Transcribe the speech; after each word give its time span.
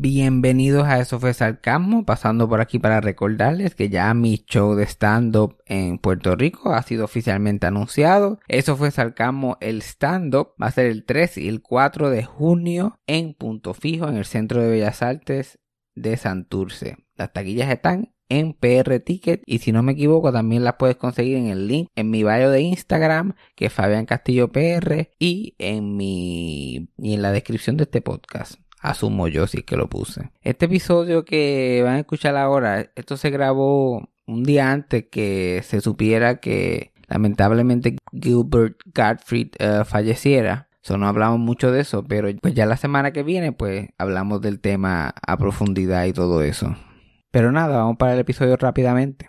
Bienvenidos 0.00 0.86
a 0.86 1.00
Eso 1.00 1.18
fue 1.18 1.34
Sarcasmo, 1.34 2.04
pasando 2.04 2.48
por 2.48 2.60
aquí 2.60 2.78
para 2.78 3.00
recordarles 3.00 3.74
que 3.74 3.88
ya 3.88 4.14
mi 4.14 4.36
show 4.46 4.76
de 4.76 4.84
stand-up 4.84 5.56
en 5.66 5.98
Puerto 5.98 6.36
Rico 6.36 6.72
ha 6.72 6.84
sido 6.84 7.04
oficialmente 7.04 7.66
anunciado. 7.66 8.38
Eso 8.46 8.76
fue 8.76 8.92
Sarcasmo, 8.92 9.58
el 9.60 9.82
stand-up 9.82 10.50
va 10.62 10.68
a 10.68 10.70
ser 10.70 10.86
el 10.86 11.04
3 11.04 11.38
y 11.38 11.48
el 11.48 11.62
4 11.62 12.10
de 12.10 12.22
junio 12.22 13.00
en 13.08 13.34
Punto 13.34 13.74
Fijo, 13.74 14.08
en 14.08 14.16
el 14.16 14.24
Centro 14.24 14.62
de 14.62 14.70
Bellas 14.70 15.02
Artes 15.02 15.58
de 15.96 16.16
Santurce. 16.16 16.98
Las 17.16 17.32
taquillas 17.32 17.68
están 17.68 18.14
en 18.28 18.52
PR 18.52 19.00
Ticket 19.00 19.42
y 19.46 19.58
si 19.58 19.72
no 19.72 19.82
me 19.82 19.94
equivoco 19.94 20.30
también 20.30 20.62
las 20.62 20.74
puedes 20.74 20.94
conseguir 20.94 21.38
en 21.38 21.48
el 21.48 21.66
link 21.66 21.88
en 21.96 22.08
mi 22.08 22.22
bio 22.22 22.50
de 22.50 22.60
Instagram 22.60 23.34
que 23.56 23.66
es 23.66 23.72
Fabián 23.72 24.06
Castillo 24.06 24.52
PR 24.52 25.10
y 25.18 25.56
en 25.58 25.96
mi 25.96 26.88
y 26.98 27.14
en 27.14 27.22
la 27.22 27.32
descripción 27.32 27.76
de 27.76 27.82
este 27.82 28.00
podcast. 28.00 28.60
Asumo 28.80 29.28
yo 29.28 29.46
sí 29.46 29.62
que 29.62 29.76
lo 29.76 29.88
puse. 29.88 30.30
Este 30.42 30.66
episodio 30.66 31.24
que 31.24 31.80
van 31.84 31.94
a 31.94 32.00
escuchar 32.00 32.36
ahora, 32.36 32.90
esto 32.94 33.16
se 33.16 33.30
grabó 33.30 34.08
un 34.26 34.44
día 34.44 34.70
antes 34.70 35.06
que 35.10 35.62
se 35.64 35.80
supiera 35.80 36.40
que 36.40 36.92
lamentablemente 37.08 37.96
Gilbert 38.12 38.76
Gottfried 38.94 39.50
eh, 39.58 39.82
falleciera. 39.84 40.68
So, 40.80 40.96
no 40.96 41.08
hablamos 41.08 41.38
mucho 41.38 41.72
de 41.72 41.80
eso, 41.80 42.04
pero 42.04 42.28
pues 42.40 42.54
ya 42.54 42.64
la 42.64 42.76
semana 42.76 43.12
que 43.12 43.22
viene 43.22 43.52
pues 43.52 43.88
hablamos 43.98 44.40
del 44.40 44.60
tema 44.60 45.12
a 45.26 45.36
profundidad 45.36 46.04
y 46.06 46.12
todo 46.12 46.42
eso. 46.42 46.76
Pero 47.30 47.52
nada, 47.52 47.78
vamos 47.78 47.96
para 47.98 48.14
el 48.14 48.20
episodio 48.20 48.56
rápidamente. 48.56 49.28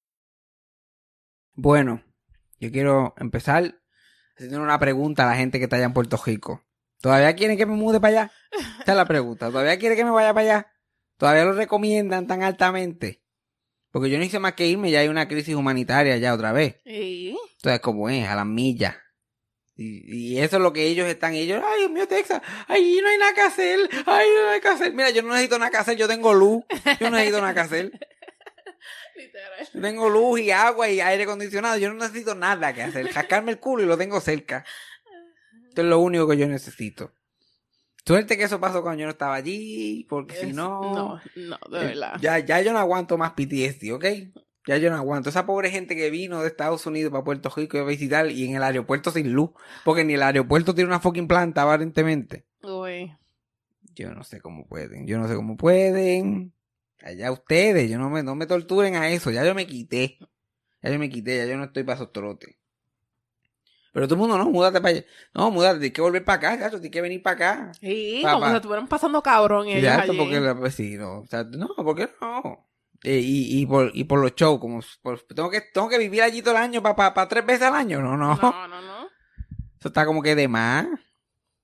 Bueno, 1.63 2.03
yo 2.59 2.71
quiero 2.71 3.13
empezar 3.17 3.75
haciendo 4.35 4.63
una 4.63 4.79
pregunta 4.79 5.21
a 5.21 5.29
la 5.29 5.35
gente 5.35 5.59
que 5.59 5.65
está 5.65 5.75
allá 5.75 5.85
en 5.85 5.93
Puerto 5.93 6.19
Rico. 6.25 6.63
¿Todavía 6.99 7.35
quieren 7.35 7.55
que 7.55 7.67
me 7.67 7.75
mude 7.75 7.99
para 7.99 8.23
allá? 8.23 8.31
Esta 8.79 8.93
es 8.93 8.97
la 8.97 9.05
pregunta. 9.05 9.51
¿Todavía 9.51 9.77
quieren 9.77 9.95
que 9.95 10.03
me 10.03 10.09
vaya 10.09 10.33
para 10.33 10.41
allá? 10.41 10.71
¿Todavía 11.17 11.45
lo 11.45 11.53
recomiendan 11.53 12.25
tan 12.25 12.41
altamente? 12.41 13.21
Porque 13.91 14.09
yo 14.09 14.17
no 14.17 14.23
hice 14.23 14.39
más 14.39 14.53
que 14.53 14.65
irme, 14.65 14.89
ya 14.89 15.01
hay 15.01 15.07
una 15.07 15.27
crisis 15.27 15.53
humanitaria 15.53 16.17
ya 16.17 16.33
otra 16.33 16.51
vez. 16.51 16.77
¿Y? 16.83 17.37
Entonces, 17.57 17.79
como 17.79 18.09
es, 18.09 18.27
a 18.27 18.33
las 18.33 18.47
millas. 18.47 18.95
Y, 19.75 20.31
y 20.31 20.39
eso 20.39 20.55
es 20.55 20.63
lo 20.63 20.73
que 20.73 20.87
ellos 20.87 21.07
están, 21.07 21.35
ellos, 21.35 21.63
ay, 21.63 21.81
Dios 21.81 21.91
mío, 21.91 22.07
Texas, 22.07 22.41
ay, 22.69 22.99
no 23.03 23.07
hay 23.07 23.17
nada 23.19 23.33
que 23.35 23.41
hacer, 23.41 23.79
ay, 24.07 24.27
no 24.43 24.49
hay 24.49 24.61
que 24.61 24.67
hacer. 24.67 24.93
Mira, 24.95 25.11
yo 25.11 25.21
no 25.21 25.29
necesito 25.29 25.59
nada 25.59 25.69
que 25.69 25.77
hacer, 25.77 25.95
yo 25.95 26.07
tengo 26.07 26.33
luz, 26.33 26.63
yo 26.99 27.11
no 27.11 27.17
necesito 27.17 27.39
nada 27.39 27.53
que 27.53 27.59
hacer. 27.59 27.91
Literal. 29.15 29.67
Tengo 29.81 30.09
luz 30.09 30.39
y 30.39 30.51
agua 30.51 30.89
y 30.89 30.99
aire 31.01 31.23
acondicionado, 31.23 31.77
yo 31.77 31.89
no 31.89 31.95
necesito 31.99 32.35
nada 32.35 32.73
que 32.73 32.83
hacer. 32.83 33.07
Jascarme 33.09 33.51
el 33.51 33.59
culo 33.59 33.83
y 33.83 33.85
lo 33.85 33.97
tengo 33.97 34.19
cerca. 34.21 34.65
Esto 35.69 35.81
es 35.81 35.87
lo 35.87 35.99
único 35.99 36.27
que 36.27 36.37
yo 36.37 36.47
necesito. 36.47 37.13
Suerte 38.05 38.37
que 38.37 38.43
eso 38.45 38.59
pasó 38.59 38.81
cuando 38.81 38.99
yo 39.01 39.05
no 39.05 39.11
estaba 39.11 39.35
allí, 39.35 40.05
porque 40.09 40.35
si 40.35 40.53
no, 40.53 40.81
No, 40.81 41.21
no, 41.35 41.59
de 41.69 41.79
eh, 41.83 41.87
verdad. 41.89 42.17
ya, 42.19 42.39
ya 42.39 42.59
yo 42.61 42.73
no 42.73 42.79
aguanto 42.79 43.17
más 43.17 43.31
PTSD, 43.33 43.91
¿ok? 43.93 44.05
Ya 44.67 44.77
yo 44.77 44.89
no 44.89 44.95
aguanto. 44.97 45.29
Esa 45.29 45.45
pobre 45.45 45.69
gente 45.69 45.95
que 45.95 46.09
vino 46.09 46.41
de 46.41 46.47
Estados 46.47 46.85
Unidos 46.85 47.11
para 47.11 47.23
Puerto 47.23 47.51
Rico 47.55 47.77
a 47.77 47.83
visitar 47.83 48.29
y 48.29 48.45
en 48.45 48.55
el 48.55 48.63
aeropuerto 48.63 49.11
sin 49.11 49.31
luz, 49.33 49.51
porque 49.85 50.03
ni 50.03 50.13
el 50.15 50.23
aeropuerto 50.23 50.73
tiene 50.75 50.87
una 50.87 50.99
fucking 50.99 51.27
planta 51.27 51.61
aparentemente. 51.63 52.45
Uy. 52.63 53.15
Yo 53.95 54.11
no 54.13 54.23
sé 54.23 54.39
cómo 54.41 54.67
pueden, 54.67 55.05
yo 55.07 55.17
no 55.19 55.27
sé 55.27 55.35
cómo 55.35 55.55
pueden. 55.57 56.53
Allá 57.03 57.31
ustedes, 57.31 57.89
yo 57.89 57.97
no 57.97 58.09
me, 58.09 58.21
no 58.23 58.35
me 58.35 58.45
torturen 58.45 58.95
a 58.95 59.09
eso, 59.09 59.31
ya 59.31 59.43
yo 59.45 59.55
me 59.55 59.65
quité. 59.67 60.17
Ya 60.81 60.89
yo 60.91 60.99
me 60.99 61.09
quité, 61.09 61.37
ya 61.37 61.45
yo 61.45 61.57
no 61.57 61.65
estoy 61.65 61.83
para 61.83 61.95
esos 61.95 62.11
trotes. 62.11 62.55
Pero 63.93 64.07
todo 64.07 64.15
el 64.15 64.19
mundo, 64.21 64.37
no, 64.37 64.49
múdate 64.49 64.79
para 64.79 64.95
allá. 64.95 65.05
No, 65.33 65.51
múdate, 65.51 65.79
tienes 65.79 65.93
que 65.93 66.01
volver 66.01 66.23
para 66.23 66.37
acá, 66.37 66.55
gato, 66.55 66.77
tienes 66.77 66.91
que 66.91 67.01
venir 67.01 67.21
para 67.21 67.35
acá. 67.35 67.71
Sí, 67.79 68.23
como 68.31 68.47
si 68.49 68.55
estuvieran 68.55 68.87
pasando 68.87 69.21
cabrón 69.21 69.67
ellos 69.67 69.83
Ya, 69.83 69.99
allí. 69.99 70.17
porque 70.17 70.39
la 70.39 70.55
pues, 70.55 70.75
sí, 70.75 70.95
no, 70.97 71.19
o 71.19 71.25
sea, 71.27 71.43
no, 71.43 71.69
porque 71.75 72.09
no. 72.21 72.67
Eh, 73.03 73.19
y, 73.21 73.59
y 73.61 73.65
por, 73.65 73.91
y 73.93 74.03
por 74.05 74.19
los 74.21 74.33
shows, 74.35 74.59
como 74.59 74.79
por- 75.01 75.21
tengo 75.23 75.49
que, 75.49 75.61
tengo 75.73 75.89
que 75.89 75.97
vivir 75.97 76.21
allí 76.21 76.41
todo 76.41 76.55
el 76.55 76.61
año 76.61 76.81
para 76.83 77.27
tres 77.27 77.45
veces 77.45 77.63
al 77.63 77.73
año. 77.75 77.99
No, 78.01 78.15
no. 78.15 78.35
No, 78.35 78.67
no, 78.67 78.81
no. 78.81 79.07
Eso 79.79 79.87
está 79.89 80.05
como 80.05 80.21
que 80.21 80.35
de 80.35 80.47
más. 80.47 80.87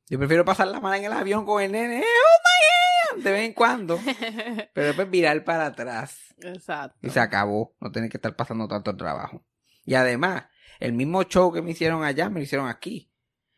Yo 0.09 0.17
prefiero 0.17 0.43
pasar 0.43 0.67
la 0.67 0.79
mano 0.79 0.95
en 0.95 1.05
el 1.05 1.13
avión 1.13 1.45
con 1.45 1.61
el 1.61 1.71
nene. 1.71 1.99
eh, 1.99 2.03
¡Oh, 2.03 2.37
my 2.43 2.65
God! 2.65 2.76
De 3.23 3.31
vez 3.31 3.45
en 3.45 3.53
cuando. 3.53 3.99
Pero 4.73 4.87
después 4.87 5.09
virar 5.09 5.43
para 5.43 5.67
atrás. 5.67 6.33
Exacto. 6.41 6.97
Y 7.01 7.09
se 7.09 7.19
acabó. 7.19 7.75
No 7.79 7.91
tener 7.91 8.09
que 8.09 8.17
estar 8.17 8.35
pasando 8.35 8.67
tanto 8.67 8.95
trabajo. 8.95 9.45
Y 9.85 9.95
además, 9.95 10.45
el 10.79 10.93
mismo 10.93 11.23
show 11.23 11.51
que 11.51 11.61
me 11.61 11.71
hicieron 11.71 12.03
allá, 12.03 12.29
me 12.29 12.39
lo 12.39 12.43
hicieron 12.43 12.67
aquí. 12.67 13.11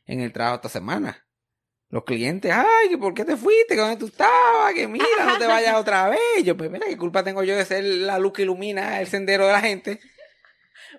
En 0.06 0.22
el 0.22 0.32
trabajo 0.32 0.56
esta 0.56 0.70
semana. 0.70 1.26
Los 1.90 2.04
clientes, 2.04 2.52
ay, 2.54 2.90
que 2.90 2.98
¿por 3.00 3.16
qué 3.16 3.26
te 3.26 3.36
fuiste? 3.36 3.74
¿Que 3.74 3.82
¿Dónde 3.82 3.98
tú 3.98 4.06
estabas? 4.06 4.74
Que 4.76 4.88
mira, 4.88 5.06
no 5.26 5.40
te 5.40 5.48
vayas 5.48 5.76
otra 5.76 6.08
vez. 6.08 6.20
Yo, 6.44 6.56
pues 6.56 6.70
mira, 6.70 6.86
¿qué 6.88 6.98
culpa 6.98 7.24
tengo 7.24 7.44
yo 7.44 7.56
de 7.56 7.66
ser 7.66 7.84
la 7.84 8.20
luz 8.20 8.34
que 8.34 8.44
ilumina 8.44 9.02
el 9.02 9.08
sendero 9.08 9.48
de 9.48 9.54
la 9.54 9.62
gente? 9.62 10.00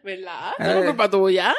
¿Verdad? 0.03 0.53
¿Eso 0.59 0.78
es 0.78 0.87
culpa 0.87 1.11
tuya? 1.11 1.55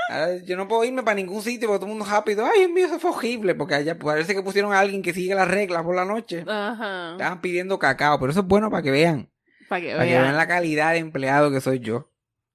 Yo 0.45 0.57
no 0.57 0.67
puedo 0.67 0.83
irme 0.83 1.03
para 1.03 1.15
ningún 1.15 1.41
sitio 1.41 1.67
porque 1.67 1.79
todo 1.79 1.91
el 1.91 1.97
mundo 1.97 2.09
rápido. 2.09 2.45
Ay, 2.45 2.61
Dios 2.61 2.71
mío, 2.71 2.85
eso 2.87 2.99
fue 2.99 3.11
horrible. 3.11 3.55
Porque 3.55 3.75
allá 3.75 3.97
parece 3.97 4.33
que 4.33 4.41
pusieron 4.41 4.73
a 4.73 4.79
alguien 4.79 5.01
que 5.01 5.13
sigue 5.13 5.35
las 5.35 5.47
reglas 5.47 5.83
por 5.83 5.95
la 5.95 6.05
noche. 6.05 6.43
Ajá. 6.47 7.13
Estaban 7.13 7.41
pidiendo 7.41 7.79
cacao, 7.79 8.19
pero 8.19 8.31
eso 8.31 8.41
es 8.41 8.47
bueno 8.47 8.69
para 8.69 8.83
que 8.83 8.91
vean. 8.91 9.29
Para 9.69 9.81
que 9.81 9.91
Para 9.91 10.05
que 10.05 10.11
vean 10.11 10.37
la 10.37 10.47
calidad 10.47 10.93
de 10.93 10.99
empleado 10.99 11.51
que 11.51 11.61
soy 11.61 11.79
yo. 11.79 12.09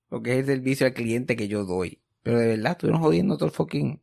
Porque 0.09 0.33
es 0.33 0.39
el 0.41 0.47
servicio 0.47 0.87
al 0.87 0.95
cliente 0.95 1.37
que 1.37 1.49
yo 1.49 1.65
doy. 1.65 2.03
Pero 2.23 2.39
de 2.39 2.49
verdad, 2.49 2.73
estuvieron 2.73 3.01
jodiendo 3.01 3.37
todo 3.37 3.47
el 3.47 3.55
fucking, 3.55 4.03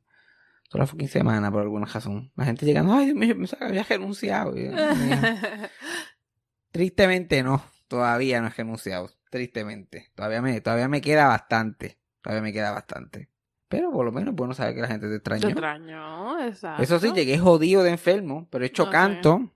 toda 0.70 0.84
la 0.84 0.88
fucking 0.88 1.10
semana 1.10 1.52
por 1.52 1.62
alguna 1.62 1.86
razón. 1.86 2.32
La 2.36 2.46
gente 2.46 2.66
llegando, 2.66 2.94
ay 2.94 3.08
Dios 3.08 3.18
mío, 3.18 3.36
que 3.36 3.66
había 3.66 3.84
renunciado. 3.84 4.54
Tristemente 6.72 7.44
no. 7.44 7.64
Todavía 7.88 8.42
no 8.42 8.48
he 8.48 8.50
renunciado. 8.50 9.12
Tristemente. 9.34 10.12
Todavía 10.14 10.44
me, 10.44 10.62
todavía 10.62 10.88
me 10.88 11.02
queda 11.02 11.26
bastante. 11.26 11.98
Todavía 12.22 12.44
me 12.44 12.54
queda 12.54 12.70
bastante. 12.70 13.32
Pero 13.68 13.92
por 13.92 14.06
lo 14.06 14.12
menos 14.12 14.36
bueno 14.36 14.54
saber 14.54 14.76
que 14.76 14.82
la 14.82 14.88
gente 14.88 15.08
te 15.08 15.20
Te 15.20 15.48
extrañó. 15.48 16.40
exacto. 16.46 16.84
Eso 16.84 17.00
sí, 17.00 17.12
llegué 17.14 17.40
jodido 17.40 17.82
de 17.82 17.90
enfermo, 17.90 18.48
pero 18.52 18.64
he 18.64 18.68
hecho 18.68 18.92
canto. 18.92 19.52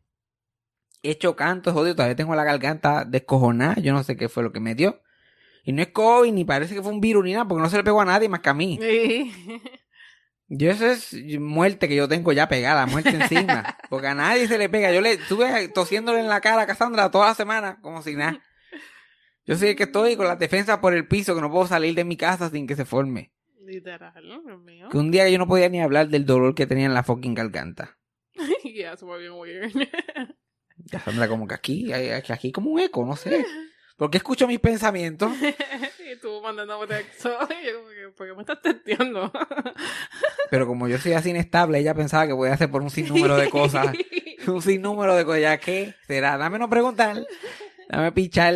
He 1.04 1.12
hecho 1.12 1.36
canto, 1.36 1.74
jodido. 1.74 1.94
Todavía 1.94 2.16
tengo 2.16 2.34
la 2.34 2.44
garganta 2.44 3.06
descojonada. 3.06 3.76
Yo 3.76 3.94
no 3.94 4.02
sé 4.02 4.18
qué 4.18 4.30
fue 4.30 4.42
lo 4.42 4.52
que 4.52 4.60
me 4.60 4.74
dio. 4.74 5.00
Y 5.64 5.74
no 5.74 5.84
es 5.84 5.90
COVID, 5.90 6.34
ni 6.34 6.44
parece 6.44 6.74
que 6.74 6.82
fue 6.82 6.92
un 6.92 7.00
virus, 7.00 7.24
ni 7.24 7.34
nada, 7.34 7.48
porque 7.48 7.62
no 7.62 7.70
se 7.70 7.78
le 7.78 7.84
pegó 7.84 8.02
a 8.02 8.06
nadie 8.06 8.30
más 8.30 8.40
que 8.40 8.50
a 8.50 8.56
mí. 8.56 8.80
Sí. 8.82 9.32
Yo 10.48 10.72
eso 10.72 10.88
es 10.88 11.14
muerte 11.40 11.88
que 11.88 11.96
yo 11.96 12.08
tengo 12.08 12.32
ya 12.32 12.50
pegada, 12.50 12.88
muerte 12.88 13.10
encima. 13.10 13.78
Porque 13.92 14.08
a 14.08 14.16
nadie 14.16 14.48
se 14.48 14.58
le 14.58 14.70
pega. 14.70 14.92
Yo 14.92 15.02
le 15.02 15.12
estuve 15.12 15.68
tosiéndole 15.68 16.22
en 16.22 16.30
la 16.30 16.42
cara 16.42 16.64
a 16.64 16.66
Cassandra 16.66 17.12
toda 17.12 17.28
la 17.28 17.36
semana, 17.36 17.80
como 17.82 18.02
si 18.02 18.16
nada. 18.16 18.42
Yo 19.48 19.56
soy 19.56 19.70
el 19.70 19.76
que 19.78 19.84
estoy 19.84 20.18
con 20.18 20.28
la 20.28 20.36
defensa 20.36 20.82
por 20.82 20.94
el 20.94 21.08
piso, 21.08 21.34
que 21.34 21.40
no 21.42 21.50
puedo 21.50 21.66
salir 21.68 21.96
de 21.96 22.04
mi 22.04 22.18
casa 22.18 22.50
sin 22.50 22.68
que 22.68 22.76
se 22.76 22.84
forme. 22.84 23.32
Literal, 23.66 24.14
Dios 24.46 24.62
mío. 24.62 24.90
Que 24.90 24.98
un 24.98 25.10
día 25.10 25.28
yo 25.30 25.38
no 25.38 25.48
podía 25.48 25.70
ni 25.70 25.82
hablar 25.82 26.10
del 26.10 26.26
dolor 26.26 26.54
que 26.54 26.68
tenía 26.68 26.86
en 26.86 26.94
la 26.94 27.04
fucking 27.04 27.34
garganta. 27.34 27.98
Ya, 28.76 28.94
eso 28.94 29.08
fue 29.08 29.20
bien 29.20 29.32
weird. 29.36 29.72
Cassandra 30.92 31.28
como 31.28 31.48
que 31.48 31.56
aquí, 31.56 31.92
aquí 31.94 32.52
como 32.52 32.70
un 32.72 32.80
eco, 32.80 33.04
no 33.06 33.16
sé. 33.16 33.44
Porque 33.98 34.18
escucho 34.18 34.48
mis 34.48 34.60
pensamientos. 34.60 35.32
y 35.42 36.20
tú 36.22 36.40
mandándome 36.44 36.86
texto. 36.86 37.30
Y 37.50 37.66
yo 37.66 37.78
como 37.80 37.90
que, 37.90 38.10
¿por 38.16 38.28
qué 38.28 38.34
me 38.36 38.42
estás 38.42 38.62
testeando? 38.62 39.32
Pero 40.52 40.68
como 40.68 40.88
yo 40.88 41.00
soy 41.00 41.14
así 41.14 41.32
inestable, 41.32 41.80
ella 41.80 41.96
pensaba 41.96 42.28
que 42.28 42.36
podía 42.36 42.54
hacer 42.54 42.70
por 42.70 42.84
un 42.84 42.92
sinnúmero 42.92 43.36
de 43.38 43.50
cosas. 43.50 43.96
un 44.46 44.62
sinnúmero 44.62 45.16
de 45.16 45.26
cosas. 45.26 45.42
Ya 45.42 45.58
que 45.58 45.96
será, 46.06 46.38
dame 46.38 46.60
no 46.60 46.70
preguntar. 46.70 47.26
Dame 47.90 48.12
pichar. 48.12 48.54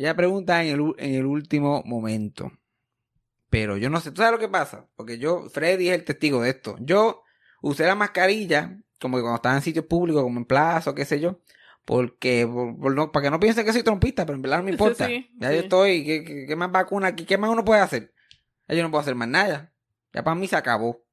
Ella 0.00 0.16
pregunta 0.16 0.64
en 0.64 0.68
el, 0.80 0.94
en 0.96 1.14
el 1.14 1.26
último 1.26 1.82
momento. 1.84 2.50
Pero 3.50 3.76
yo 3.76 3.90
no 3.90 4.00
sé, 4.00 4.10
¿tú 4.12 4.18
sabes 4.22 4.32
lo 4.32 4.38
que 4.38 4.48
pasa? 4.48 4.86
Porque 4.96 5.18
yo, 5.18 5.48
Freddy 5.50 5.88
es 5.90 5.94
el 5.98 6.04
testigo 6.04 6.40
de 6.40 6.50
esto. 6.50 6.76
Yo 6.80 7.22
usé 7.60 7.84
la 7.84 7.94
mascarilla, 7.94 8.78
como 9.00 9.16
que 9.18 9.22
cuando 9.22 9.36
estaba 9.36 9.56
en 9.56 9.62
sitios 9.62 9.84
públicos, 9.84 10.22
como 10.22 10.38
en 10.38 10.46
plaza 10.46 10.90
o 10.90 10.94
qué 10.94 11.04
sé 11.04 11.20
yo. 11.20 11.40
Porque, 11.84 12.48
por- 12.50 12.78
por 12.78 12.94
no- 12.94 13.12
para 13.12 13.24
que 13.24 13.30
no 13.30 13.40
piensen 13.40 13.66
que 13.66 13.72
soy 13.74 13.82
trompista, 13.82 14.24
pero 14.24 14.36
en 14.36 14.42
verdad 14.42 14.58
no 14.58 14.64
me 14.64 14.70
importa. 14.70 15.06
Sí, 15.06 15.30
ya 15.38 15.48
sí. 15.50 15.54
yo 15.56 15.60
estoy, 15.62 16.04
¿qué, 16.04 16.24
qué, 16.24 16.46
qué 16.46 16.56
más 16.56 16.70
vacuna 16.72 17.08
aquí? 17.08 17.24
¿Qué 17.26 17.36
más 17.36 17.50
uno 17.50 17.62
puede 17.64 17.80
hacer? 17.82 18.14
Ya 18.68 18.76
yo 18.76 18.82
no 18.82 18.90
puedo 18.90 19.02
hacer 19.02 19.14
más 19.16 19.28
nada. 19.28 19.72
Ya 20.14 20.22
para 20.24 20.34
mí 20.34 20.46
se 20.46 20.56
acabó. 20.56 21.04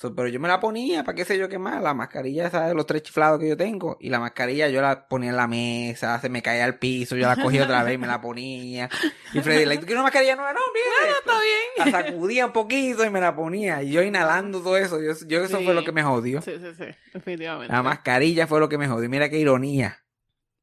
So, 0.00 0.14
pero 0.14 0.28
yo 0.28 0.40
me 0.40 0.48
la 0.48 0.60
ponía, 0.60 1.04
para 1.04 1.14
qué 1.14 1.26
sé 1.26 1.36
yo 1.36 1.46
qué 1.50 1.58
más, 1.58 1.82
la 1.82 1.92
mascarilla 1.92 2.46
esa 2.46 2.66
de 2.66 2.74
los 2.74 2.86
tres 2.86 3.02
chiflados 3.02 3.38
que 3.38 3.46
yo 3.50 3.56
tengo, 3.56 3.98
y 4.00 4.08
la 4.08 4.18
mascarilla 4.18 4.66
yo 4.68 4.80
la 4.80 5.06
ponía 5.06 5.28
en 5.28 5.36
la 5.36 5.46
mesa, 5.46 6.18
se 6.20 6.30
me 6.30 6.40
caía 6.40 6.64
al 6.64 6.78
piso, 6.78 7.16
yo 7.16 7.26
la 7.26 7.36
cogía 7.36 7.64
otra 7.64 7.82
vez 7.84 7.96
y 7.96 7.98
me 7.98 8.06
la 8.06 8.18
ponía. 8.18 8.88
Y 9.34 9.40
Freddy, 9.42 9.64
¿tú 9.74 9.80
quieres 9.80 9.92
una 9.96 10.04
mascarilla 10.04 10.36
nueva? 10.36 10.54
No, 10.54 10.60
mira, 10.72 11.18
está 11.18 11.32
bien. 11.38 11.92
la 11.92 11.98
sacudía 11.98 12.46
un 12.46 12.52
poquito 12.52 13.04
y 13.04 13.10
me 13.10 13.20
la 13.20 13.36
ponía, 13.36 13.82
y 13.82 13.90
yo 13.92 14.02
inhalando 14.02 14.60
todo 14.62 14.78
eso, 14.78 15.02
yo, 15.02 15.12
yo 15.26 15.44
eso 15.44 15.60
fue 15.60 15.74
lo 15.74 15.84
que 15.84 15.92
me 15.92 16.02
jodió. 16.02 16.40
Sí, 16.40 16.52
sí, 16.58 16.74
sí, 16.78 16.84
definitivamente. 17.12 17.70
La 17.70 17.82
mascarilla 17.82 18.46
fue 18.46 18.58
lo 18.58 18.70
que 18.70 18.78
me 18.78 18.88
jodió, 18.88 19.06
mira 19.10 19.28
qué 19.28 19.38
ironía. 19.38 19.98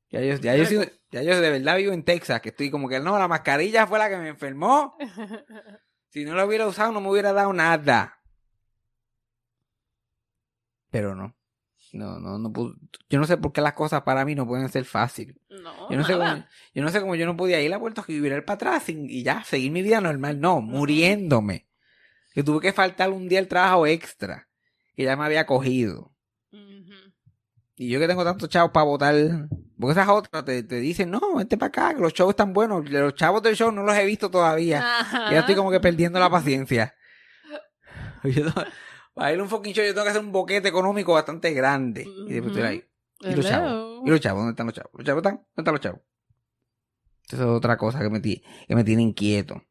Ya 0.09 0.19
yo, 0.21 0.35
ya 0.37 0.55
yo, 0.55 0.65
sigo- 0.65 0.91
ya 1.11 1.21
yo 1.21 1.39
de 1.39 1.51
verdad 1.51 1.77
vivo 1.77 1.93
en 1.93 2.01
Texas, 2.03 2.41
que 2.41 2.49
estoy 2.49 2.71
como 2.71 2.89
que 2.89 2.99
no, 2.99 3.19
la 3.19 3.27
mascarilla 3.27 3.85
fue 3.85 3.99
la 3.99 4.09
que 4.09 4.17
me 4.17 4.29
enfermó. 4.29 4.97
Si 6.09 6.23
no 6.23 6.33
la 6.33 6.45
hubiera 6.45 6.65
usado 6.65 6.91
no 6.93 7.01
me 7.01 7.09
hubiera 7.11 7.33
dado 7.33 7.51
nada. 7.53 8.16
Pero 10.91 11.15
no. 11.15 11.35
No, 11.93 12.19
no, 12.19 12.37
no 12.37 12.51
pude- 12.51 12.75
Yo 13.09 13.19
no 13.19 13.25
sé 13.25 13.37
por 13.37 13.53
qué 13.53 13.61
las 13.61 13.73
cosas 13.73 14.01
para 14.01 14.25
mí 14.25 14.35
no 14.35 14.45
pueden 14.45 14.67
ser 14.69 14.83
fáciles. 14.85 15.35
No, 15.49 15.89
Yo 15.89 15.97
no, 15.97 16.03
sé 16.03 16.13
cómo, 16.13 16.45
yo 16.75 16.83
no 16.83 16.89
sé 16.89 16.99
cómo 17.01 17.15
yo 17.15 17.25
no 17.25 17.37
podía 17.37 17.61
ir 17.61 17.73
a 17.73 17.79
Puerto 17.79 18.01
Rico 18.01 18.11
y 18.13 18.19
virar 18.19 18.43
para 18.45 18.55
atrás 18.55 18.83
sin- 18.83 19.09
y 19.09 19.23
ya, 19.23 19.43
seguir 19.43 19.71
mi 19.71 19.81
vida 19.81 20.01
normal. 20.01 20.39
No, 20.41 20.59
muriéndome. 20.61 21.67
Que 22.33 22.43
tuve 22.43 22.59
que 22.59 22.73
faltar 22.73 23.09
un 23.11 23.27
día 23.29 23.39
el 23.39 23.47
trabajo 23.47 23.87
extra. 23.87 24.47
Que 24.95 25.03
ya 25.05 25.15
me 25.15 25.23
había 25.25 25.45
cogido. 25.45 26.13
Y 27.79 27.89
yo 27.89 27.99
que 27.99 28.07
tengo 28.07 28.23
tantos 28.23 28.49
chavos 28.49 28.71
para 28.71 28.83
votar. 28.85 29.15
Porque 29.79 29.91
esas 29.91 30.09
otras 30.09 30.43
te, 30.43 30.63
te 30.63 30.75
dicen, 30.79 31.11
no, 31.11 31.35
vente 31.35 31.57
para 31.57 31.67
acá, 31.67 31.93
que 31.95 32.01
los 32.01 32.11
shows 32.13 32.31
están 32.31 32.51
buenos. 32.51 32.89
Los 32.89 33.13
chavos 33.13 33.41
del 33.43 33.55
show 33.55 33.71
no 33.71 33.83
los 33.83 33.95
he 33.95 34.05
visto 34.05 34.29
todavía. 34.31 34.99
Ajá. 34.99 35.31
Ya 35.31 35.39
estoy 35.39 35.55
como 35.55 35.69
que 35.71 35.79
perdiendo 35.79 36.19
la 36.19 36.29
paciencia. 36.29 36.95
Yo 38.23 38.45
para 39.17 39.33
ir 39.33 39.39
a 39.39 39.43
un 39.43 39.49
fucking 39.49 39.73
show 39.73 39.83
yo 39.83 39.93
tengo 39.93 40.03
que 40.03 40.11
hacer 40.11 40.21
un 40.21 40.31
boquete 40.31 40.67
económico 40.67 41.13
bastante 41.13 41.51
grande. 41.51 42.07
Y 42.27 42.33
después 42.33 42.55
estoy 42.55 42.67
ahí. 42.67 42.83
¿Y 43.21 43.35
los 43.35 43.47
chavos? 43.47 44.01
¿Y 44.05 44.09
los 44.09 44.19
chavos? 44.19 44.41
¿Dónde 44.41 44.51
están 44.51 44.67
los 44.67 44.75
chavos? 44.75 44.91
¿Los 44.93 45.05
chavos 45.05 45.21
están? 45.21 45.35
¿Dónde 45.35 45.57
están 45.57 45.73
los 45.73 45.81
chavos? 45.81 46.01
Eso 47.27 47.43
es 47.43 47.49
otra 47.49 47.77
cosa 47.77 47.99
que 47.99 48.09
me, 48.09 48.21
que 48.21 48.43
me 48.69 48.83
tiene 48.83 49.01
inquieto. 49.01 49.63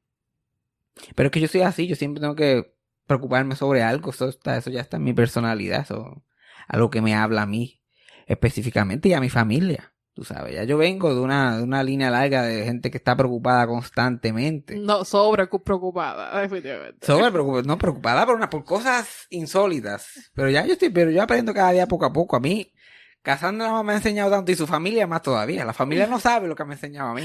Pero 1.14 1.28
es 1.28 1.30
que 1.30 1.40
yo 1.40 1.48
soy 1.48 1.60
así, 1.62 1.86
yo 1.86 1.94
siempre 1.94 2.20
tengo 2.20 2.34
que 2.34 2.74
preocuparme 3.06 3.54
sobre 3.54 3.82
algo. 3.82 4.10
Eso, 4.10 4.28
está, 4.28 4.56
eso 4.56 4.70
ya 4.70 4.80
está 4.80 4.96
en 4.96 5.04
mi 5.04 5.12
personalidad. 5.12 5.82
Eso 5.82 6.24
algo 6.66 6.90
que 6.90 7.00
me 7.00 7.14
habla 7.14 7.42
a 7.42 7.46
mí 7.46 7.82
específicamente 8.26 9.08
y 9.08 9.12
a 9.12 9.20
mi 9.20 9.30
familia. 9.30 9.94
Tú 10.16 10.24
sabes, 10.24 10.54
ya 10.54 10.64
yo 10.64 10.78
vengo 10.78 11.14
de 11.14 11.20
una, 11.20 11.58
de 11.58 11.62
una 11.62 11.82
línea 11.82 12.08
larga 12.08 12.40
de 12.40 12.64
gente 12.64 12.90
que 12.90 12.96
está 12.96 13.14
preocupada 13.14 13.66
constantemente. 13.66 14.74
No, 14.74 15.04
sobre 15.04 15.46
preocupada, 15.46 16.40
definitivamente. 16.40 17.06
Sobre 17.06 17.30
preocupada, 17.30 17.64
no 17.64 17.76
preocupada 17.76 18.24
por 18.24 18.34
una, 18.34 18.48
por 18.48 18.64
cosas 18.64 19.26
insólitas. 19.28 20.30
Pero 20.32 20.48
ya 20.48 20.64
yo 20.64 20.72
estoy, 20.72 20.88
pero 20.88 21.10
yo 21.10 21.22
aprendo 21.22 21.52
cada 21.52 21.72
día 21.72 21.86
poco 21.86 22.06
a 22.06 22.14
poco. 22.14 22.34
A 22.34 22.40
mí, 22.40 22.72
Cassandra 23.20 23.68
no 23.68 23.84
me 23.84 23.92
ha 23.92 23.96
enseñado 23.96 24.30
tanto 24.30 24.50
y 24.50 24.54
su 24.54 24.66
familia 24.66 25.06
más 25.06 25.20
todavía. 25.20 25.66
La 25.66 25.74
familia 25.74 26.06
no 26.06 26.18
sabe 26.18 26.48
lo 26.48 26.56
que 26.56 26.64
me 26.64 26.72
ha 26.72 26.76
enseñado 26.76 27.10
a 27.10 27.14
mí. 27.14 27.22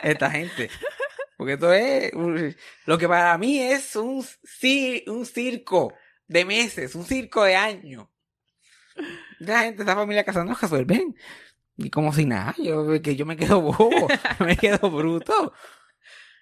Esta 0.00 0.30
gente. 0.30 0.70
Porque 1.36 1.54
esto 1.54 1.72
es 1.72 2.12
lo 2.86 2.96
que 2.96 3.08
para 3.08 3.36
mí 3.38 3.58
es 3.58 3.96
un, 3.96 4.24
un 5.08 5.26
circo 5.26 5.94
de 6.28 6.44
meses, 6.44 6.94
un 6.94 7.04
circo 7.04 7.42
de 7.42 7.56
años. 7.56 8.06
La 9.40 9.62
gente, 9.62 9.82
esta 9.82 9.96
familia 9.96 10.22
Cassandra 10.22 10.56
resuelven. 10.60 11.16
Y 11.82 11.90
como 11.90 12.12
si 12.12 12.26
nada, 12.26 12.54
yo, 12.58 13.00
que 13.02 13.16
yo 13.16 13.24
me 13.26 13.36
quedo 13.36 13.60
bobo, 13.60 13.88
me 14.40 14.56
quedo 14.56 14.90
bruto. 14.90 15.52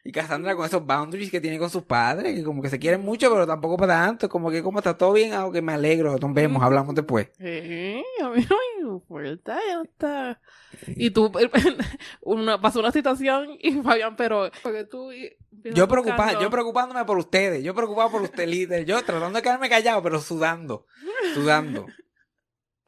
Y 0.05 0.13
Cassandra 0.13 0.57
con 0.57 0.65
esos 0.65 0.87
boundaries 0.87 1.31
que 1.31 1.41
tiene 1.41 1.59
con 1.59 1.69
sus 1.69 1.83
padres, 1.83 2.35
que 2.35 2.43
como 2.43 2.63
que 2.63 2.71
se 2.71 2.79
quieren 2.79 3.03
mucho, 3.03 3.31
pero 3.31 3.47
tampoco 3.47 3.77
para 3.77 4.07
tanto. 4.07 4.29
Como 4.29 4.51
que 4.51 4.63
como 4.63 4.79
está 4.79 4.97
todo 4.97 5.13
bien, 5.13 5.35
aunque 5.35 5.61
me 5.61 5.73
alegro, 5.75 6.17
nos 6.17 6.33
vemos, 6.33 6.63
hablamos 6.63 6.95
después. 6.95 7.29
A 7.39 7.43
mí 7.45 8.03
no 8.21 8.31
me 8.31 8.81
importa, 8.81 9.59
ya 9.69 9.83
está. 9.83 10.41
Y 10.97 11.11
tú, 11.11 11.31
una, 12.23 12.61
pasó 12.61 12.81
una 12.81 12.93
situación 12.93 13.49
y 13.61 13.73
Fabián, 13.83 14.17
pero 14.17 14.51
porque 14.63 14.85
tú 14.85 15.11
Yo 15.53 15.87
preocupado, 15.89 16.23
buscando- 16.23 16.41
yo 16.43 16.51
preocupándome 16.51 17.05
por 17.05 17.19
ustedes, 17.19 17.63
yo 17.63 17.75
preocupado 17.75 18.11
por 18.11 18.23
usted, 18.23 18.49
líder, 18.49 18.87
yo 18.87 19.03
tratando 19.03 19.37
de 19.37 19.43
quedarme 19.43 19.69
callado, 19.69 20.03
pero 20.03 20.21
sudando, 20.21 20.87
sudando. 21.35 21.87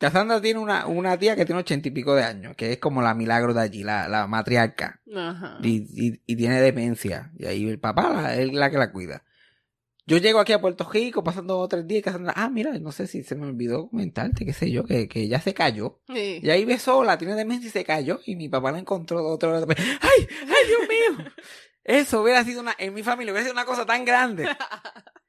Cassandra 0.01 0.41
tiene 0.41 0.59
una, 0.59 0.87
una 0.87 1.17
tía 1.19 1.37
que 1.37 1.45
tiene 1.45 1.61
ochenta 1.61 1.87
y 1.87 1.91
pico 1.93 2.15
de 2.15 2.25
años, 2.25 2.57
que 2.57 2.73
es 2.73 2.79
como 2.79 3.03
la 3.03 3.15
milagro 3.15 3.55
de 3.55 3.61
allí, 3.61 3.85
la, 3.85 4.09
la 4.09 4.27
matriarca, 4.27 5.01
Ajá. 5.15 5.59
y, 5.63 5.87
y, 5.95 6.23
y 6.27 6.37
tiene 6.37 6.61
demencia, 6.61 7.31
y 7.39 7.45
ahí 7.47 7.69
el 7.69 7.79
papá 7.79 8.11
la- 8.11 8.35
es 8.37 8.53
la 8.53 8.71
que 8.71 8.79
la 8.79 8.91
cuida. 8.91 9.23
Yo 10.07 10.17
llego 10.17 10.41
aquí 10.41 10.53
a 10.53 10.61
Puerto 10.61 10.89
Rico 10.91 11.23
pasando 11.23 11.55
dos 11.55 11.69
tres 11.69 11.87
días 11.87 12.01
y 12.01 12.03
Cassandra, 12.03 12.33
ah, 12.35 12.49
mira, 12.49 12.77
no 12.81 12.91
sé 12.91 13.07
si 13.07 13.23
se 13.23 13.37
me 13.37 13.47
olvidó 13.47 13.89
comentarte, 13.91 14.45
qué 14.45 14.53
sé 14.53 14.69
yo, 14.71 14.85
que, 14.85 15.07
que 15.07 15.29
ya 15.29 15.41
se 15.41 15.55
cayó. 15.55 16.01
Sí. 16.09 16.41
Y 16.43 16.51
ahí 16.51 16.65
ve 16.65 16.79
sola, 16.81 17.17
tiene 17.17 17.35
demencia 17.37 17.69
y 17.69 17.71
se 17.71 17.85
cayó. 17.85 18.19
Y 18.27 18.35
mi 18.35 18.49
papá 18.49 18.73
la 18.73 18.79
encontró 18.81 19.25
otra 19.25 19.65
vez. 19.65 19.79
¡Ay! 19.79 20.27
¡Ay, 20.43 20.67
Dios 20.67 20.81
mío! 20.89 21.27
Eso 21.85 22.23
hubiera 22.23 22.43
sido 22.43 22.61
una, 22.61 22.75
en 22.79 22.93
mi 22.93 23.03
familia 23.05 23.33
hubiera 23.33 23.45
sido 23.45 23.53
una 23.55 23.65
cosa 23.67 23.87
tan 23.87 24.05
grande, 24.05 24.49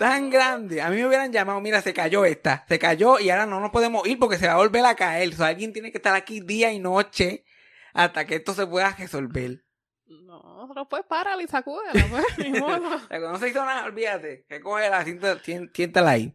tan 0.00 0.30
grande. 0.30 0.80
A 0.80 0.88
mí 0.88 0.96
me 0.96 1.06
hubieran 1.06 1.30
llamado, 1.30 1.60
mira, 1.60 1.82
se 1.82 1.92
cayó 1.92 2.24
esta, 2.24 2.64
se 2.66 2.78
cayó 2.78 3.18
y 3.20 3.28
ahora 3.28 3.44
no 3.44 3.60
nos 3.60 3.70
podemos 3.70 4.06
ir 4.08 4.18
porque 4.18 4.38
se 4.38 4.46
va 4.46 4.54
a 4.54 4.56
volver 4.56 4.84
a 4.86 4.94
caer. 4.96 5.28
O 5.28 5.36
sea, 5.36 5.48
alguien 5.48 5.72
tiene 5.74 5.92
que 5.92 5.98
estar 5.98 6.14
aquí 6.16 6.40
día 6.40 6.72
y 6.72 6.78
noche 6.78 7.44
hasta 7.92 8.24
que 8.24 8.36
esto 8.36 8.54
se 8.54 8.66
pueda 8.66 8.90
resolver. 8.98 9.62
No, 10.06 10.68
no 10.74 10.88
puedes 10.88 11.04
parar 11.06 11.40
y 11.40 11.46
sacúdela, 11.46 12.04
pues, 12.10 12.38
ni 12.38 12.50
modo. 12.60 12.98
Cuando 13.08 13.32
no 13.32 13.38
se 13.38 13.48
hizo 13.50 13.64
nada, 13.64 13.84
olvídate, 13.84 14.44
que 14.48 14.60
cógela, 14.60 15.04
siéntala, 15.04 15.40
sien- 15.42 15.70
siéntala 15.74 16.10
ahí. 16.12 16.34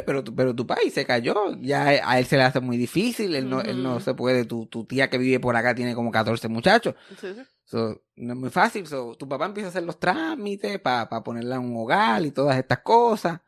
Pero, 0.00 0.24
tu- 0.24 0.34
pero 0.34 0.54
tu 0.54 0.66
país 0.66 0.94
se 0.94 1.04
cayó, 1.04 1.54
ya 1.60 1.82
a 2.08 2.18
él 2.18 2.24
se 2.24 2.36
le 2.38 2.44
hace 2.44 2.60
muy 2.60 2.78
difícil, 2.78 3.34
él 3.34 3.48
no, 3.50 3.60
él 3.60 3.82
no 3.82 4.00
se 4.00 4.14
puede, 4.14 4.46
tu, 4.46 4.64
tu 4.66 4.84
tía 4.86 5.10
que 5.10 5.18
vive 5.18 5.38
por 5.38 5.54
acá 5.54 5.74
tiene 5.74 5.94
como 5.94 6.10
14 6.10 6.48
muchachos. 6.48 6.94
Sí, 7.20 7.34
sí. 7.34 7.42
So, 7.64 8.02
no 8.16 8.32
es 8.34 8.38
muy 8.38 8.50
fácil. 8.50 8.86
So, 8.86 9.14
tu 9.16 9.28
papá 9.28 9.46
empieza 9.46 9.68
a 9.68 9.70
hacer 9.70 9.82
los 9.82 9.98
trámites 10.00 10.78
para 10.80 11.08
ponerla 11.22 11.56
en 11.56 11.62
un 11.62 11.76
hogar 11.76 12.24
y 12.24 12.30
todas 12.30 12.56
estas 12.58 12.78
cosas. 12.78 13.40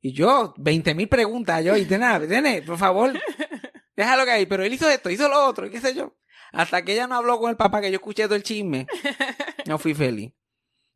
Y 0.00 0.12
yo, 0.12 0.54
20 0.58 0.94
mil 0.94 1.08
preguntas, 1.08 1.64
yo, 1.64 1.76
y 1.76 1.84
tiene, 1.86 2.20
tiene, 2.28 2.62
por 2.62 2.76
favor, 2.78 3.12
déjalo 3.96 4.24
que 4.24 4.30
hay. 4.32 4.46
Pero 4.46 4.62
él 4.64 4.72
hizo 4.72 4.88
esto, 4.88 5.08
hizo 5.10 5.28
lo 5.28 5.46
otro, 5.46 5.66
y 5.66 5.70
qué 5.70 5.80
sé 5.80 5.94
yo. 5.94 6.14
Hasta 6.52 6.82
que 6.84 6.92
ella 6.92 7.06
no 7.06 7.16
habló 7.16 7.38
con 7.40 7.50
el 7.50 7.56
papá, 7.56 7.80
que 7.80 7.90
yo 7.90 7.96
escuché 7.96 8.24
todo 8.24 8.36
el 8.36 8.42
chisme, 8.42 8.86
no 9.66 9.78
fui 9.78 9.94
feliz. 9.94 10.32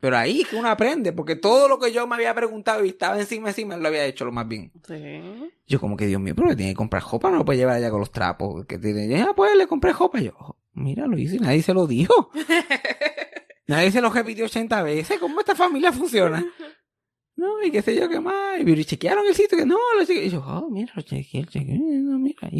Pero 0.00 0.17
ahí 0.17 0.45
que 0.45 0.55
uno 0.55 0.69
aprende, 0.69 1.12
porque 1.12 1.35
todo 1.35 1.69
lo 1.69 1.79
que 1.79 1.93
yo 1.93 2.06
me 2.06 2.15
había 2.15 2.33
preguntado 2.35 2.85
y 2.85 2.91
estaba 2.91 3.19
encima, 3.19 3.49
encima, 3.49 3.75
él 3.75 3.83
lo 3.83 3.89
había 3.89 4.05
hecho 4.05 4.25
lo 4.25 4.31
más 4.31 4.47
bien. 4.47 4.71
Sí. 4.87 5.50
Yo 5.67 5.81
como 5.81 5.97
que, 5.97 6.06
Dios 6.06 6.21
mío, 6.21 6.35
pero 6.37 6.49
le 6.49 6.56
tiene 6.56 6.73
que 6.73 6.77
comprar 6.77 7.03
ropa, 7.03 7.31
no 7.31 7.39
lo 7.39 7.45
puede 7.45 7.59
llevar 7.59 7.77
allá 7.77 7.91
con 7.91 8.00
los 8.00 8.12
trapos. 8.12 8.65
Que 8.67 8.79
tiene, 8.79 9.09
ya, 9.09 9.33
pues 9.35 9.56
le 9.56 9.67
compré 9.67 9.93
ropa. 9.93 10.21
Yo, 10.21 10.33
oh, 10.38 10.57
mira, 10.73 11.07
lo 11.07 11.19
hice 11.19 11.38
nadie 11.38 11.62
se 11.62 11.75
lo 11.75 11.87
dijo. 11.88 12.31
nadie 13.67 13.90
se 13.90 14.00
lo 14.00 14.11
repitió 14.11 14.45
80 14.45 14.83
veces. 14.83 15.19
¿Cómo 15.19 15.40
esta 15.40 15.57
familia 15.57 15.93
funciona? 15.93 16.45
No, 17.35 17.62
y 17.62 17.71
qué 17.71 17.83
sé 17.83 17.97
yo 17.97 18.09
qué 18.09 18.21
más. 18.21 18.61
Y 18.61 18.85
chequearon 18.85 19.26
el 19.26 19.35
sitio, 19.35 19.59
que 19.59 19.67
no, 19.67 19.78
lo 19.97 20.05
chequeé. 20.05 20.26
Y 20.26 20.31
yo, 20.31 20.45
oh, 20.47 20.69
mira, 20.71 20.93
lo 20.95 21.02
chequeé, 21.02 21.43
lo 21.43 21.50
chequeé, 21.50 21.76
no, 21.78 22.19
mira. 22.19 22.50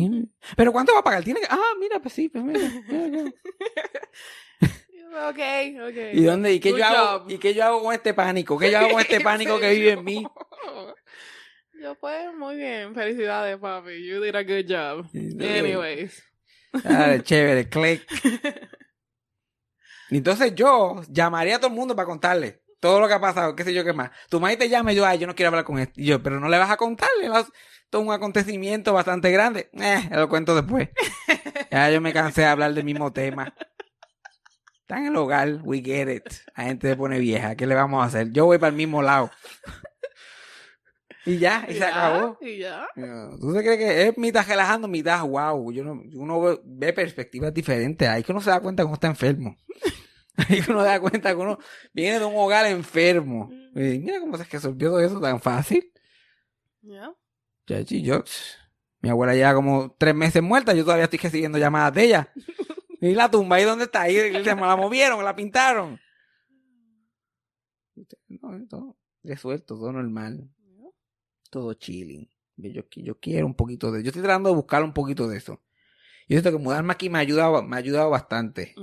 Pero 0.57 0.73
¿cuánto 0.73 0.93
va 0.93 1.01
a 1.01 1.05
pagar? 1.05 1.23
Tiene 1.23 1.41
que, 1.41 1.47
ah, 1.51 1.75
mira, 1.79 2.01
pues 2.01 2.15
sí, 2.15 2.29
pues 2.29 2.45
mira. 2.45 2.61
mira, 2.89 3.09
mira. 3.09 3.25
Ok, 5.29 5.39
ok. 5.89 5.97
¿Y 6.13 6.23
dónde? 6.25 6.53
¿Y 6.53 6.61
qué 6.61 6.71
Good 6.73 6.79
yo 6.79 6.85
hago? 6.87 7.19
job. 7.21 7.31
¿Y 7.31 7.39
qué 7.39 7.55
yo 7.55 7.65
hago 7.65 7.83
con 7.83 7.95
este 7.95 8.15
pánico? 8.15 8.59
¿Qué 8.59 8.71
yo 8.71 8.79
hago 8.79 8.91
con 8.91 9.01
este 9.01 9.21
pánico 9.21 9.59
que 9.59 9.71
vive 9.73 9.93
en 9.93 10.05
mí? 10.05 10.27
Yo 11.81 11.95
pues, 11.95 12.35
muy 12.37 12.57
bien. 12.57 12.93
Felicidades, 12.93 13.57
papi. 13.59 14.05
You 14.05 14.21
did 14.21 14.35
a 14.35 14.43
good 14.43 14.67
job. 14.69 15.07
Anyways. 15.15 16.21
Ah, 16.85 17.17
chévere, 17.23 17.69
click. 17.69 18.05
Entonces 20.11 20.55
yo 20.57 21.03
llamaría 21.09 21.57
a 21.57 21.59
todo 21.61 21.69
el 21.71 21.77
mundo 21.77 21.95
para 21.95 22.07
contarle 22.07 22.63
todo 22.81 22.99
lo 23.01 23.07
que 23.09 23.15
ha 23.15 23.21
pasado, 23.21 23.55
qué 23.55 23.63
sé 23.65 23.73
yo 23.75 23.85
qué 23.85 23.93
más. 23.93 24.11
Tu 24.29 24.41
madre 24.41 24.57
te 24.57 24.69
llama 24.69 24.93
y 24.93 24.97
yo, 24.97 25.07
ay, 25.07 25.19
yo 25.19 25.27
no 25.29 25.35
quiero 25.37 25.49
hablar 25.51 25.65
con 25.65 25.79
él. 25.79 25.89
Y 25.95 26.07
yo, 26.07 26.23
pero 26.23 26.41
no 26.41 26.49
le 26.49 26.59
vas 26.59 26.71
a 26.71 26.77
contarle. 26.77 27.29
vas- 27.29 27.51
Todo 27.91 28.03
un 28.03 28.13
acontecimiento 28.13 28.93
bastante 28.93 29.31
grande. 29.31 29.71
Eh, 29.75 30.09
lo 30.11 30.29
cuento 30.29 30.55
después. 30.55 30.89
ya 31.71 31.91
yo 31.91 32.01
me 32.01 32.13
cansé 32.13 32.41
de 32.43 32.47
hablar 32.49 32.75
del 32.75 32.85
mismo 32.85 33.13
tema. 33.13 33.55
Está 34.89 35.01
en 35.01 35.09
el 35.09 35.17
hogar, 35.17 35.61
we 35.65 35.83
get 35.83 36.09
it. 36.09 36.25
La 36.57 36.65
gente 36.65 36.89
se 36.89 36.97
pone 36.97 37.19
vieja. 37.19 37.55
¿Qué 37.55 37.67
le 37.67 37.75
vamos 37.75 38.03
a 38.03 38.07
hacer? 38.07 38.33
Yo 38.33 38.47
voy 38.47 38.57
para 38.57 38.71
el 38.71 38.75
mismo 38.75 39.03
lado. 39.03 39.31
y 41.27 41.37
ya, 41.37 41.67
y 41.69 41.75
se 41.75 41.81
Ya, 41.81 41.89
acabó. 41.89 42.39
Y 42.41 42.57
ya. 42.57 42.87
¿Tú 43.39 43.53
te 43.53 43.59
crees 43.63 43.77
que 43.77 44.09
es 44.09 44.17
mitad 44.17 44.47
relajando, 44.49 44.89
mitad 44.89 45.23
wow? 45.27 45.71
Yo 45.73 45.85
no, 45.85 46.01
uno 46.15 46.41
ve, 46.41 46.61
ve 46.65 46.93
perspectivas 46.95 47.53
diferentes. 47.53 48.09
Ahí 48.09 48.23
que 48.23 48.33
uno 48.33 48.41
se 48.41 48.49
da 48.49 48.61
cuenta 48.61 48.83
que 48.83 48.87
uno 48.87 48.95
está 48.95 49.09
enfermo. 49.09 49.59
Ahí 50.39 50.63
que 50.63 50.71
uno 50.71 50.81
se 50.81 50.89
da 50.89 51.01
cuenta 51.01 51.31
que 51.33 51.37
uno 51.37 51.59
viene 51.93 52.19
de 52.21 52.25
un 52.25 52.35
hogar 52.35 52.65
enfermo. 52.65 53.51
Y 53.75 53.99
mira 53.99 54.21
cómo 54.21 54.39
se 54.39 54.45
resolvió 54.45 54.89
todo 54.89 55.01
eso 55.01 55.21
tan 55.21 55.39
fácil. 55.39 55.93
Ya. 56.81 57.13
Chachi, 57.67 58.01
yo, 58.01 58.25
mi 59.03 59.11
abuela 59.11 59.35
lleva 59.35 59.53
como 59.53 59.95
tres 59.99 60.15
meses 60.15 60.43
muerta, 60.43 60.73
yo 60.73 60.83
todavía 60.83 61.05
estoy 61.05 61.19
recibiendo 61.19 61.59
llamadas 61.59 61.93
de 61.93 62.05
ella. 62.05 62.33
Y 63.01 63.15
la 63.15 63.31
tumba, 63.31 63.57
¿ahí 63.57 63.65
dónde 63.65 63.85
está? 63.85 64.03
Ahí 64.03 64.33
la 64.33 64.77
movieron, 64.77 65.25
la 65.25 65.37
pintaron. 65.37 66.01
No, 68.29 68.67
todo 68.69 68.97
resuelto, 69.23 69.77
todo 69.77 69.93
normal. 69.93 70.51
Todo 71.51 71.75
chilling. 71.75 72.29
Yo, 72.57 72.83
yo 72.91 73.19
quiero 73.21 73.47
un 73.47 73.55
poquito 73.55 73.93
de... 73.93 74.03
Yo 74.03 74.09
estoy 74.09 74.23
tratando 74.23 74.51
de 74.51 74.57
buscar 74.57 74.83
un 74.83 74.93
poquito 74.93 75.29
de 75.29 75.39
eso. 75.39 75.63
Yo 76.29 76.35
siento 76.35 76.51
que 76.51 76.63
mudarme 76.63 76.93
aquí 76.93 77.09
me 77.09 77.19
ha 77.19 77.21
ayudado, 77.23 77.63
me 77.63 77.77
ha 77.77 77.79
ayudado 77.79 78.11
bastante. 78.11 78.75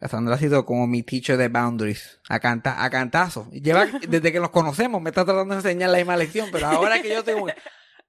Sandra 0.00 0.36
ha 0.36 0.38
sido 0.38 0.64
como 0.64 0.86
mi 0.86 1.02
teacher 1.02 1.36
de 1.36 1.48
boundaries. 1.48 2.20
A, 2.28 2.38
canta, 2.38 2.84
a 2.84 2.90
cantazo. 2.90 3.50
Lleva, 3.50 3.86
desde 4.08 4.30
que 4.30 4.38
nos 4.38 4.50
conocemos, 4.50 5.02
me 5.02 5.10
está 5.10 5.24
tratando 5.24 5.54
de 5.54 5.60
enseñar 5.60 5.90
la 5.90 5.98
misma 5.98 6.16
lección, 6.16 6.50
pero 6.52 6.66
ahora 6.66 7.02
que 7.02 7.08
yo 7.08 7.24
tengo... 7.24 7.48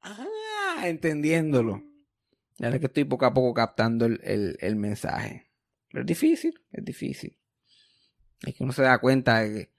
Ah, 0.01 0.83
entendiéndolo. 0.83 1.81
Ya 2.57 2.69
es 2.69 2.79
que 2.79 2.85
estoy 2.85 3.05
poco 3.05 3.25
a 3.25 3.33
poco 3.33 3.53
captando 3.53 4.05
el, 4.05 4.19
el, 4.23 4.57
el 4.59 4.75
mensaje. 4.75 5.44
Pero 5.95 6.03
es 6.03 6.07
difícil, 6.07 6.59
es 6.73 6.83
difícil. 6.83 7.37
Es 8.45 8.53
que 8.53 8.65
uno 8.65 8.73
se 8.73 8.81
da 8.81 8.99
cuenta 8.99 9.39
de 9.39 9.53
que 9.53 9.71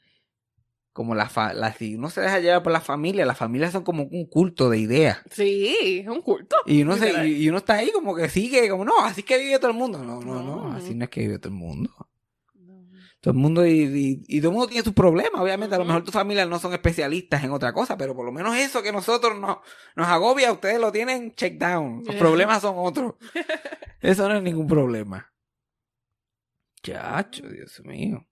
como 0.94 1.14
la, 1.14 1.28
fa 1.28 1.52
la 1.52 1.74
si 1.74 1.94
uno 1.94 2.08
se 2.08 2.22
deja 2.22 2.40
llevar 2.40 2.62
por 2.62 2.72
la 2.72 2.80
familia, 2.80 3.26
las 3.26 3.36
familias 3.36 3.72
son 3.72 3.84
como 3.84 4.04
un 4.04 4.24
culto 4.24 4.70
de 4.70 4.78
ideas. 4.78 5.18
Sí, 5.30 6.00
es 6.00 6.08
un 6.08 6.22
culto. 6.22 6.56
Y 6.64 6.80
uno, 6.80 6.96
se, 6.96 7.28
y, 7.28 7.46
uno 7.50 7.58
está 7.58 7.74
ahí 7.74 7.90
como 7.92 8.16
que 8.16 8.30
sigue, 8.30 8.66
como 8.70 8.86
no, 8.86 8.98
así 9.00 9.24
que 9.24 9.36
vive 9.36 9.58
todo 9.58 9.72
el 9.72 9.76
mundo. 9.76 10.02
No, 10.02 10.22
no, 10.22 10.42
no, 10.42 10.72
así 10.72 10.94
no 10.94 11.04
es 11.04 11.10
que 11.10 11.20
vive 11.20 11.38
todo 11.38 11.52
el 11.52 11.58
mundo. 11.58 11.90
Todo 13.20 13.32
el 13.32 13.38
mundo 13.38 13.66
y, 13.66 14.24
y, 14.26 14.40
todo 14.40 14.52
el 14.52 14.54
mundo 14.54 14.68
tiene 14.68 14.84
sus 14.84 14.94
problemas, 14.94 15.42
obviamente. 15.42 15.74
A 15.74 15.78
lo 15.78 15.84
mejor 15.84 16.02
tus 16.02 16.14
familias 16.14 16.48
no 16.48 16.58
son 16.58 16.72
especialistas 16.72 17.44
en 17.44 17.50
otra 17.50 17.74
cosa, 17.74 17.98
pero 17.98 18.16
por 18.16 18.24
lo 18.24 18.32
menos 18.32 18.56
eso 18.56 18.82
que 18.82 18.90
nosotros 18.90 19.38
no, 19.38 19.60
nos 19.96 20.08
agobia, 20.08 20.50
ustedes 20.50 20.80
lo 20.80 20.90
tienen 20.90 21.34
check 21.34 21.58
down. 21.58 22.04
Los 22.06 22.16
problemas 22.16 22.62
son 22.62 22.76
otros. 22.78 23.16
Eso 24.00 24.28
no 24.30 24.36
es 24.36 24.42
ningún 24.42 24.66
problema. 24.66 25.30
Chacho, 26.92 27.48
Dios 27.48 27.80
mío. 27.84 28.26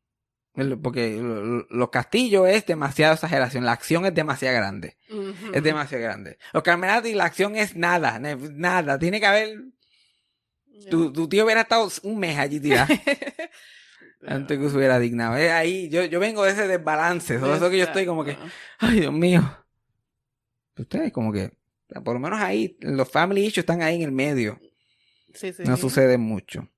Porque 0.83 1.21
los 1.71 1.91
castillos 1.91 2.49
es 2.49 2.65
demasiada 2.65 3.15
exageración. 3.15 3.65
La 3.65 3.73
acción 3.73 4.07
es 4.07 4.15
demasiado 4.15 4.57
grande. 4.57 4.97
Es 5.53 5.63
demasiado 5.63 6.05
grande. 6.05 6.39
Los 6.53 6.63
Carmelati, 6.63 7.13
la 7.15 7.25
acción 7.25 7.57
es 7.57 7.75
nada. 7.75 8.21
Nada. 8.21 8.99
Tiene 8.99 9.19
que 9.19 9.27
haber. 9.27 9.65
Tu, 10.91 11.13
tu, 11.13 11.29
tío 11.29 11.45
hubiera 11.45 11.63
estado 11.63 11.89
un 12.03 12.19
mes 12.19 12.39
allí 12.39 12.61
tirado. 12.61 12.93
antes 14.27 14.59
que 14.59 14.71
se 14.71 14.77
hubiera 14.77 15.01
dignado. 15.01 15.37
Es 15.37 15.51
ahí. 15.51 15.89
Yo, 15.89 16.05
yo 16.05 16.21
vengo 16.21 16.45
de 16.45 16.53
ese 16.53 16.69
desbalance. 16.69 17.39
Todo 17.39 17.57
eso 17.57 17.69
que 17.69 17.79
yo 17.79 17.85
estoy 17.85 18.07
como 18.07 18.25
que. 18.25 18.37
Ay, 18.79 19.01
Dios 19.01 19.13
mío. 19.13 19.43
Ustedes, 20.77 21.13
como 21.13 21.33
que. 21.33 21.53
Por 22.05 22.15
lo 22.15 22.21
menos 22.21 22.41
ahí. 22.41 22.77
Los 22.81 23.11
family 23.11 23.43
issues 23.43 23.59
están 23.59 23.83
ahí 23.83 23.97
en 23.97 24.03
el 24.03 24.13
medio. 24.13 24.61
Sí, 25.33 25.53
sí, 25.53 25.65
no 25.65 25.77
sucede 25.77 26.17
mucho. 26.17 26.69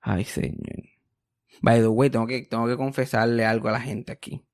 Ay, 0.00 0.24
señor. 0.24 0.95
By 1.60 1.80
the 1.80 1.88
way, 1.88 2.10
tengo 2.10 2.26
que, 2.26 2.42
tengo 2.42 2.66
que 2.66 2.76
confesarle 2.76 3.44
algo 3.44 3.68
a 3.68 3.72
la 3.72 3.80
gente 3.80 4.12
aquí. 4.12 4.44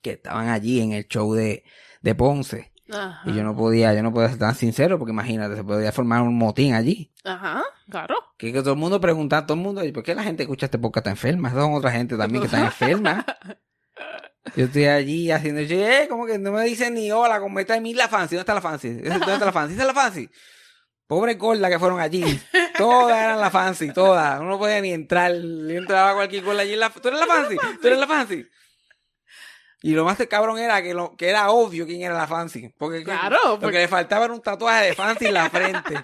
Que 0.00 0.12
estaban 0.12 0.48
allí 0.48 0.80
en 0.80 0.92
el 0.92 1.06
show 1.06 1.32
de, 1.34 1.64
de 2.00 2.14
Ponce. 2.14 2.72
Ajá. 2.90 3.22
Y 3.24 3.34
yo 3.34 3.42
no 3.44 3.56
podía, 3.56 3.94
yo 3.94 4.02
no 4.02 4.12
podía 4.12 4.28
ser 4.28 4.38
tan 4.38 4.54
sincero 4.54 4.98
porque 4.98 5.12
imagínate, 5.12 5.56
se 5.56 5.64
podía 5.64 5.92
formar 5.92 6.22
un 6.22 6.36
motín 6.36 6.74
allí. 6.74 7.12
Ajá, 7.24 7.62
claro. 7.88 8.16
Que, 8.36 8.52
que 8.52 8.60
todo 8.60 8.74
el 8.74 8.78
mundo 8.78 9.00
pregunta, 9.00 9.46
todo 9.46 9.56
el 9.56 9.62
mundo, 9.62 9.82
¿por 9.94 10.02
qué 10.02 10.14
la 10.14 10.24
gente 10.24 10.42
escucha 10.42 10.66
este 10.66 10.78
podcast 10.78 11.04
tan 11.04 11.12
enferma? 11.12 11.48
Esas 11.48 11.62
son 11.62 11.74
otra 11.74 11.92
gente 11.92 12.16
también 12.16 12.42
que 12.42 12.46
está 12.46 12.60
enferma. 12.60 13.24
Yo 14.56 14.64
estoy 14.66 14.86
allí 14.86 15.30
haciendo, 15.30 15.60
eh, 15.60 16.06
como 16.10 16.26
que 16.26 16.38
no 16.38 16.52
me 16.52 16.64
dicen 16.64 16.94
ni 16.94 17.10
hola, 17.12 17.40
como 17.40 17.60
está 17.60 17.76
en 17.76 17.84
mí 17.84 17.94
la 17.94 18.08
fancy, 18.08 18.34
¿dónde 18.34 18.40
está 18.40 18.54
la 18.54 18.60
fancy? 18.60 18.92
¿Dónde 18.94 19.14
está 19.14 19.38
la 19.46 19.52
fancy? 19.52 19.74
¿Dónde 19.76 19.82
está 19.82 19.86
la 19.86 19.94
fancy? 19.94 20.28
Pobre 21.12 21.34
gorda 21.34 21.68
que 21.68 21.78
fueron 21.78 22.00
allí. 22.00 22.40
Todas 22.78 23.22
eran 23.22 23.38
la 23.38 23.50
fancy, 23.50 23.92
todas. 23.92 24.40
Uno 24.40 24.48
no 24.48 24.58
podía 24.58 24.80
ni 24.80 24.94
entrar. 24.94 25.30
Yo 25.34 25.76
entraba 25.76 26.14
cualquier 26.14 26.42
gorda 26.42 26.62
allí. 26.62 26.72
En 26.72 26.80
la... 26.80 26.88
¿Tú 26.88 27.06
eres 27.06 27.20
la 27.20 27.26
fancy? 27.26 27.56
¿Tú 27.82 27.86
eres 27.86 27.98
la 27.98 28.06
fancy? 28.06 28.46
Y 29.82 29.92
lo 29.92 30.06
más 30.06 30.16
cabrón 30.26 30.58
era 30.58 30.82
que, 30.82 30.94
lo, 30.94 31.14
que 31.14 31.28
era 31.28 31.50
obvio 31.50 31.84
quién 31.84 32.00
era 32.00 32.14
la 32.14 32.26
fancy. 32.26 32.72
Porque, 32.78 33.04
claro, 33.04 33.58
porque... 33.60 33.76
le 33.76 33.88
faltaba 33.88 34.24
un 34.24 34.40
tatuaje 34.40 34.86
de 34.86 34.94
fancy 34.94 35.26
en 35.26 35.34
la 35.34 35.50
frente. 35.50 36.00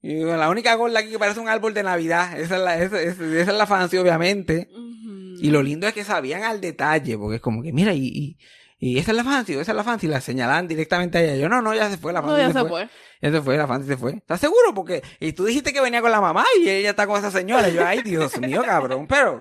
Y 0.00 0.24
la 0.24 0.50
única 0.50 0.74
gorda 0.74 0.98
aquí 0.98 1.10
que 1.10 1.20
parece 1.20 1.38
un 1.38 1.48
árbol 1.48 1.72
de 1.72 1.84
Navidad. 1.84 2.36
Esa 2.36 2.56
es 2.56 2.62
la, 2.62 2.82
esa, 2.82 3.00
esa, 3.00 3.24
esa 3.24 3.52
es 3.52 3.56
la 3.56 3.66
fancy, 3.68 3.96
obviamente. 3.96 4.70
Uh 4.72 4.76
-huh. 4.76 5.38
Y 5.40 5.50
lo 5.52 5.62
lindo 5.62 5.86
es 5.86 5.94
que 5.94 6.02
sabían 6.02 6.42
al 6.42 6.60
detalle. 6.60 7.16
Porque 7.16 7.36
es 7.36 7.40
como 7.40 7.62
que, 7.62 7.72
mira, 7.72 7.94
y, 7.94 8.08
y, 8.08 8.38
y 8.84 8.98
esa 8.98 9.12
es 9.12 9.16
la 9.16 9.22
fancy, 9.22 9.52
esa 9.52 9.70
es 9.70 9.76
la 9.76 9.84
fancy. 9.84 10.08
La 10.08 10.20
señalaban 10.20 10.66
directamente 10.66 11.18
a 11.18 11.22
ella. 11.22 11.36
Yo, 11.36 11.48
no, 11.48 11.62
no, 11.62 11.72
ya 11.72 11.88
se 11.88 11.98
fue 11.98 12.12
la 12.12 12.20
fancy. 12.20 12.32
No, 12.32 12.38
ya 12.40 12.46
se, 12.48 12.52
se 12.54 12.58
fue. 12.58 12.68
fue. 12.68 12.88
Ya 13.20 13.30
se 13.30 13.40
fue, 13.40 13.56
la 13.56 13.68
fancy 13.68 13.86
se 13.86 13.96
fue. 13.96 14.14
¿Estás 14.14 14.40
seguro? 14.40 14.74
Porque 14.74 15.04
y 15.20 15.34
tú 15.34 15.44
dijiste 15.44 15.72
que 15.72 15.80
venía 15.80 16.02
con 16.02 16.10
la 16.10 16.20
mamá 16.20 16.44
y 16.60 16.68
ella 16.68 16.90
está 16.90 17.06
con 17.06 17.16
esa 17.16 17.30
señora. 17.30 17.68
Yo, 17.68 17.86
ay, 17.86 18.02
Dios 18.02 18.36
mío, 18.40 18.60
cabrón. 18.66 19.06
Pero, 19.06 19.38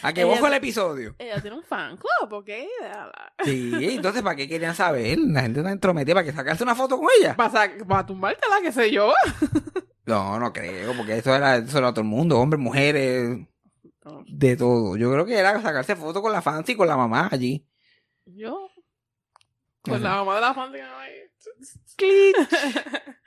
¿a 0.00 0.12
qué 0.14 0.24
vos 0.24 0.38
fue 0.38 0.48
el 0.48 0.54
episodio? 0.54 1.14
Ella 1.18 1.38
tiene 1.42 1.58
un 1.58 1.64
fan 1.64 1.98
club, 1.98 2.32
¿ok? 2.32 2.48
Sí, 3.44 3.72
entonces, 3.78 4.22
¿para 4.22 4.36
qué 4.36 4.48
querían 4.48 4.74
saber? 4.74 5.18
La 5.18 5.42
gente 5.42 5.60
está 5.60 5.70
entrometida. 5.70 6.14
¿Para 6.14 6.24
que 6.24 6.32
sacarse 6.32 6.64
una 6.64 6.74
foto 6.74 6.96
con 6.96 7.08
ella? 7.20 7.36
Para, 7.36 7.70
para 7.86 8.06
tumbártela, 8.06 8.56
qué 8.62 8.72
sé 8.72 8.90
yo. 8.90 9.12
No, 10.06 10.38
no 10.38 10.54
creo, 10.54 10.94
porque 10.96 11.18
eso 11.18 11.34
era, 11.34 11.56
eso 11.56 11.76
era 11.76 11.90
todo 11.90 12.00
el 12.00 12.06
mundo. 12.06 12.40
Hombres, 12.40 12.62
mujeres, 12.62 13.40
de 14.26 14.56
todo. 14.56 14.96
Yo 14.96 15.12
creo 15.12 15.26
que 15.26 15.38
era 15.38 15.60
sacarse 15.60 15.96
foto 15.96 16.22
con 16.22 16.32
la 16.32 16.40
fancy 16.40 16.72
y 16.72 16.76
con 16.76 16.88
la 16.88 16.96
mamá 16.96 17.28
allí. 17.30 17.68
¿Yo? 18.24 18.67
Con 19.88 20.02
la 20.02 20.16
mamá 20.16 20.34
de 20.36 20.40
la 20.40 20.54
fancy. 20.54 20.78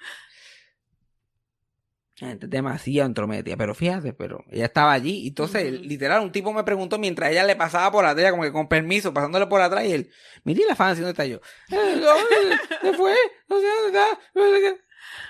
Gente 2.15 2.45
demasiado 2.47 3.07
entrometida, 3.07 3.57
pero 3.57 3.73
fíjate, 3.73 4.13
pero 4.13 4.45
ella 4.51 4.65
estaba 4.65 4.91
allí. 4.91 5.23
Y 5.23 5.29
entonces, 5.29 5.63
uh 5.63 5.75
-huh. 5.75 5.81
literal, 5.81 6.21
un 6.21 6.31
tipo 6.31 6.53
me 6.53 6.63
preguntó 6.63 6.99
mientras 6.99 7.31
ella 7.31 7.43
le 7.43 7.55
pasaba 7.55 7.91
por 7.91 8.05
atrás, 8.05 8.29
como 8.29 8.43
que 8.43 8.51
con 8.51 8.67
permiso, 8.67 9.11
pasándole 9.11 9.47
por 9.47 9.59
atrás, 9.59 9.85
y 9.85 9.93
él, 9.93 10.11
mire 10.43 10.63
la 10.69 10.75
fancy, 10.75 11.01
¿dónde 11.01 11.13
está 11.13 11.25
yo? 11.25 11.41
¿Se 11.67 12.93
fue? 12.93 13.15
No 13.49 13.59
sé 13.59 13.65
dónde 13.65 13.99
está. 13.99 14.19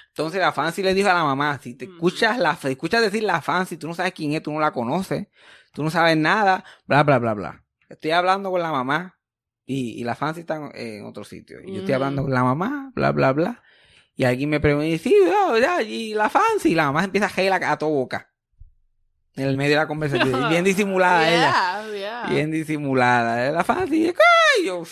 Entonces 0.10 0.42
la 0.42 0.52
fancy 0.52 0.84
le 0.84 0.94
dijo 0.94 1.10
a 1.10 1.14
la 1.14 1.24
mamá, 1.24 1.58
si 1.64 1.76
te 1.76 1.86
escuchas 1.86 2.38
la 2.38 2.60
escuchas 2.62 3.02
decir 3.02 3.24
la 3.24 3.42
fancy, 3.42 3.78
tú 3.78 3.88
no 3.88 3.94
sabes 3.94 4.12
quién 4.12 4.34
es, 4.34 4.44
tú 4.44 4.52
no 4.52 4.60
la 4.60 4.74
conoces, 4.74 5.28
tú 5.72 5.84
no 5.84 5.90
sabes 5.90 6.18
nada, 6.18 6.66
bla, 6.86 7.04
bla, 7.04 7.20
bla, 7.20 7.34
bla. 7.34 7.64
Estoy 7.88 8.12
hablando 8.12 8.52
con 8.52 8.62
la 8.62 8.72
mamá 8.72 9.18
y, 9.72 10.02
y 10.02 10.04
la 10.04 10.16
fancy 10.16 10.42
está 10.42 10.72
en, 10.74 11.06
otro 11.06 11.24
sitio. 11.24 11.62
Y 11.64 11.74
yo 11.74 11.80
estoy 11.80 11.94
hablando 11.94 12.24
con 12.24 12.34
la 12.34 12.44
mamá, 12.44 12.92
bla, 12.94 13.14
bla, 13.14 13.32
bla. 13.32 13.64
Y 14.18 14.26
alguien 14.26 14.50
me 14.50 14.60
pregunta, 14.60 14.98
sí, 15.02 15.16
oh, 15.48 15.58
ya, 15.58 15.82
y 15.82 16.14
la 16.14 16.30
fancy, 16.30 16.72
y 16.72 16.76
la 16.76 16.88
mamá 16.88 17.06
empieza 17.06 17.28
a 17.28 17.30
reír 17.30 17.54
a, 17.54 17.78
toda 17.78 17.92
boca. 17.92 18.30
En 19.34 19.48
el 19.48 19.56
medio 19.56 19.72
de 19.72 19.78
la 19.78 19.88
conversación. 19.88 20.50
bien 20.50 20.64
disimulada 20.66 21.22
yeah, 21.22 21.88
ella. 21.88 21.98
Yeah. 21.98 22.26
Bien 22.30 22.52
disimulada. 22.52 23.50
La 23.50 23.64
fancy, 23.64 24.08
¡ay! 24.08 24.66
Yo, 24.66 24.84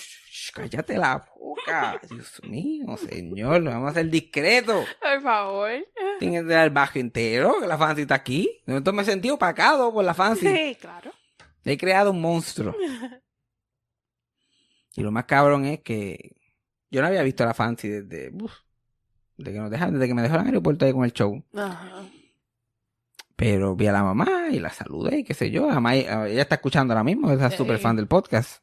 cállate 0.54 0.98
la 0.98 1.26
boca. 1.38 2.00
Dios 2.10 2.42
mío, 2.44 2.96
señor, 2.96 3.62
vamos 3.62 3.92
a 3.92 3.96
ser 3.96 4.10
discretos. 4.10 4.86
Por 5.02 5.22
favor. 5.22 5.72
Tienes 6.20 6.44
que 6.44 6.54
dar 6.54 6.70
bajo 6.70 7.00
entero, 7.00 7.56
que 7.60 7.68
la 7.68 7.78
fancy 7.78 8.04
está 8.04 8.16
aquí. 8.16 8.62
Entonces 8.66 8.94
me 8.94 9.02
he 9.02 9.06
sentido 9.06 9.36
opacado 9.36 9.92
por 9.92 10.06
la 10.06 10.14
fancy. 10.14 10.48
Sí, 10.48 10.78
claro. 10.80 11.12
He 11.66 11.78
creado 11.78 12.12
un 12.12 12.22
monstruo. 12.22 12.74
y 15.00 15.04
lo 15.04 15.12
más 15.12 15.24
cabrón 15.26 15.64
es 15.64 15.80
que 15.80 16.36
yo 16.92 17.02
no 17.02 17.08
había 17.08 17.24
visto 17.24 17.44
a 17.44 17.48
la 17.48 17.54
fancy 17.54 17.88
desde, 17.88 18.32
uf, 18.36 18.52
desde 19.38 19.54
que 19.54 19.60
nos 19.60 19.72
dejaron, 19.72 19.94
desde 19.94 20.08
que 20.10 20.14
me 20.14 20.22
dejó 20.22 20.36
en 20.36 20.42
el 20.42 20.48
aeropuerto 20.48 20.86
ahí 20.86 20.92
con 20.92 21.06
el 21.06 21.14
show. 21.14 21.42
Ajá. 21.54 22.04
Pero 23.38 23.78
vi 23.78 23.88
a 23.88 23.94
la 23.94 24.04
mamá 24.04 24.50
y 24.52 24.60
la 24.60 24.70
saludé 24.70 25.20
y 25.20 25.24
qué 25.24 25.34
sé 25.34 25.50
yo. 25.50 25.70
Además, 25.70 25.96
ella 25.96 26.42
está 26.42 26.56
escuchando 26.56 26.94
ahora 26.94 27.06
mismo, 27.06 27.32
es 27.32 27.54
súper 27.56 27.80
fan 27.80 27.96
del 27.96 28.08
podcast. 28.08 28.62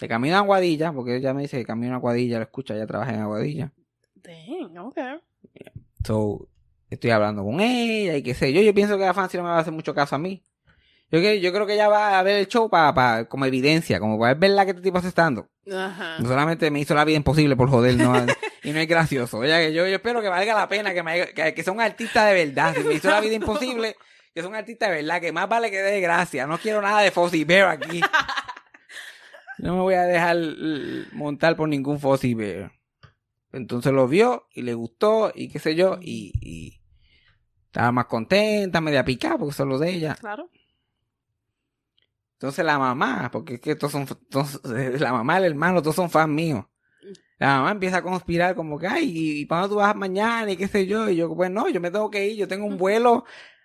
De 0.00 0.08
camino 0.08 0.34
a 0.34 0.40
Aguadilla, 0.40 0.92
porque 0.92 1.14
ella 1.14 1.32
me 1.32 1.42
dice 1.42 1.58
que 1.58 1.64
camino 1.64 1.92
a 1.92 1.96
Aguadilla, 1.98 2.38
lo 2.38 2.44
escucha, 2.44 2.74
ella 2.74 2.88
trabaja 2.88 3.14
en 3.14 3.20
Aguadilla. 3.20 3.72
Dang, 4.16 4.76
ok. 4.78 4.98
So, 6.04 6.48
estoy 6.90 7.10
hablando 7.10 7.44
con 7.44 7.60
ella 7.60 8.16
y 8.16 8.22
qué 8.24 8.34
sé 8.34 8.52
yo. 8.52 8.60
Yo 8.62 8.74
pienso 8.74 8.98
que 8.98 9.04
la 9.04 9.14
fancy 9.14 9.36
no 9.36 9.44
me 9.44 9.50
va 9.50 9.58
a 9.58 9.60
hacer 9.60 9.72
mucho 9.72 9.94
caso 9.94 10.16
a 10.16 10.18
mí. 10.18 10.42
Yo, 11.10 11.20
yo 11.20 11.52
creo 11.52 11.66
que 11.66 11.74
ella 11.74 11.88
va 11.88 12.18
a 12.18 12.22
ver 12.22 12.36
el 12.36 12.48
show 12.48 12.68
para, 12.68 12.92
para 12.92 13.28
como 13.28 13.44
evidencia, 13.44 14.00
como 14.00 14.18
para 14.18 14.34
ver 14.34 14.50
la 14.50 14.64
que 14.64 14.72
este 14.72 14.82
tipo 14.82 14.98
está 14.98 15.08
estando. 15.08 15.48
Ajá. 15.72 16.18
No 16.18 16.28
solamente 16.28 16.70
me 16.70 16.80
hizo 16.80 16.94
la 16.94 17.04
vida 17.04 17.16
imposible 17.16 17.54
por 17.54 17.70
joder, 17.70 17.96
no, 17.96 18.14
y 18.64 18.72
no 18.72 18.80
es 18.80 18.88
gracioso. 18.88 19.42
Ella, 19.44 19.62
yo, 19.68 19.86
yo 19.86 19.96
espero 19.96 20.20
que 20.20 20.28
valga 20.28 20.54
la 20.54 20.68
pena, 20.68 20.92
que, 20.92 21.02
me, 21.02 21.26
que, 21.28 21.54
que 21.54 21.62
son 21.62 21.80
artistas 21.80 22.26
de 22.28 22.44
verdad. 22.44 22.74
Si 22.74 22.82
me 22.82 22.94
hizo 22.94 23.08
la 23.08 23.20
vida 23.20 23.34
imposible, 23.34 23.96
que 24.34 24.42
son 24.42 24.54
artistas 24.54 24.90
de 24.90 24.96
verdad, 24.96 25.20
que 25.20 25.32
más 25.32 25.48
vale 25.48 25.70
que 25.70 25.78
dé 25.78 26.00
gracia. 26.00 26.46
No 26.46 26.58
quiero 26.58 26.82
nada 26.82 27.00
de 27.00 27.10
Fossi 27.12 27.44
Bear 27.44 27.68
aquí. 27.68 28.00
No 29.58 29.76
me 29.76 29.80
voy 29.80 29.94
a 29.94 30.02
dejar 30.02 30.36
montar 31.12 31.56
por 31.56 31.68
ningún 31.68 32.00
Fossi 32.00 32.34
Bear. 32.34 32.72
Entonces 33.52 33.92
lo 33.92 34.06
vio 34.08 34.48
y 34.52 34.62
le 34.62 34.74
gustó 34.74 35.32
y 35.34 35.48
qué 35.48 35.58
sé 35.58 35.74
yo, 35.74 35.98
y, 36.02 36.32
y 36.42 36.80
estaba 37.66 37.92
más 37.92 38.06
contenta, 38.06 38.80
media 38.80 39.04
picada 39.04 39.38
porque 39.38 39.54
son 39.54 39.70
los 39.70 39.80
de 39.80 39.90
ella. 39.90 40.16
Claro. 40.20 40.50
Entonces 42.36 42.64
la 42.64 42.78
mamá, 42.78 43.30
porque 43.32 43.54
es 43.54 43.60
que 43.60 43.76
todos 43.76 43.92
son, 43.92 44.06
todos, 44.28 44.60
la 45.00 45.12
mamá, 45.12 45.38
el 45.38 45.44
hermano, 45.44 45.80
todos 45.80 45.96
son 45.96 46.10
fans 46.10 46.28
míos. 46.28 46.64
La 47.38 47.58
mamá 47.58 47.70
empieza 47.72 47.98
a 47.98 48.02
conspirar 48.02 48.54
como 48.54 48.78
que, 48.78 48.86
ay, 48.86 49.10
¿y 49.14 49.46
para 49.46 49.62
dónde 49.62 49.74
tú 49.74 49.78
vas 49.78 49.94
mañana? 49.94 50.50
Y 50.50 50.56
qué 50.56 50.68
sé 50.68 50.86
yo. 50.86 51.08
Y 51.08 51.16
yo, 51.16 51.34
pues 51.34 51.50
no, 51.50 51.68
yo 51.68 51.80
me 51.80 51.90
tengo 51.90 52.10
que 52.10 52.26
ir, 52.26 52.36
yo 52.36 52.48
tengo 52.48 52.66
un 52.66 52.78
vuelo 52.78 53.24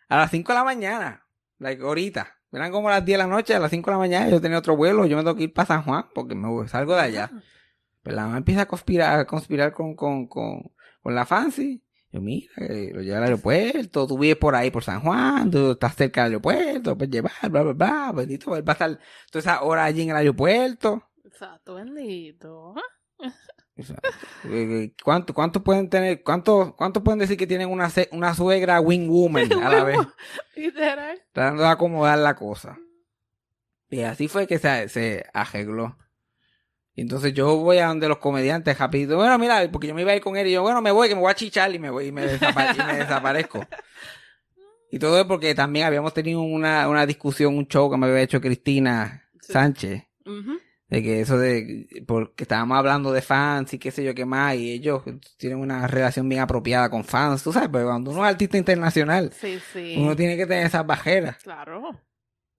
a 0.10 0.18
las 0.18 0.32
5 0.32 0.52
de 0.52 0.58
la 0.58 0.64
mañana. 0.64 1.26
Like, 1.58 1.82
ahorita. 1.82 2.38
Eran 2.52 2.72
como 2.72 2.90
las 2.90 3.06
10 3.06 3.18
de 3.18 3.24
la 3.24 3.30
noche, 3.30 3.56
a 3.56 3.60
las 3.60 3.72
5 3.72 3.90
de 3.90 3.94
la 3.94 3.98
mañana 3.98 4.30
yo 4.30 4.42
tenía 4.42 4.58
otro 4.58 4.76
vuelo, 4.76 5.06
yo 5.06 5.16
me 5.16 5.24
tengo 5.24 5.38
que 5.38 5.44
ir 5.44 5.54
para 5.54 5.68
San 5.68 5.84
Juan 5.84 6.06
porque 6.14 6.36
me 6.36 6.68
salgo 6.68 6.96
de 6.96 7.02
allá. 7.02 7.32
Pues 8.04 8.16
la 8.16 8.24
mamá 8.24 8.38
empieza 8.38 8.64
a 8.64 8.68
conspirar, 8.68 9.20
a 9.20 9.26
conspirar 9.26 9.72
con, 9.72 9.96
con, 9.96 10.28
con, 10.28 10.72
con 11.02 11.16
la 11.16 11.26
Fancy. 11.26 11.82
Yo, 12.12 12.22
mira, 12.22 12.52
eh, 12.58 12.92
lo 12.94 13.02
lleva 13.02 13.20
al 13.20 13.24
aeropuerto, 13.24 14.06
tú 14.06 14.18
vives 14.18 14.36
por 14.36 14.54
ahí 14.54 14.70
por 14.70 14.84
San 14.84 15.00
Juan, 15.00 15.50
tú 15.50 15.72
estás 15.72 15.96
cerca 15.96 16.24
del 16.24 16.34
aeropuerto, 16.34 16.98
puedes 16.98 17.12
llevar, 17.12 17.32
bla, 17.50 17.62
bla, 17.64 17.74
bla, 17.74 18.12
bendito, 18.14 18.56
él 18.56 18.68
va 18.68 18.72
a 18.72 18.76
estar 18.76 19.00
toda 19.32 19.40
esa 19.40 19.62
hora 19.62 19.86
allí 19.86 20.02
en 20.02 20.10
el 20.10 20.18
aeropuerto. 20.18 21.10
Exacto, 21.24 21.76
bendito. 21.76 22.76
Sea, 23.82 23.98
eh, 24.44 24.94
¿Cuánto, 25.04 25.34
cuánto 25.34 25.64
pueden 25.64 25.90
tener, 25.90 26.22
cuánto, 26.24 26.76
cuánto 26.78 27.04
pueden 27.04 27.20
decir 27.20 27.38
que 27.38 27.48
tienen 27.48 27.70
una, 27.70 27.90
una 28.12 28.36
suegra 28.36 28.82
wing 28.82 29.08
woman 29.08 29.52
a 29.64 29.70
la 29.70 29.84
vez? 29.84 29.98
Literal. 30.56 31.20
tratando 31.32 31.64
de 31.64 31.70
acomodar 31.70 32.20
la 32.20 32.36
cosa. 32.36 32.78
Y 33.90 34.02
así 34.02 34.28
fue 34.28 34.48
que 34.48 34.60
se, 34.60 34.90
se 34.90 35.26
arregló. 35.34 35.98
Y 36.94 37.02
entonces 37.02 37.34
yo 37.34 37.56
voy 37.58 37.78
a 37.78 37.88
donde 37.88 38.08
los 38.10 38.18
comediantes 38.18 38.78
rapidito. 38.78 39.16
Bueno, 39.16 39.38
mira, 39.38 39.68
porque 39.72 39.88
yo 39.88 39.96
me 39.96 40.02
iba 40.02 40.12
a 40.12 40.16
ir 40.16 40.22
con 40.22 40.36
él 40.36 40.48
y 40.48 40.52
yo, 40.52 40.62
bueno, 40.62 40.82
me 40.82 40.92
voy, 40.92 41.08
que 41.08 41.16
me 41.16 41.22
voy 41.22 41.32
a 41.32 41.36
chichar 41.36 41.74
y 41.74 41.80
me 41.80 41.90
voy 41.90 42.08
y 42.08 42.12
me, 42.12 42.24
y 42.24 42.84
me 42.86 42.98
desaparezco. 42.98 43.66
Y 44.92 45.00
todo 45.00 45.20
es 45.20 45.26
porque 45.26 45.56
también 45.56 45.86
habíamos 45.86 46.14
tenido 46.14 46.42
una, 46.42 46.90
una 46.90 47.06
discusión, 47.06 47.58
un 47.58 47.66
show 47.68 47.90
que 47.90 47.98
me 47.98 48.08
había 48.08 48.22
hecho 48.22 48.42
Cristina 48.42 49.24
Sí. 49.40 49.54
Sánchez. 49.54 50.04
De 50.90 51.02
que 51.02 51.22
eso 51.22 51.38
de, 51.38 51.88
porque 52.06 52.44
estábamos 52.44 52.78
hablando 52.78 53.14
de 53.14 53.22
fans 53.22 53.74
y 53.74 53.80
qué 53.80 53.92
sé 53.92 54.04
yo 54.04 54.14
qué 54.14 54.26
más, 54.26 54.56
y 54.56 54.72
ellos 54.74 55.02
tienen 55.38 55.58
una 55.60 55.88
relación 55.88 56.28
bien 56.28 56.42
apropiada 56.42 56.90
con 56.90 57.06
fans, 57.06 57.42
tú 57.44 57.54
sabes, 57.54 57.70
pero 57.72 57.86
cuando 57.88 58.12
uno 58.12 58.26
es 58.26 58.32
artista 58.34 58.58
internacional, 58.58 59.32
Sí, 59.32 59.58
sí. 59.72 59.96
uno 59.98 60.16
tiene 60.18 60.36
que 60.36 60.46
tener 60.46 60.66
esas 60.68 60.86
bajeras. 60.86 61.38
Claro. 61.42 61.98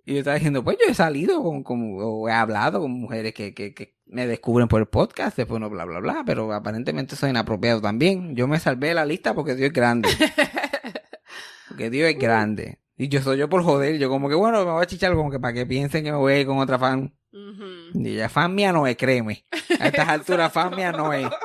Y 0.05 0.15
yo 0.15 0.19
estaba 0.19 0.35
diciendo, 0.35 0.65
pues 0.65 0.77
yo 0.85 0.91
he 0.91 0.95
salido 0.95 1.43
con, 1.43 1.63
con- 1.63 1.97
o 2.01 2.29
he 2.29 2.33
hablado 2.33 2.81
con 2.81 2.91
mujeres 2.91 3.33
que, 3.35 3.55
que, 3.55 3.73
que 3.73 3.95
me 4.07 4.27
descubren 4.27 4.67
por 4.69 4.81
el 4.81 4.89
podcast, 4.89 5.37
después 5.37 5.61
no 5.61 5.71
bla 5.71 5.85
bla 5.85 6.01
bla, 6.01 6.23
pero 6.27 6.53
aparentemente 6.53 7.15
soy 7.17 7.31
inapropiado 7.31 7.81
también. 7.81 8.35
Yo 8.35 8.49
me 8.49 8.59
salvé 8.59 8.89
de 8.89 8.95
la 8.95 9.05
lista 9.07 9.33
porque 9.35 9.55
Dios 9.55 9.69
es 9.69 9.73
grande. 9.73 10.09
Porque 11.69 11.89
Dios 11.89 12.11
es 12.11 12.19
grande. 12.19 12.81
Y 12.99 13.09
yo 13.09 13.23
soy 13.23 13.39
yo 13.39 13.49
por 13.49 13.63
joder, 13.63 13.97
yo 13.99 14.11
como 14.11 14.29
que 14.29 14.35
bueno, 14.35 14.63
me 14.67 14.73
voy 14.73 14.83
a 14.83 14.87
chichar 14.87 15.15
como 15.15 15.31
que 15.31 15.41
para 15.41 15.55
que 15.55 15.65
piensen 15.65 16.05
que 16.05 16.13
me 16.13 16.19
voy 16.19 16.35
a 16.35 16.41
ir 16.41 16.47
con 16.47 16.59
otra 16.59 16.79
fan. 16.79 17.17
Ujú. 17.33 17.99
Y 17.99 18.17
ya 18.17 18.29
fan 18.29 18.55
mía 18.55 18.73
no 18.73 18.87
es, 18.87 18.95
créeme. 18.97 19.47
A 19.81 19.89
estas 19.89 20.07
alturas 20.11 20.53
fan 20.53 20.77
mía 20.77 20.93
no 20.93 21.13
es. 21.15 21.27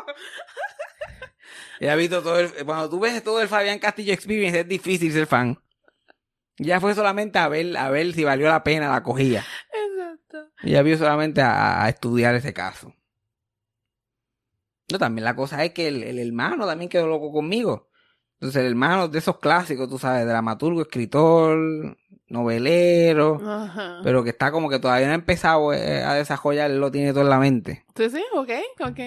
Ya 1.79 1.95
visto 1.95 2.23
todo 2.23 2.39
el, 2.39 2.49
cuando 2.65 2.89
tú 2.89 2.99
ves 2.99 3.23
todo 3.23 3.39
el 3.39 3.47
Fabián 3.47 3.77
Castillo 3.79 4.11
Experience 4.11 4.61
es 4.61 4.67
difícil 4.67 5.11
ser 5.13 5.27
fan. 5.27 5.57
Ya 6.57 6.79
fue 6.79 6.95
solamente 6.95 7.37
a 7.39 7.47
ver, 7.47 7.77
a 7.77 7.89
ver 7.89 8.13
si 8.13 8.23
valió 8.23 8.47
la 8.47 8.63
pena 8.63 8.89
la 8.89 9.03
cogía. 9.03 9.45
Exacto. 9.71 10.49
Y 10.63 10.71
ya 10.71 10.81
vio 10.81 10.97
solamente 10.97 11.41
a, 11.41 11.83
a 11.83 11.89
estudiar 11.89 12.35
ese 12.35 12.53
caso. 12.53 12.93
No, 14.91 14.97
también 14.97 15.25
la 15.25 15.35
cosa 15.35 15.63
es 15.63 15.73
que 15.73 15.87
el, 15.87 16.03
el 16.03 16.17
hermano 16.19 16.65
también 16.65 16.89
quedó 16.89 17.07
loco 17.07 17.31
conmigo. 17.31 17.89
Entonces 18.39 18.61
el 18.61 18.69
hermano 18.69 19.07
de 19.07 19.19
esos 19.19 19.39
clásicos, 19.39 19.89
tú 19.89 19.97
sabes, 19.97 20.25
dramaturgo, 20.25 20.81
escritor, 20.81 21.97
novelero, 22.27 23.39
Ajá. 23.43 23.99
pero 24.03 24.23
que 24.23 24.29
está 24.29 24.51
como 24.51 24.69
que 24.69 24.79
todavía 24.79 25.07
no 25.07 25.13
ha 25.13 25.15
empezado 25.15 25.73
eh, 25.73 26.03
a 26.03 26.13
desarrollar, 26.13 26.69
él 26.71 26.79
lo 26.79 26.91
tiene 26.91 27.11
todo 27.11 27.23
en 27.23 27.29
la 27.29 27.39
mente. 27.39 27.85
Sí, 27.95 28.09
sí, 28.09 28.23
ok, 28.33 28.49
ok. 28.81 28.99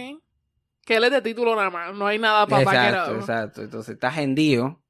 Que 0.84 0.96
él 0.96 1.04
es 1.04 1.10
de 1.12 1.22
título 1.22 1.54
nada 1.54 1.70
más. 1.70 1.94
No 1.94 2.06
hay 2.06 2.18
nada 2.18 2.46
para 2.46 2.62
exacto, 2.62 3.16
exacto. 3.16 3.62
Entonces 3.62 3.94
está 3.94 4.20
hendido. 4.20 4.82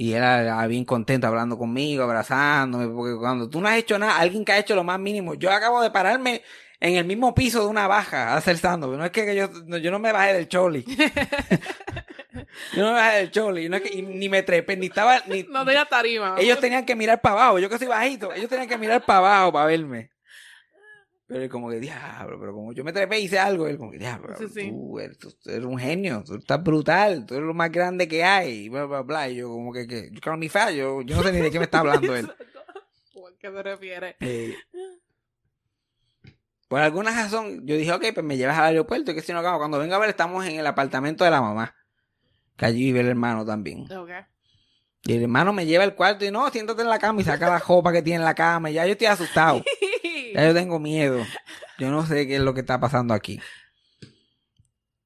Y 0.00 0.12
él 0.12 0.22
era 0.22 0.64
bien 0.68 0.84
contento 0.84 1.26
hablando 1.26 1.58
conmigo, 1.58 2.04
abrazándome, 2.04 2.86
porque 2.86 3.18
cuando 3.18 3.50
tú 3.50 3.60
no 3.60 3.66
has 3.66 3.78
hecho 3.78 3.98
nada, 3.98 4.16
alguien 4.16 4.44
que 4.44 4.52
ha 4.52 4.58
hecho 4.58 4.76
lo 4.76 4.84
más 4.84 5.00
mínimo, 5.00 5.34
yo 5.34 5.50
acabo 5.50 5.82
de 5.82 5.90
pararme 5.90 6.44
en 6.78 6.94
el 6.94 7.04
mismo 7.04 7.34
piso 7.34 7.62
de 7.62 7.66
una 7.66 7.88
baja 7.88 8.28
a 8.28 8.36
hacer 8.36 8.60
no 8.62 9.04
es 9.04 9.10
que 9.10 9.34
yo, 9.34 9.48
no, 9.66 9.76
yo 9.76 9.90
no 9.90 9.98
me 9.98 10.12
bajé 10.12 10.34
del 10.34 10.46
choli. 10.46 10.84
yo 12.76 12.84
no 12.84 12.92
me 12.92 12.92
bajé 12.92 13.16
del 13.16 13.30
choli, 13.32 13.68
no 13.68 13.78
es 13.78 13.82
que, 13.82 13.98
y 13.98 14.02
ni 14.02 14.28
me 14.28 14.44
trepé, 14.44 14.76
ni 14.76 14.86
estaba, 14.86 15.20
ni, 15.26 15.42
No 15.42 15.64
tenía 15.64 15.84
tarima. 15.84 16.36
ellos 16.38 16.60
tenían 16.60 16.86
que 16.86 16.94
mirar 16.94 17.20
para 17.20 17.34
abajo, 17.34 17.58
yo 17.58 17.68
que 17.68 17.78
soy 17.78 17.88
bajito, 17.88 18.32
ellos 18.32 18.48
tenían 18.48 18.68
que 18.68 18.78
mirar 18.78 19.04
para 19.04 19.18
abajo 19.18 19.52
para 19.54 19.66
verme. 19.66 20.12
Pero 21.28 21.42
él 21.42 21.50
como 21.50 21.68
que, 21.68 21.78
diablo, 21.78 22.40
pero 22.40 22.54
como 22.54 22.72
yo 22.72 22.82
me 22.82 22.92
trepé 22.92 23.20
y 23.20 23.24
hice 23.24 23.38
algo, 23.38 23.66
él 23.66 23.76
como 23.76 23.90
que, 23.90 23.98
diablo, 23.98 24.34
Sí, 24.38 24.46
sí. 24.48 24.70
tú, 24.70 24.98
eres, 24.98 25.18
tú 25.18 25.28
eres 25.44 25.64
un 25.64 25.78
genio, 25.78 26.24
tú 26.24 26.36
estás 26.36 26.62
brutal, 26.64 27.26
tú 27.26 27.34
eres 27.34 27.46
lo 27.46 27.52
más 27.52 27.70
grande 27.70 28.08
que 28.08 28.24
hay, 28.24 28.64
y 28.64 28.68
bla, 28.70 28.86
bla, 28.86 29.02
bla. 29.02 29.28
Y 29.28 29.36
yo 29.36 29.50
como 29.50 29.70
que, 29.70 29.86
que 29.86 30.08
yo 30.10 30.20
creo 30.20 30.38
mi 30.38 30.48
fallo, 30.48 31.02
yo 31.02 31.16
no 31.16 31.22
sé 31.22 31.32
ni 31.32 31.40
de 31.40 31.50
qué 31.50 31.58
me 31.58 31.66
está 31.66 31.80
hablando 31.80 32.16
él. 32.16 32.26
¿A 33.28 33.40
qué 33.40 33.52
se 33.52 33.62
refiere? 33.62 34.16
Eh, 34.20 34.56
por 36.66 36.80
alguna 36.80 37.10
razón, 37.10 37.66
yo 37.66 37.76
dije, 37.76 37.92
ok, 37.92 38.06
pues 38.14 38.24
me 38.24 38.36
llevas 38.36 38.58
al 38.58 38.64
aeropuerto, 38.64 39.10
y 39.10 39.14
que 39.14 39.20
si 39.20 39.32
no, 39.32 39.40
acabo. 39.40 39.58
cuando 39.58 39.78
venga 39.78 39.96
a 39.96 39.98
ver, 39.98 40.08
estamos 40.08 40.46
en 40.46 40.58
el 40.58 40.66
apartamento 40.66 41.24
de 41.24 41.30
la 41.30 41.42
mamá, 41.42 41.76
que 42.56 42.64
allí 42.66 42.84
vive 42.84 43.00
el 43.00 43.08
hermano 43.08 43.44
también. 43.44 43.90
Ok. 43.92 44.10
Y 45.04 45.14
el 45.14 45.22
hermano 45.22 45.52
me 45.52 45.66
lleva 45.66 45.84
al 45.84 45.94
cuarto 45.94 46.24
y 46.24 46.30
no, 46.30 46.50
siéntate 46.50 46.82
en 46.82 46.88
la 46.88 46.98
cama 46.98 47.20
y 47.20 47.24
saca 47.24 47.48
la 47.48 47.58
ropa 47.58 47.92
que 47.92 48.02
tiene 48.02 48.16
en 48.16 48.24
la 48.24 48.34
cama. 48.34 48.70
Y 48.70 48.74
ya 48.74 48.84
yo 48.84 48.92
estoy 48.92 49.06
asustado. 49.06 49.62
Ya 50.38 50.46
yo 50.46 50.54
tengo 50.54 50.78
miedo. 50.78 51.26
Yo 51.80 51.90
no 51.90 52.06
sé 52.06 52.28
qué 52.28 52.36
es 52.36 52.40
lo 52.40 52.54
que 52.54 52.60
está 52.60 52.78
pasando 52.78 53.12
aquí. 53.12 53.40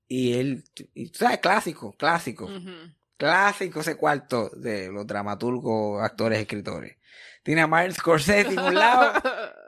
Y 0.07 0.35
él, 0.35 0.65
y 0.93 1.09
tú 1.09 1.21
sabes, 1.21 1.39
clásico, 1.39 1.95
clásico. 1.97 2.51
Clásico 3.17 3.81
ese 3.81 3.97
cuarto 3.97 4.51
de 4.51 4.93
los 4.93 5.07
dramaturgos, 5.07 6.03
actores, 6.03 6.39
escritores. 6.39 6.99
Tiene 7.43 7.63
a 7.63 7.67
Martin 7.67 7.95
Scorsese 7.95 8.51
en 8.51 8.59
un 8.59 8.75
lado 8.75 9.23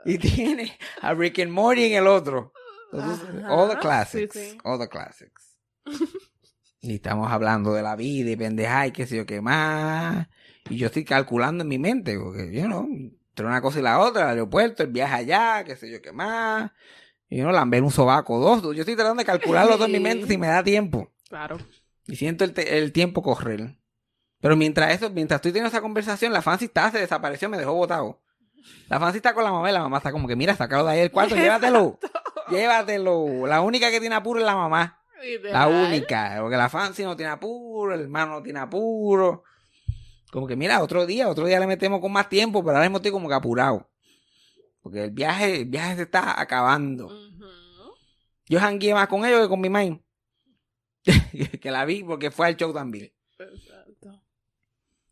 y 0.05 0.17
tiene 0.19 0.77
a 1.01 1.15
Rick 1.15 1.39
and 1.39 1.51
Morty 1.51 1.85
en 1.85 1.93
el 1.93 2.05
otro. 2.05 2.53
Entonces, 2.91 3.27
Ajá, 3.27 3.51
all 3.51 3.69
the 3.71 3.77
classics. 3.77 4.33
sí. 4.35 4.57
All 4.63 4.77
the 4.77 4.87
classics. 4.87 5.57
y 6.81 6.93
estamos 6.93 7.31
hablando 7.31 7.73
de 7.73 7.81
la 7.81 7.95
vida 7.95 8.29
y 8.29 8.35
pendeja 8.35 8.85
y 8.85 8.91
qué 8.91 9.07
sé 9.07 9.17
yo 9.17 9.25
qué 9.25 9.41
más. 9.41 10.27
Y 10.69 10.77
yo 10.77 10.85
estoy 10.87 11.05
calculando 11.05 11.63
en 11.63 11.69
mi 11.69 11.79
mente, 11.79 12.19
porque 12.19 12.51
yo 12.53 12.67
no, 12.67 12.87
entre 13.35 13.47
una 13.47 13.61
cosa 13.61 13.79
y 13.79 13.81
la 13.81 13.99
otra, 13.99 14.23
el 14.23 14.29
aeropuerto, 14.29 14.81
el 14.81 14.91
viaje 14.91 15.13
allá, 15.13 15.65
qué 15.65 15.75
sé 15.75 15.91
yo 15.91 16.01
qué 16.01 16.13
más. 16.13 16.71
Y 17.27 17.39
yo 17.39 17.43
no 17.43 17.51
lamber 17.51 17.83
un 17.83 17.91
sobaco, 17.91 18.39
dos. 18.39 18.61
Yo 18.61 18.79
estoy 18.79 18.95
tratando 18.95 19.19
de 19.19 19.25
calcularlo 19.25 19.73
todo 19.73 19.87
en 19.87 19.91
mi 19.91 19.99
mente 19.99 20.25
si 20.25 20.37
me 20.37 20.47
da 20.47 20.63
tiempo. 20.63 21.11
Claro. 21.27 21.57
Y 22.07 22.15
siento 22.15 22.45
el, 22.45 22.53
el 22.57 22.93
tiempo 22.93 23.21
correr. 23.21 23.77
Pero 24.39 24.55
mientras 24.55 24.93
eso, 24.93 25.09
mientras 25.09 25.39
estoy 25.39 25.51
teniendo 25.51 25.67
esa 25.67 25.81
conversación, 25.81 26.31
la 26.31 26.41
Fancy 26.41 26.65
está, 26.65 26.89
se 26.91 26.99
desapareció, 26.99 27.49
me 27.49 27.57
dejó 27.57 27.73
botado. 27.73 28.21
La 28.87 29.01
Fancy 29.01 29.17
está 29.17 29.33
con 29.33 29.43
la 29.43 29.51
mamá 29.51 29.69
y 29.69 29.73
la 29.73 29.81
mamá 29.81 29.97
está 29.97 30.13
como 30.13 30.29
que, 30.29 30.37
mira, 30.37 30.55
sacado 30.55 30.85
de 30.85 30.93
ahí 30.93 30.99
el 31.01 31.11
cuarto, 31.11 31.35
llévatelo. 31.35 31.99
llévatelo. 32.49 33.47
La 33.47 33.59
única 33.59 33.91
que 33.91 33.99
tiene 33.99 34.15
apuro 34.15 34.39
es 34.39 34.45
la 34.45 34.55
mamá. 34.55 35.01
La 35.43 35.67
única. 35.67 36.37
Porque 36.39 36.55
la 36.55 36.69
Fancy 36.69 37.03
no 37.03 37.17
tiene 37.17 37.33
apuro, 37.33 37.95
el 37.95 38.01
hermano 38.01 38.35
no 38.35 38.41
tiene 38.41 38.59
apuro. 38.59 39.43
Como 40.35 40.47
que, 40.47 40.57
mira, 40.57 40.83
otro 40.83 41.05
día, 41.05 41.29
otro 41.29 41.45
día 41.47 41.61
le 41.61 41.65
metemos 41.65 42.01
con 42.01 42.11
más 42.11 42.27
tiempo, 42.27 42.61
pero 42.61 42.75
ahora 42.75 42.89
mismo 42.89 42.97
estoy 42.97 43.11
como 43.13 43.29
que 43.29 43.35
apurado. 43.35 43.89
Porque 44.81 45.05
el 45.05 45.11
viaje, 45.11 45.61
el 45.61 45.65
viaje 45.65 45.95
se 45.95 46.01
está 46.01 46.37
acabando. 46.41 47.05
Ujú. 47.05 47.45
Yo 48.47 48.59
jangueé 48.59 48.93
más 48.93 49.07
con 49.07 49.23
ellos 49.25 49.43
que 49.43 49.47
con 49.47 49.61
mi 49.61 49.69
main. 49.69 50.03
que 51.61 51.71
la 51.71 51.85
vi 51.85 52.03
porque 52.03 52.31
fue 52.31 52.47
al 52.47 52.57
show 52.57 52.73
también. 52.73 53.13
Exacto. 53.39 54.21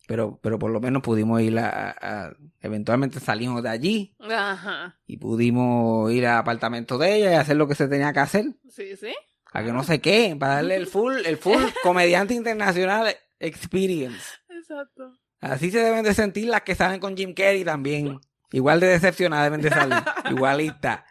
Pero, 0.08 0.40
pero 0.42 0.60
por 0.60 0.72
lo 0.72 0.82
menos 0.82 1.02
pudimos 1.02 1.42
ir 1.42 1.58
a, 1.58 1.70
a- 1.70 2.26
a- 2.26 2.34
eventualmente 2.60 3.22
salimos 3.22 3.64
de 3.64 3.70
allí 3.70 4.16
Ajá. 4.20 5.00
y 5.08 5.16
pudimos 5.16 6.12
ir 6.12 6.28
al 6.28 6.40
apartamento 6.40 6.98
de 6.98 7.16
ella 7.16 7.32
y 7.32 7.36
hacer 7.36 7.56
lo 7.56 7.66
que 7.70 7.76
se 7.76 7.88
tenía 7.88 8.12
que 8.12 8.20
hacer. 8.20 8.46
Sí, 8.70 8.98
sí. 8.98 9.14
A 9.54 9.64
que 9.64 9.72
no 9.72 9.86
sé 9.86 10.02
qué, 10.02 10.36
para 10.38 10.56
darle 10.56 10.76
el 10.76 10.88
full, 10.88 11.14
el 11.26 11.38
full 11.38 11.64
comediante 11.84 12.34
internacional 12.34 13.16
experience. 13.40 14.20
Exacto. 14.74 15.14
Así 15.42 15.72
se 15.72 15.80
deben 15.80 16.04
de 16.04 16.14
sentir 16.14 16.48
las 16.48 16.62
que 16.62 16.74
salen 16.74 17.00
con 17.00 17.16
Jim 17.16 17.34
Carrey 17.34 17.64
también. 17.64 18.20
Igual 18.52 18.80
de 18.80 18.88
decepcionadas 18.88 19.46
deben 19.46 19.62
de 19.62 19.70
salir. 19.70 19.98
Igualita. 20.32 21.06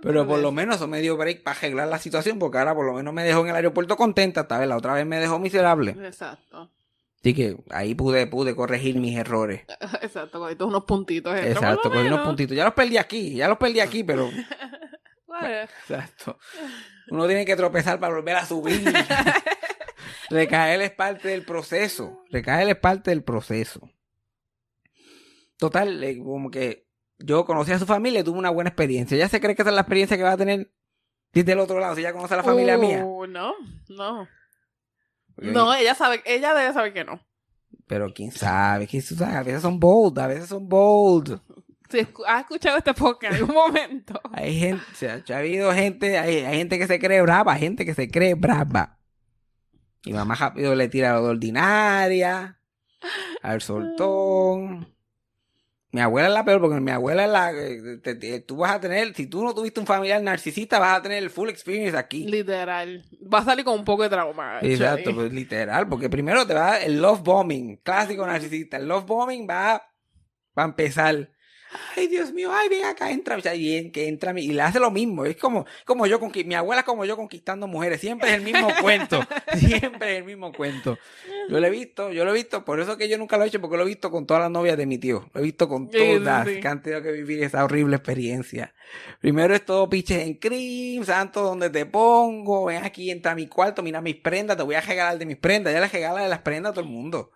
Pero 0.00 0.26
por 0.26 0.38
lo 0.38 0.52
menos 0.52 0.76
eso 0.76 0.86
me 0.86 1.00
dio 1.00 1.16
break 1.16 1.42
para 1.42 1.58
arreglar 1.58 1.88
la 1.88 1.98
situación, 1.98 2.38
porque 2.38 2.58
ahora 2.58 2.74
por 2.74 2.86
lo 2.86 2.94
menos 2.94 3.12
me 3.12 3.24
dejó 3.24 3.40
en 3.40 3.48
el 3.48 3.56
aeropuerto 3.56 3.96
contenta, 3.96 4.42
esta 4.42 4.58
vez 4.58 4.68
la 4.68 4.76
otra 4.76 4.94
vez 4.94 5.06
me 5.06 5.18
dejó 5.18 5.38
miserable. 5.38 5.96
Exacto. 6.04 6.70
Así 7.20 7.34
que 7.34 7.56
ahí 7.70 7.94
pude, 7.96 8.28
pude 8.28 8.54
corregir 8.54 8.96
mis 8.96 9.16
errores. 9.18 9.62
Exacto, 10.02 10.38
con 10.38 10.50
estos 10.50 10.68
unos 10.68 10.84
puntitos. 10.84 11.34
extra, 11.34 11.52
Exacto, 11.52 11.90
cogí 11.90 12.06
unos 12.06 12.20
puntitos. 12.20 12.56
Ya 12.56 12.64
los 12.64 12.74
perdí 12.74 12.96
aquí, 12.96 13.34
ya 13.34 13.48
los 13.48 13.58
perdí 13.58 13.80
aquí, 13.80 14.04
pero. 14.04 14.30
Exacto. 15.42 16.38
Uno 17.10 17.26
tiene 17.26 17.44
que 17.44 17.56
tropezar 17.56 17.98
para 17.98 18.14
volver 18.14 18.36
a 18.36 18.44
subir. 18.44 18.82
Recaer 20.30 20.80
es 20.82 20.90
parte 20.90 21.28
del 21.28 21.44
proceso. 21.44 22.22
Recaer 22.30 22.68
es 22.68 22.76
parte 22.76 23.10
del 23.10 23.22
proceso. 23.24 23.90
Total, 25.58 26.02
eh, 26.04 26.18
como 26.18 26.50
que 26.50 26.86
yo 27.18 27.44
conocí 27.44 27.72
a 27.72 27.78
su 27.78 27.86
familia 27.86 28.20
y 28.20 28.24
tuve 28.24 28.38
una 28.38 28.50
buena 28.50 28.68
experiencia. 28.70 29.16
Ella 29.16 29.28
se 29.28 29.40
cree 29.40 29.54
que 29.56 29.62
esa 29.62 29.70
es 29.70 29.74
la 29.74 29.80
experiencia 29.82 30.16
que 30.16 30.22
va 30.22 30.32
a 30.32 30.36
tener 30.36 30.70
desde 31.32 31.52
el 31.52 31.58
otro 31.58 31.80
lado, 31.80 31.94
si 31.94 32.00
ella 32.02 32.12
conoce 32.12 32.34
a 32.34 32.38
la 32.38 32.42
familia 32.44 32.78
mía. 32.78 33.04
Uh, 33.04 33.26
No, 33.26 33.52
no. 33.88 34.28
Porque- 35.34 35.50
No, 35.52 35.74
ella 35.74 35.94
sabe, 35.94 36.22
ella 36.24 36.54
debe 36.54 36.72
saber 36.72 36.92
que 36.92 37.04
no. 37.04 37.20
Pero 37.86 38.12
quién 38.12 38.30
sabe, 38.32 38.86
sabes, 38.86 39.22
a 39.36 39.42
veces 39.42 39.62
son 39.62 39.80
bold, 39.80 40.18
a 40.18 40.26
veces 40.26 40.48
son 40.48 40.68
bold. 40.68 41.40
Si 41.90 42.06
has 42.26 42.40
escuchado 42.42 42.76
este 42.76 42.92
podcast 42.92 43.34
en 43.34 43.40
algún 43.40 43.54
momento. 43.54 44.20
Hay 44.32 44.58
gente, 44.58 44.82
o 44.92 44.94
sea, 44.94 45.22
ha 45.30 45.38
habido 45.38 45.72
gente, 45.72 46.18
hay, 46.18 46.38
hay 46.44 46.58
gente 46.58 46.78
que 46.78 46.86
se 46.86 46.98
cree 46.98 47.22
brava, 47.22 47.56
gente 47.56 47.86
que 47.86 47.94
se 47.94 48.10
cree 48.10 48.34
brava. 48.34 48.97
Y 50.04 50.12
mamá 50.12 50.34
rápido 50.34 50.74
le 50.74 50.88
tira 50.88 51.12
de 51.20 51.26
ordinaria, 51.26 52.58
al 53.42 53.60
soltón. 53.60 54.94
Mi 55.90 56.02
abuela 56.02 56.28
es 56.28 56.34
la 56.34 56.44
peor 56.44 56.60
porque 56.60 56.80
mi 56.80 56.90
abuela 56.90 57.24
es 57.24 57.30
la... 57.30 57.50
te- 58.02 58.14
te- 58.14 58.40
tú 58.40 58.56
vas 58.58 58.72
a 58.72 58.80
tener, 58.80 59.14
si 59.14 59.26
tú 59.26 59.42
no 59.42 59.54
tuviste 59.54 59.80
un 59.80 59.86
familiar 59.86 60.22
narcisista, 60.22 60.78
vas 60.78 60.98
a 60.98 61.02
tener 61.02 61.22
el 61.22 61.30
full 61.30 61.48
experience 61.48 61.96
aquí. 61.96 62.26
Literal. 62.28 63.04
Va 63.32 63.38
a 63.38 63.44
salir 63.44 63.64
con 63.64 63.78
un 63.78 63.84
poco 63.86 64.02
de 64.02 64.10
trauma. 64.10 64.58
Exacto, 64.60 65.14
pues 65.14 65.32
literal, 65.32 65.88
porque 65.88 66.10
primero 66.10 66.46
te 66.46 66.52
va 66.52 66.78
el 66.78 67.00
love 67.00 67.22
bombing, 67.22 67.78
clásico 67.78 68.26
narcisista. 68.26 68.76
El 68.76 68.86
love 68.86 69.06
bombing 69.06 69.48
va, 69.48 69.82
va 70.56 70.62
a 70.62 70.66
empezar. 70.66 71.30
Ay, 71.96 72.06
Dios 72.08 72.32
mío, 72.32 72.50
ay, 72.52 72.68
ven 72.68 72.84
acá, 72.84 73.10
entra, 73.10 73.36
o 73.36 73.40
sea, 73.40 73.54
y 73.54 73.90
que 73.90 74.08
entra 74.08 74.32
y 74.38 74.48
le 74.52 74.62
hace 74.62 74.80
lo 74.80 74.90
mismo. 74.90 75.24
Es 75.26 75.36
como, 75.36 75.66
como 75.84 76.06
yo, 76.06 76.18
conqui- 76.20 76.44
mi 76.44 76.54
abuela 76.54 76.80
es 76.80 76.86
como 76.86 77.04
yo 77.04 77.16
conquistando 77.16 77.66
mujeres. 77.66 78.00
Siempre 78.00 78.30
es 78.30 78.36
el 78.36 78.42
mismo 78.42 78.68
cuento. 78.80 79.20
Siempre 79.56 80.12
es 80.14 80.18
el 80.18 80.24
mismo 80.24 80.52
cuento. 80.52 80.98
Yo 81.50 81.60
lo 81.60 81.66
he 81.66 81.70
visto, 81.70 82.10
yo 82.12 82.24
lo 82.24 82.30
he 82.30 82.34
visto, 82.34 82.64
por 82.64 82.80
eso 82.80 82.96
que 82.96 83.08
yo 83.08 83.18
nunca 83.18 83.36
lo 83.36 83.44
he 83.44 83.48
hecho, 83.48 83.60
porque 83.60 83.76
lo 83.76 83.82
he 83.82 83.86
visto 83.86 84.10
con 84.10 84.26
todas 84.26 84.42
las 84.42 84.50
novias 84.50 84.76
de 84.76 84.86
mi 84.86 84.98
tío. 84.98 85.28
Lo 85.32 85.40
he 85.40 85.44
visto 85.44 85.68
con 85.68 85.90
Sí, 85.90 85.98
sí, 85.98 86.18
todas 86.18 86.48
sí. 86.48 86.60
que 86.60 86.68
han 86.68 86.82
tenido 86.82 87.02
que 87.02 87.12
vivir 87.12 87.42
esa 87.42 87.64
horrible 87.64 87.96
experiencia. 87.96 88.74
Primero 89.20 89.54
es 89.54 89.64
todo 89.64 89.88
piches 89.88 90.26
en 90.26 90.34
cream, 90.34 91.04
santo, 91.04 91.42
donde 91.42 91.70
te 91.70 91.84
pongo? 91.86 92.66
Ven 92.66 92.84
aquí, 92.84 93.10
entra 93.10 93.32
a 93.32 93.34
mi 93.34 93.46
cuarto, 93.46 93.82
mira 93.82 94.00
mis 94.00 94.16
prendas, 94.16 94.56
te 94.56 94.62
voy 94.62 94.74
a 94.74 94.80
regalar 94.80 95.18
de 95.18 95.26
mis 95.26 95.36
prendas. 95.36 95.72
Ya 95.72 95.80
le 95.80 95.88
regala 95.88 96.22
de 96.22 96.28
las 96.28 96.40
prendas 96.40 96.70
a 96.70 96.74
todo 96.74 96.84
el 96.84 96.90
mundo. 96.90 97.30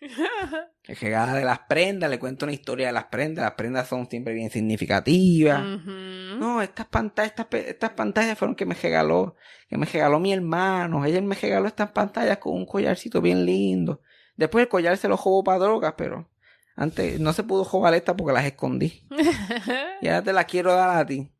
Le 0.86 0.94
regala 0.94 1.34
de 1.34 1.44
las 1.44 1.60
prendas, 1.60 2.08
le 2.08 2.18
cuento 2.18 2.46
una 2.46 2.54
historia 2.54 2.86
de 2.86 2.92
las 2.92 3.04
prendas. 3.04 3.44
Las 3.44 3.54
prendas 3.54 3.86
son 3.88 4.08
siempre 4.08 4.32
bien 4.32 4.50
significativas. 4.50 5.62
No, 5.62 6.62
estas 6.62 6.86
pantallas, 6.86 7.34
estas, 7.36 7.46
estas 7.66 7.90
pantallas 7.90 8.38
fueron 8.38 8.54
que 8.54 8.64
me 8.64 8.74
regaló, 8.74 9.36
que 9.68 9.76
me 9.76 9.86
regaló 9.86 10.18
mi 10.18 10.32
hermano. 10.32 11.04
Ella 11.04 11.20
me 11.20 11.34
regaló 11.34 11.66
estas 11.66 11.92
pantallas 11.92 12.38
con 12.38 12.54
un 12.54 12.66
collarcito 12.66 13.20
bien 13.20 13.44
lindo. 13.44 14.00
Después 14.36 14.62
el 14.62 14.68
collar 14.68 14.96
se 14.96 15.06
lo 15.06 15.16
robó 15.16 15.44
para 15.44 15.58
drogas, 15.58 15.94
pero 15.98 16.30
antes 16.76 17.20
no 17.20 17.34
se 17.34 17.42
pudo 17.42 17.64
robar 17.64 17.92
esta 17.94 18.16
porque 18.16 18.32
las 18.32 18.46
escondí. 18.46 19.06
Y 20.00 20.08
ahora 20.08 20.22
te 20.22 20.32
las 20.32 20.46
quiero 20.46 20.72
dar 20.72 20.96
a 20.96 21.04
ti. 21.04 21.30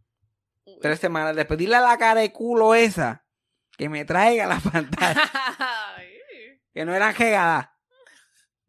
Tres 0.83 0.99
semanas 0.99 1.35
después. 1.35 1.59
Dile 1.59 1.77
a 1.77 1.81
la 1.81 1.97
cara 1.97 2.21
de 2.21 2.31
culo 2.31 2.75
esa 2.75 3.25
que 3.79 3.89
me 3.89 4.05
traiga 4.05 4.47
las 4.47 4.63
pantallas. 4.63 5.17
Que 6.73 6.85
no 6.85 6.95
eran 6.95 7.13
regadas. 7.17 7.71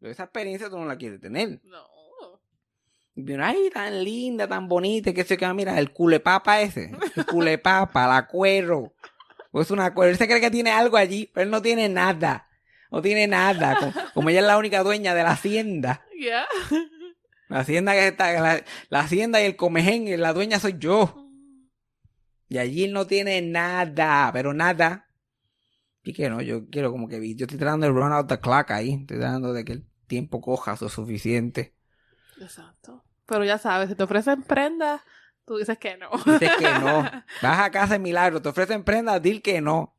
Pero 0.02 0.10
esa 0.10 0.24
experiencia 0.24 0.68
tú 0.68 0.76
no 0.78 0.84
la 0.84 0.96
quieres 0.98 1.20
tener. 1.20 1.60
no. 1.62 1.92
Viene, 3.14 3.44
ay, 3.44 3.70
tan 3.72 4.02
linda, 4.02 4.48
tan 4.48 4.68
bonita, 4.68 5.12
que 5.12 5.22
se 5.22 5.36
queda, 5.36 5.54
mira, 5.54 5.78
el 5.78 5.92
culepapa 5.92 6.60
ese, 6.60 6.90
el 7.14 7.26
culepapa, 7.26 8.08
la 8.08 8.26
cuero. 8.26 8.94
Pues 9.52 9.70
una 9.70 9.94
cuero. 9.94 10.10
Él 10.10 10.16
se 10.16 10.26
cree 10.26 10.40
que 10.40 10.50
tiene 10.50 10.70
algo 10.70 10.96
allí, 10.96 11.30
pero 11.32 11.44
él 11.44 11.50
no 11.50 11.62
tiene 11.62 11.88
nada. 11.88 12.48
No 12.90 13.00
tiene 13.00 13.28
nada. 13.28 13.76
Como, 13.78 13.92
como 14.14 14.30
ella 14.30 14.40
es 14.40 14.46
la 14.46 14.58
única 14.58 14.82
dueña 14.82 15.14
de 15.14 15.22
la 15.22 15.32
hacienda. 15.32 16.04
Ya. 16.18 16.46
La 17.48 17.60
hacienda 17.60 17.92
que 17.92 18.08
está, 18.08 18.32
la, 18.40 18.64
la 18.88 19.00
hacienda 19.00 19.40
y 19.40 19.44
el 19.44 19.56
comején, 19.56 20.20
la 20.20 20.32
dueña 20.32 20.58
soy 20.58 20.76
yo. 20.78 21.28
Y 22.48 22.58
allí 22.58 22.84
él 22.84 22.92
no 22.92 23.06
tiene 23.06 23.40
nada, 23.42 24.30
pero 24.32 24.52
nada. 24.52 25.10
Y 26.02 26.12
que 26.12 26.28
no, 26.28 26.40
yo 26.40 26.68
quiero 26.70 26.90
como 26.90 27.08
que 27.08 27.20
vi, 27.20 27.36
yo 27.36 27.44
estoy 27.44 27.58
tratando 27.58 27.86
de 27.86 27.92
run 27.92 28.12
out 28.12 28.26
the 28.26 28.40
clock 28.40 28.70
ahí, 28.72 28.94
estoy 29.02 29.18
tratando 29.18 29.52
de 29.52 29.64
que 29.64 29.72
el 29.72 29.91
tiempo 30.12 30.40
coja 30.42 30.76
lo 30.78 30.88
suficiente. 30.90 31.74
Exacto. 32.38 33.02
Pero 33.24 33.44
ya 33.44 33.56
sabes, 33.56 33.88
si 33.88 33.94
te 33.94 34.02
ofrecen 34.02 34.42
prendas, 34.42 35.00
tú 35.46 35.56
dices 35.56 35.78
que 35.78 35.96
no. 35.96 36.10
Dices 36.26 36.50
que 36.58 36.64
no. 36.80 37.02
Vas 37.42 37.60
a 37.60 37.70
casa 37.70 37.94
de 37.94 37.98
milagro, 37.98 38.42
te 38.42 38.50
ofrecen 38.50 38.84
prendas, 38.84 39.22
dil 39.22 39.40
que 39.40 39.60
no. 39.62 39.96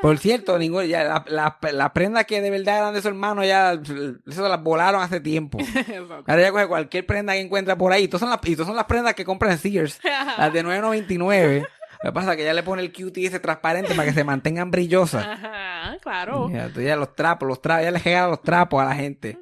Por 0.00 0.16
cierto, 0.18 0.56
ningún, 0.58 0.84
ya, 0.86 1.02
la- 1.02 1.24
la- 1.26 1.58
las 1.72 1.90
prendas 1.90 2.24
que 2.26 2.40
de 2.40 2.50
verdad 2.50 2.78
eran 2.78 2.94
de 2.94 3.02
su 3.02 3.08
hermano, 3.08 3.42
ya 3.44 3.72
eso 3.72 4.48
las 4.48 4.62
volaron 4.62 5.02
hace 5.02 5.18
tiempo. 5.20 5.58
Ahora 6.28 6.40
ya 6.40 6.52
coge 6.52 6.68
cualquier 6.68 7.04
prenda 7.04 7.32
que 7.32 7.40
encuentra 7.40 7.76
por 7.76 7.92
ahí. 7.92 8.04
Y 8.04 8.08
todas 8.08 8.20
son 8.20 8.30
las, 8.30 8.38
y 8.44 8.52
todas 8.54 8.68
son 8.68 8.76
las 8.76 8.84
prendas 8.84 9.14
que 9.14 9.24
compran 9.24 9.50
en 9.50 9.58
Sears. 9.58 9.98
Las 10.38 10.52
de 10.52 10.64
9.99. 10.64 11.66
Lo 12.02 12.10
que 12.10 12.14
pasa 12.14 12.32
es 12.32 12.36
que 12.36 12.44
ya 12.44 12.54
le 12.54 12.62
pone 12.62 12.82
el 12.82 12.92
QT 12.92 13.16
ese 13.18 13.40
transparente 13.40 13.94
para 13.94 14.04
que 14.08 14.14
se 14.14 14.22
mantengan 14.24 14.70
brillosas. 14.70 15.26
Ajá, 15.26 15.98
claro. 16.00 16.48
Ya, 16.50 16.68
ya 16.72 16.96
los 16.96 17.14
trapos, 17.16 17.48
los 17.48 17.60
trapos, 17.60 17.84
ya 17.84 17.90
le 17.90 17.98
regala 17.98 18.28
los 18.28 18.42
trapos 18.42 18.80
a 18.80 18.84
la 18.86 18.94
gente. 18.94 19.38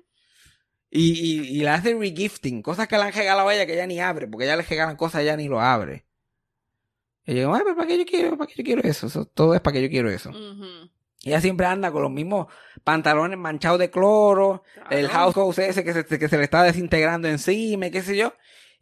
Y, 0.91 1.13
y, 1.13 1.59
y 1.59 1.61
le 1.61 1.69
hace 1.69 1.95
regifting, 1.95 2.63
cosas 2.63 2.89
que 2.89 2.97
le 2.97 3.03
han 3.03 3.13
regalado 3.13 3.49
a 3.49 3.55
ella 3.55 3.67
que 3.67 3.75
ella 3.75 3.87
ni 3.87 4.01
abre, 4.01 4.27
porque 4.27 4.45
ella 4.47 4.57
le 4.57 4.63
regalan 4.63 4.97
cosas 4.97 5.21
ella 5.23 5.37
ni 5.37 5.49
lo 5.49 5.61
abre. 5.61 6.07
Y 7.27 7.33
yo 7.35 7.39
digo, 7.41 7.55
ay, 7.55 7.63
pero 7.65 7.77
¿para 7.77 7.89
qué 7.89 7.99
yo 7.99 8.05
quiero, 8.07 8.39
para 8.39 8.47
qué 8.47 8.55
yo 8.59 8.65
quiero 8.65 8.83
eso? 8.89 9.09
Eso 9.09 9.27
todo 9.27 9.55
es 9.55 9.61
para 9.61 9.75
que 9.75 9.83
yo 9.83 9.89
quiero 9.91 10.09
eso. 10.09 10.31
Ujú. 10.31 10.89
Ella 11.25 11.41
siempre 11.41 11.67
anda 11.67 11.91
con 11.91 12.03
los 12.03 12.11
mismos 12.11 12.47
pantalones 12.85 13.37
manchados 13.37 13.81
de 13.81 13.91
cloro, 13.91 14.63
el 14.91 15.09
Claro. 15.09 15.33
house 15.33 15.59
ese 15.59 15.83
que 15.83 15.93
se, 15.93 16.05
que 16.19 16.29
se 16.29 16.39
le 16.39 16.45
está 16.45 16.63
desintegrando 16.63 17.27
encima, 17.27 17.89
y 17.89 17.91
qué 17.91 18.01
sé 18.03 18.17
yo. 18.17 18.33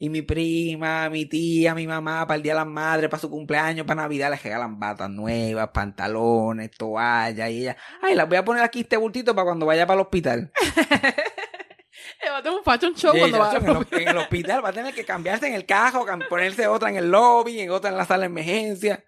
Y 0.04 0.10
mi 0.10 0.20
prima, 0.20 1.08
mi 1.08 1.24
tía, 1.24 1.74
mi 1.74 1.86
mamá, 1.86 2.26
para 2.26 2.36
el 2.36 2.42
Día 2.42 2.52
de 2.52 2.58
las 2.58 2.66
Madres, 2.66 3.08
para 3.08 3.22
su 3.22 3.30
cumpleaños, 3.30 3.86
para 3.86 4.02
Navidad, 4.02 4.30
les 4.30 4.42
regalan 4.42 4.78
batas 4.78 5.08
nuevas, 5.08 5.70
pantalones, 5.72 6.70
toallas, 6.72 7.48
y 7.48 7.62
ella, 7.62 7.78
ay, 8.02 8.14
las 8.14 8.28
voy 8.28 8.36
a 8.36 8.44
poner 8.44 8.62
aquí 8.62 8.80
este 8.80 8.98
bultito 8.98 9.34
para 9.34 9.46
cuando 9.46 9.64
vaya 9.64 9.86
para 9.86 9.98
el 9.98 10.02
hospital. 10.02 10.52
Va 12.30 12.38
a 12.38 12.42
tener 12.42 12.58
un 12.58 12.64
fashion 12.64 12.94
show 12.94 13.14
Y 13.14 13.18
cuando 13.18 13.38
va 13.38 13.56
en, 13.56 13.66
el, 13.66 14.02
en 14.02 14.08
el 14.08 14.16
hospital 14.18 14.64
va 14.64 14.68
a 14.70 14.72
tener 14.72 14.92
que 14.92 15.04
cambiarse 15.04 15.46
en 15.46 15.54
el 15.54 15.64
cajo, 15.64 16.04
ponerse 16.28 16.66
otra 16.66 16.90
en 16.90 16.96
el 16.96 17.10
lobby, 17.10 17.60
en 17.60 17.70
otra 17.70 17.90
en 17.90 17.96
la 17.96 18.04
sala 18.04 18.22
de 18.22 18.26
emergencia. 18.26 19.04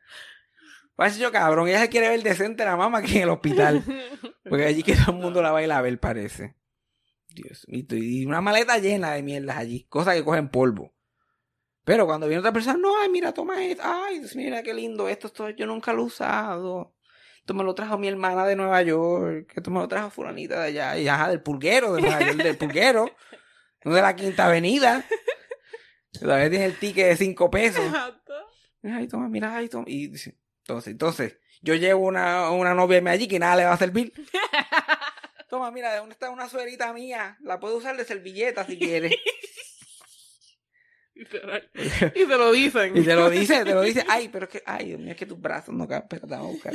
Va 0.99 1.05
a 1.05 1.09
decir 1.09 1.23
yo, 1.23 1.31
cabrón, 1.31 1.69
ella 1.69 1.81
se 1.81 1.91
quiere 1.91 2.09
ver 2.09 2.23
decente 2.23 2.65
la 2.65 2.77
mamá 2.77 3.03
que 3.03 3.17
en 3.17 3.23
el 3.25 3.29
hospital. 3.29 3.83
Porque 4.49 4.65
allí 4.65 4.83
que 4.83 4.97
todo 4.97 5.13
el 5.13 5.19
mundo 5.19 5.43
la 5.43 5.51
va 5.51 5.59
a 5.59 5.63
ir 5.63 5.73
a 5.73 5.83
ver, 5.83 6.01
parece. 6.01 6.56
Dios. 7.37 7.64
Y 7.68 8.27
una 8.27 8.40
maleta 8.40 8.79
llena 8.79 9.12
de 9.12 9.22
mierdas 9.22 9.57
allí. 9.57 9.85
Cosas 9.88 10.14
que 10.14 10.25
cogen 10.25 10.49
polvo. 10.49 10.92
Pero 11.85 12.07
cuando 12.07 12.27
viene 12.27 12.40
otra 12.40 12.53
persona, 12.53 12.79
no, 12.79 13.01
ay, 13.01 13.09
mira, 13.09 13.33
toma 13.33 13.64
esto. 13.64 13.83
Ay, 13.85 14.20
mira 14.35 14.62
qué 14.64 14.75
lindo 14.75 15.09
esto. 15.09 15.29
esto 15.29 15.51
yo 15.51 15.66
nunca 15.66 15.92
lo 15.92 16.03
he 16.03 16.07
usado. 16.07 16.96
Esto 17.38 17.55
me 17.55 17.62
lo 17.62 17.77
trajo 17.77 17.96
mi 17.96 18.09
hermana 18.09 18.44
de 18.44 18.57
Nueva 18.57 18.83
York. 18.83 19.53
Esto 19.55 19.70
me 19.70 19.79
lo 19.79 19.87
trajo 19.87 20.11
fulanita 20.11 20.62
de 20.62 20.66
allá. 20.66 20.99
Y 20.99 21.07
ajá, 21.07 21.29
del 21.29 21.42
pulguero, 21.42 21.94
de 21.94 22.03
Nueva 22.03 22.20
York, 22.20 22.42
del 22.42 22.59
pulguero. 22.59 23.11
De 23.85 24.03
la 24.03 24.16
Quinta 24.16 24.46
Avenida. 24.46 25.05
Todavía 26.18 26.51
tiene 26.51 26.64
el 26.64 26.77
ticket 26.77 27.07
de 27.07 27.16
cinco 27.16 27.49
pesos. 27.49 27.85
Exacto. 27.85 28.33
Ay, 28.83 29.07
toma, 29.07 29.29
mira, 29.29 29.55
ay, 29.55 29.68
toma. 29.68 29.85
Y 29.87 30.07
entonces, 30.07 30.88
entonces, 30.88 31.38
yo 31.62 31.75
llevo 31.75 32.07
una, 32.07 32.51
una 32.51 32.75
novia 32.75 33.01
allí 33.09 33.29
que 33.29 33.38
nada 33.38 33.55
le 33.55 33.64
va 33.64 33.75
a 33.75 33.79
servir. 33.79 34.12
Toma, 35.49 35.71
mira, 35.71 35.97
¿dónde 35.97 36.15
está 36.15 36.31
una 36.31 36.49
suerita 36.49 36.93
mía? 36.93 37.37
La 37.41 37.61
puedo 37.61 37.77
usar 37.77 37.97
de 37.97 38.05
servilleta 38.05 38.65
si 38.65 38.79
quieres. 38.79 39.13
Y 41.19 41.25
te 41.25 41.39
lo 42.37 42.53
dicen. 42.53 42.95
Y 42.95 43.03
te 43.03 43.15
lo 43.15 43.31
dice, 43.31 43.65
te 43.65 43.73
lo 43.73 43.81
dice. 43.81 44.05
Ay, 44.07 44.29
pero 44.29 44.45
es 44.45 44.51
que, 44.51 44.63
ay, 44.67 44.89
Dios 44.89 45.01
mío, 45.01 45.13
es 45.13 45.17
que 45.17 45.25
tus 45.25 45.41
brazos 45.41 45.75
no 45.75 45.89
caben. 45.89 46.03
Espérate, 46.03 46.27
vamos 46.29 46.49
a 46.49 46.53
buscar, 46.53 46.75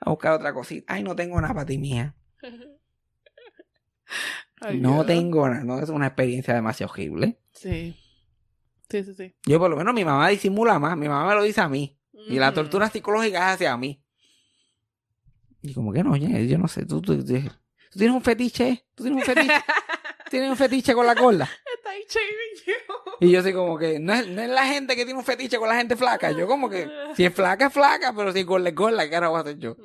a 0.00 0.10
buscar 0.10 0.32
otra 0.32 0.52
cosita. 0.52 0.92
Ay, 0.92 1.04
no 1.04 1.14
tengo 1.14 1.40
nada 1.40 1.54
para 1.54 1.64
ti, 1.66 1.78
mía. 1.78 2.12
Ay, 4.60 4.80
No 4.80 4.94
Dios. 4.94 5.06
tengo 5.06 5.48
nada. 5.48 5.62
No 5.62 5.78
es 5.80 5.88
una 5.90 6.08
experiencia 6.08 6.54
demasiado 6.54 6.92
horrible. 6.92 7.38
Sí. 7.52 7.94
Sí, 8.90 9.04
sí, 9.04 9.14
sí. 9.14 9.36
Yo, 9.46 9.60
por 9.60 9.70
lo 9.70 9.76
menos, 9.76 9.94
mi 9.94 10.04
mamá 10.04 10.26
disimula 10.28 10.80
más. 10.80 10.96
Mi 10.96 11.08
mamá 11.08 11.28
me 11.28 11.36
lo 11.36 11.44
dice 11.44 11.60
a 11.60 11.68
mí. 11.68 11.96
Y 12.12 12.36
la 12.40 12.48
Ujú. 12.48 12.56
tortura 12.56 12.90
psicológica 12.90 13.38
es 13.50 13.54
hacia 13.54 13.76
mí. 13.76 14.02
Y 15.62 15.72
como 15.72 15.92
que 15.92 16.02
no, 16.02 16.16
yo 16.16 16.58
no 16.58 16.66
sé, 16.66 16.84
tú, 16.84 17.00
tú, 17.00 17.24
tú- 17.24 17.42
tú 17.90 17.98
tienes 17.98 18.14
un 18.16 18.22
fetiche, 18.22 18.86
tú 18.94 19.04
tienes 19.04 19.26
un 19.28 19.34
fetiche, 19.34 19.54
tienes 20.30 20.50
un 20.50 20.56
fetiche 20.56 20.94
con 20.94 21.06
la 21.06 21.14
gorda. 21.14 21.48
Está 21.76 21.90
ahí 21.90 22.02
you. 22.66 22.72
Y 23.20 23.30
yo 23.30 23.42
soy 23.42 23.52
como 23.52 23.76
que, 23.78 23.98
no 23.98 24.12
es, 24.14 24.26
no 24.28 24.42
es 24.42 24.48
la 24.48 24.66
gente 24.66 24.94
que 24.96 25.04
tiene 25.04 25.18
un 25.18 25.24
fetiche 25.24 25.58
con 25.58 25.68
la 25.68 25.76
gente 25.76 25.96
flaca. 25.96 26.30
Yo 26.32 26.46
como 26.46 26.68
que, 26.70 26.88
si 27.16 27.24
es 27.24 27.34
flaca, 27.34 27.66
es 27.66 27.72
flaca, 27.72 28.12
pero 28.16 28.32
si 28.32 28.40
es 28.40 28.46
gorda, 28.46 28.68
es 28.68 28.74
gorda, 28.74 29.08
¿qué 29.08 29.14
ahora 29.16 29.28
voy 29.28 29.38
a 29.38 29.40
hacer 29.40 29.58
yo? 29.58 29.76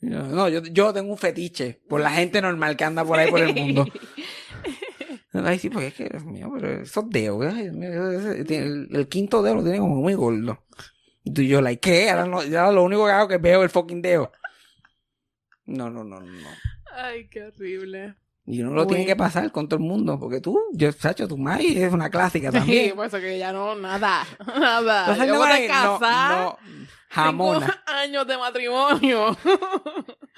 Yo, 0.00 0.22
No, 0.22 0.48
yo, 0.48 0.62
yo 0.64 0.92
tengo 0.92 1.10
un 1.10 1.18
fetiche 1.18 1.80
por 1.88 2.00
la 2.00 2.10
gente 2.10 2.40
normal 2.42 2.76
que 2.76 2.84
anda 2.84 3.04
por 3.04 3.18
ahí 3.18 3.30
por 3.30 3.40
el 3.40 3.54
mundo. 3.54 3.86
Ay, 5.32 5.58
sí, 5.58 5.70
porque 5.70 5.88
es 5.88 5.94
que, 5.94 6.08
Dios 6.08 6.24
mío, 6.24 6.50
pero 6.52 6.82
esos 6.82 7.08
dedos, 7.10 7.44
ay, 7.54 7.70
mío, 7.70 8.10
ese- 8.10 8.40
el, 8.56 8.88
el 8.92 9.08
quinto 9.08 9.40
dedo 9.42 9.56
lo 9.56 9.62
tiene 9.62 9.78
como 9.78 9.96
muy 9.96 10.14
gordo. 10.14 10.64
Y 11.22 11.32
tú 11.32 11.42
y 11.42 11.48
yo, 11.48 11.60
like, 11.60 11.80
¿qué? 11.80 12.10
Ahora, 12.10 12.26
no, 12.26 12.42
ya 12.42 12.70
lo 12.72 12.82
único 12.82 13.04
que 13.06 13.12
hago 13.12 13.24
es 13.30 13.36
que 13.36 13.38
veo 13.42 13.62
el 13.62 13.70
fucking 13.70 14.02
dedo. 14.02 14.32
No, 15.66 15.90
no, 15.90 16.02
no, 16.02 16.18
no, 16.20 16.26
no. 16.26 16.48
Ay, 16.96 17.28
qué 17.28 17.44
horrible. 17.44 18.14
Y 18.46 18.62
uno 18.62 18.72
lo 18.72 18.86
tiene 18.86 19.04
que 19.04 19.14
pasar 19.14 19.52
con 19.52 19.68
todo 19.68 19.78
el 19.78 19.84
mundo, 19.86 20.18
porque 20.18 20.40
tú, 20.40 20.58
yo, 20.72 20.90
Sacho, 20.92 21.28
tu 21.28 21.36
madre 21.36 21.84
es 21.84 21.92
una 21.92 22.08
clásica 22.08 22.50
Sí, 22.52 22.56
también. 22.58 22.96
por 22.96 23.06
eso 23.06 23.20
que 23.20 23.38
ya 23.38 23.52
no, 23.52 23.74
nada. 23.74 24.24
Nada. 24.58 25.00
Entonces, 25.00 25.26
Yo 25.26 25.34
no, 25.34 25.40
voy 25.40 25.50
a 25.50 25.58
no, 25.60 25.98
casar. 25.98 26.38
no, 26.38 26.58
jamona. 27.10 27.66
Cinco 27.66 27.78
años 27.86 28.26
de 28.26 28.38
matrimonio. 28.38 29.36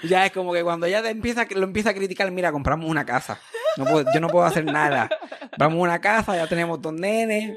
Ya 0.03 0.27
es 0.27 0.33
como 0.33 0.53
que 0.53 0.65
cuando 0.65 0.87
ella 0.87 1.03
te 1.03 1.11
empieza, 1.11 1.47
lo 1.55 1.63
empieza 1.65 1.91
a 1.91 1.95
criticar, 1.95 2.29
mira, 2.33 2.51
compramos 2.51 2.91
una 2.91 3.05
casa. 3.07 3.39
No 3.77 3.85
puedo- 3.85 4.13
yo 4.13 4.19
no 4.21 4.27
puedo 4.29 4.45
hacer 4.45 4.65
nada. 4.65 5.09
Compramos 5.51 5.79
una 5.81 6.01
casa, 6.01 6.35
ya 6.35 6.49
tenemos 6.49 6.83
dos 6.83 6.93
nenes. 6.95 7.57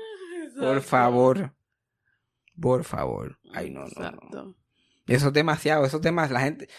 Por 0.60 0.82
favor. 0.82 1.52
Por 2.62 2.84
favor. 2.84 3.40
Ay, 3.54 3.72
no, 3.72 3.80
no, 3.82 3.88
no. 3.88 4.06
Exacto. 4.08 4.56
Eso 5.08 5.28
es 5.30 5.34
demasiado, 5.34 5.84
esos 5.86 6.00
temas, 6.00 6.30
la 6.30 6.42
gente... 6.42 6.70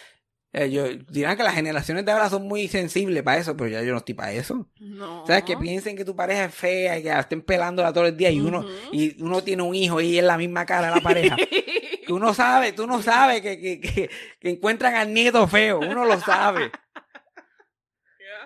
eh, 0.57 0.71
yo, 0.71 0.85
dirán 1.09 1.37
que 1.37 1.43
las 1.43 1.57
generaciones 1.57 2.05
de 2.05 2.13
ahora 2.13 2.31
son 2.31 2.47
muy 2.47 2.69
sensibles 2.69 3.25
para 3.25 3.39
eso, 3.39 3.57
pero 3.57 3.69
ya 3.69 3.83
yo 3.83 3.91
no 3.91 3.99
estoy 3.99 4.15
para 4.15 4.31
eso. 4.31 4.69
No. 4.79 5.27
¿Sabes? 5.27 5.43
Que 5.43 5.57
piensen 5.57 5.97
que 5.97 6.05
tu 6.05 6.15
pareja 6.15 6.45
es 6.45 6.55
fea 6.55 6.97
y 6.97 7.03
que 7.03 7.09
la 7.09 7.19
estén 7.19 7.43
pelándola 7.43 7.93
todo 7.93 8.07
el 8.07 8.17
día 8.17 8.31
y 8.31 8.39
uno, 8.39 8.65
y 8.93 9.21
uno 9.21 9.43
tiene 9.43 9.65
un 9.65 9.75
hijo 9.75 10.01
y 10.01 10.17
es 10.17 10.23
la 10.23 10.39
misma 10.39 10.65
cara 10.65 10.87
de 10.91 10.95
la 10.95 11.01
pareja. 11.01 11.35
que 11.35 12.13
uno 12.13 12.33
sabe, 12.35 12.73
tú 12.73 12.87
no 12.87 13.03
sabes 13.03 13.41
que, 13.43 13.59
que, 13.61 13.81
que, 13.81 14.11
que 14.39 14.51
encuentran 14.51 14.95
al 14.95 15.13
nieto 15.13 15.45
feo, 15.49 15.81
uno 15.81 16.05
lo 16.05 16.21
sabe. 16.21 16.71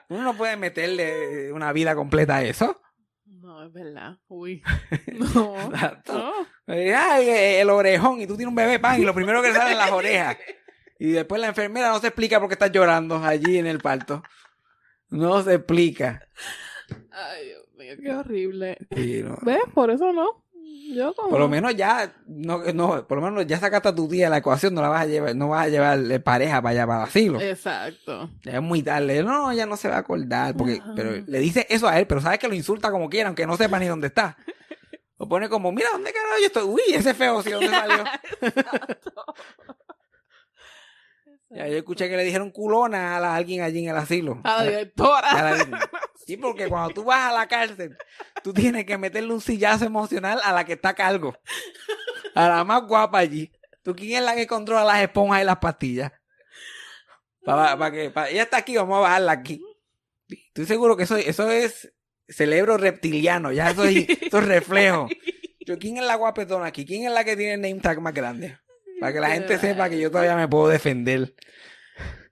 Uno 0.08 0.22
no 0.22 0.34
puede 0.34 0.56
meterle 0.56 1.52
una 1.52 1.74
vida 1.74 1.94
completa 1.94 2.36
a 2.36 2.42
eso. 2.42 2.80
No, 3.26 3.66
es 3.66 3.72
verdad. 3.72 4.16
Uy. 4.28 4.62
No. 5.34 5.60
Exacto. 5.60 6.14
no. 6.14 6.32
Ay, 6.74 7.28
el 7.28 7.68
orejón, 7.68 8.20
y 8.20 8.26
tú 8.26 8.34
tienes 8.36 8.48
un 8.48 8.54
bebé 8.54 8.78
pan, 8.78 8.98
y 8.98 9.04
lo 9.04 9.12
primero 9.12 9.42
que 9.42 9.48
le 9.48 9.54
salen 9.54 9.76
las 9.76 9.90
orejas. 9.90 10.38
Y 10.98 11.12
después 11.12 11.40
la 11.40 11.48
enfermera 11.48 11.90
no 11.90 12.00
se 12.00 12.08
explica 12.08 12.40
por 12.40 12.48
qué 12.48 12.54
estás 12.54 12.72
llorando 12.72 13.16
allí 13.16 13.58
en 13.58 13.66
el 13.66 13.78
parto. 13.78 14.22
No 15.10 15.42
se 15.42 15.54
explica. 15.54 16.28
Ay, 17.10 17.46
Dios 17.46 17.66
mío, 17.76 17.94
qué 18.02 18.14
horrible. 18.14 18.78
Sí, 18.94 19.22
no. 19.22 19.38
¿Ves? 19.42 19.62
Por 19.72 19.90
eso 19.90 20.12
no. 20.12 20.44
Yo 20.94 21.14
como... 21.14 21.28
Por 21.28 21.38
lo 21.38 21.48
menos 21.48 21.76
ya, 21.76 22.14
no, 22.26 22.62
no, 22.72 23.06
por 23.06 23.18
lo 23.18 23.24
menos 23.24 23.46
ya 23.46 23.58
sacaste 23.58 23.88
a 23.88 23.94
tu 23.94 24.08
tía 24.08 24.30
la 24.30 24.38
ecuación, 24.38 24.74
no 24.74 24.80
la 24.80 24.88
vas 24.88 25.02
a 25.02 25.06
llevar, 25.06 25.36
no 25.36 25.48
vas 25.48 25.66
a 25.66 25.68
llevar 25.68 25.98
de 25.98 26.18
pareja 26.18 26.62
para 26.62 26.70
allá 26.72 26.86
para 26.86 27.02
el 27.02 27.08
asilo. 27.08 27.40
Exacto. 27.40 28.30
Ya 28.42 28.52
es 28.52 28.62
muy 28.62 28.82
tarde. 28.82 29.22
No, 29.22 29.52
ya 29.52 29.66
no 29.66 29.76
se 29.76 29.88
va 29.88 29.96
a 29.96 29.98
acordar. 29.98 30.56
Porque, 30.56 30.80
Ajá. 30.82 30.92
pero 30.96 31.12
le 31.26 31.38
dice 31.40 31.66
eso 31.68 31.86
a 31.88 31.98
él, 31.98 32.06
pero 32.06 32.20
sabes 32.20 32.38
que 32.38 32.48
lo 32.48 32.54
insulta 32.54 32.90
como 32.90 33.10
quiera, 33.10 33.28
aunque 33.28 33.46
no 33.46 33.56
sepa 33.56 33.78
ni 33.78 33.86
dónde 33.86 34.08
está. 34.08 34.36
Lo 35.18 35.28
pone 35.28 35.48
como, 35.48 35.72
mira, 35.72 35.90
¿dónde 35.92 36.12
carajo 36.12 36.38
yo 36.40 36.46
estoy? 36.46 36.62
Uy, 36.64 36.94
ese 36.94 37.12
feo, 37.12 37.42
sí, 37.42 37.50
¿dónde 37.50 37.68
salió? 37.68 38.04
Ya, 41.50 41.66
yo 41.66 41.78
escuché 41.78 42.08
que 42.10 42.16
le 42.16 42.24
dijeron 42.24 42.50
culona 42.50 43.16
a, 43.16 43.20
la- 43.20 43.32
a 43.32 43.36
alguien 43.36 43.62
allí 43.62 43.82
en 43.84 43.90
el 43.90 43.96
asilo. 43.96 44.40
A 44.44 44.58
la 44.58 44.70
directora. 44.70 45.32
la. 45.32 45.90
Sí, 46.26 46.36
porque 46.36 46.68
cuando 46.68 46.90
tú 46.92 47.04
vas 47.04 47.30
a 47.30 47.32
la 47.32 47.46
cárcel, 47.48 47.96
tú 48.42 48.52
tienes 48.52 48.84
que 48.84 48.98
meterle 48.98 49.32
un 49.32 49.40
sillazo 49.40 49.86
emocional 49.86 50.40
a 50.44 50.52
la 50.52 50.64
que 50.64 50.74
está 50.74 50.90
a 50.90 50.94
cargo. 50.94 51.34
A 52.34 52.48
la 52.48 52.64
más 52.64 52.82
guapa 52.86 53.18
allí. 53.18 53.50
¿Tú 53.82 53.96
quién 53.96 54.18
es 54.18 54.22
la 54.22 54.34
que 54.34 54.46
controla 54.46 54.84
las 54.84 55.00
esponjas 55.02 55.40
y 55.40 55.44
las 55.46 55.56
pastillas? 55.56 56.12
Para, 57.44 57.90
que, 57.90 58.10
pa- 58.10 58.28
ella 58.28 58.42
está 58.42 58.58
aquí, 58.58 58.76
vamos 58.76 58.98
a 58.98 59.00
bajarla 59.00 59.32
aquí. 59.32 59.62
Estoy 60.28 60.66
seguro 60.66 60.96
que 60.96 61.04
eso, 61.04 61.16
eso 61.16 61.50
es 61.50 61.90
cerebro 62.28 62.76
reptiliano, 62.76 63.52
ya 63.52 63.70
eso 63.70 63.84
es, 63.84 64.06
eso 64.20 64.38
es 64.38 64.44
reflejo. 64.46 65.08
Yo, 65.66 65.78
¿Quién 65.78 65.96
es 65.96 66.04
la 66.04 66.16
guapetona 66.16 66.66
aquí? 66.66 66.84
¿Quién 66.84 67.06
es 67.06 67.12
la 67.12 67.24
que 67.24 67.36
tiene 67.36 67.54
el 67.54 67.60
name 67.62 67.80
tag 67.80 68.00
más 68.00 68.12
grande? 68.12 68.58
Para 69.00 69.12
que 69.12 69.20
la 69.20 69.30
gente 69.30 69.58
sepa 69.58 69.88
que 69.88 70.00
yo 70.00 70.10
todavía 70.10 70.36
me 70.36 70.48
puedo 70.48 70.68
defender. 70.68 71.34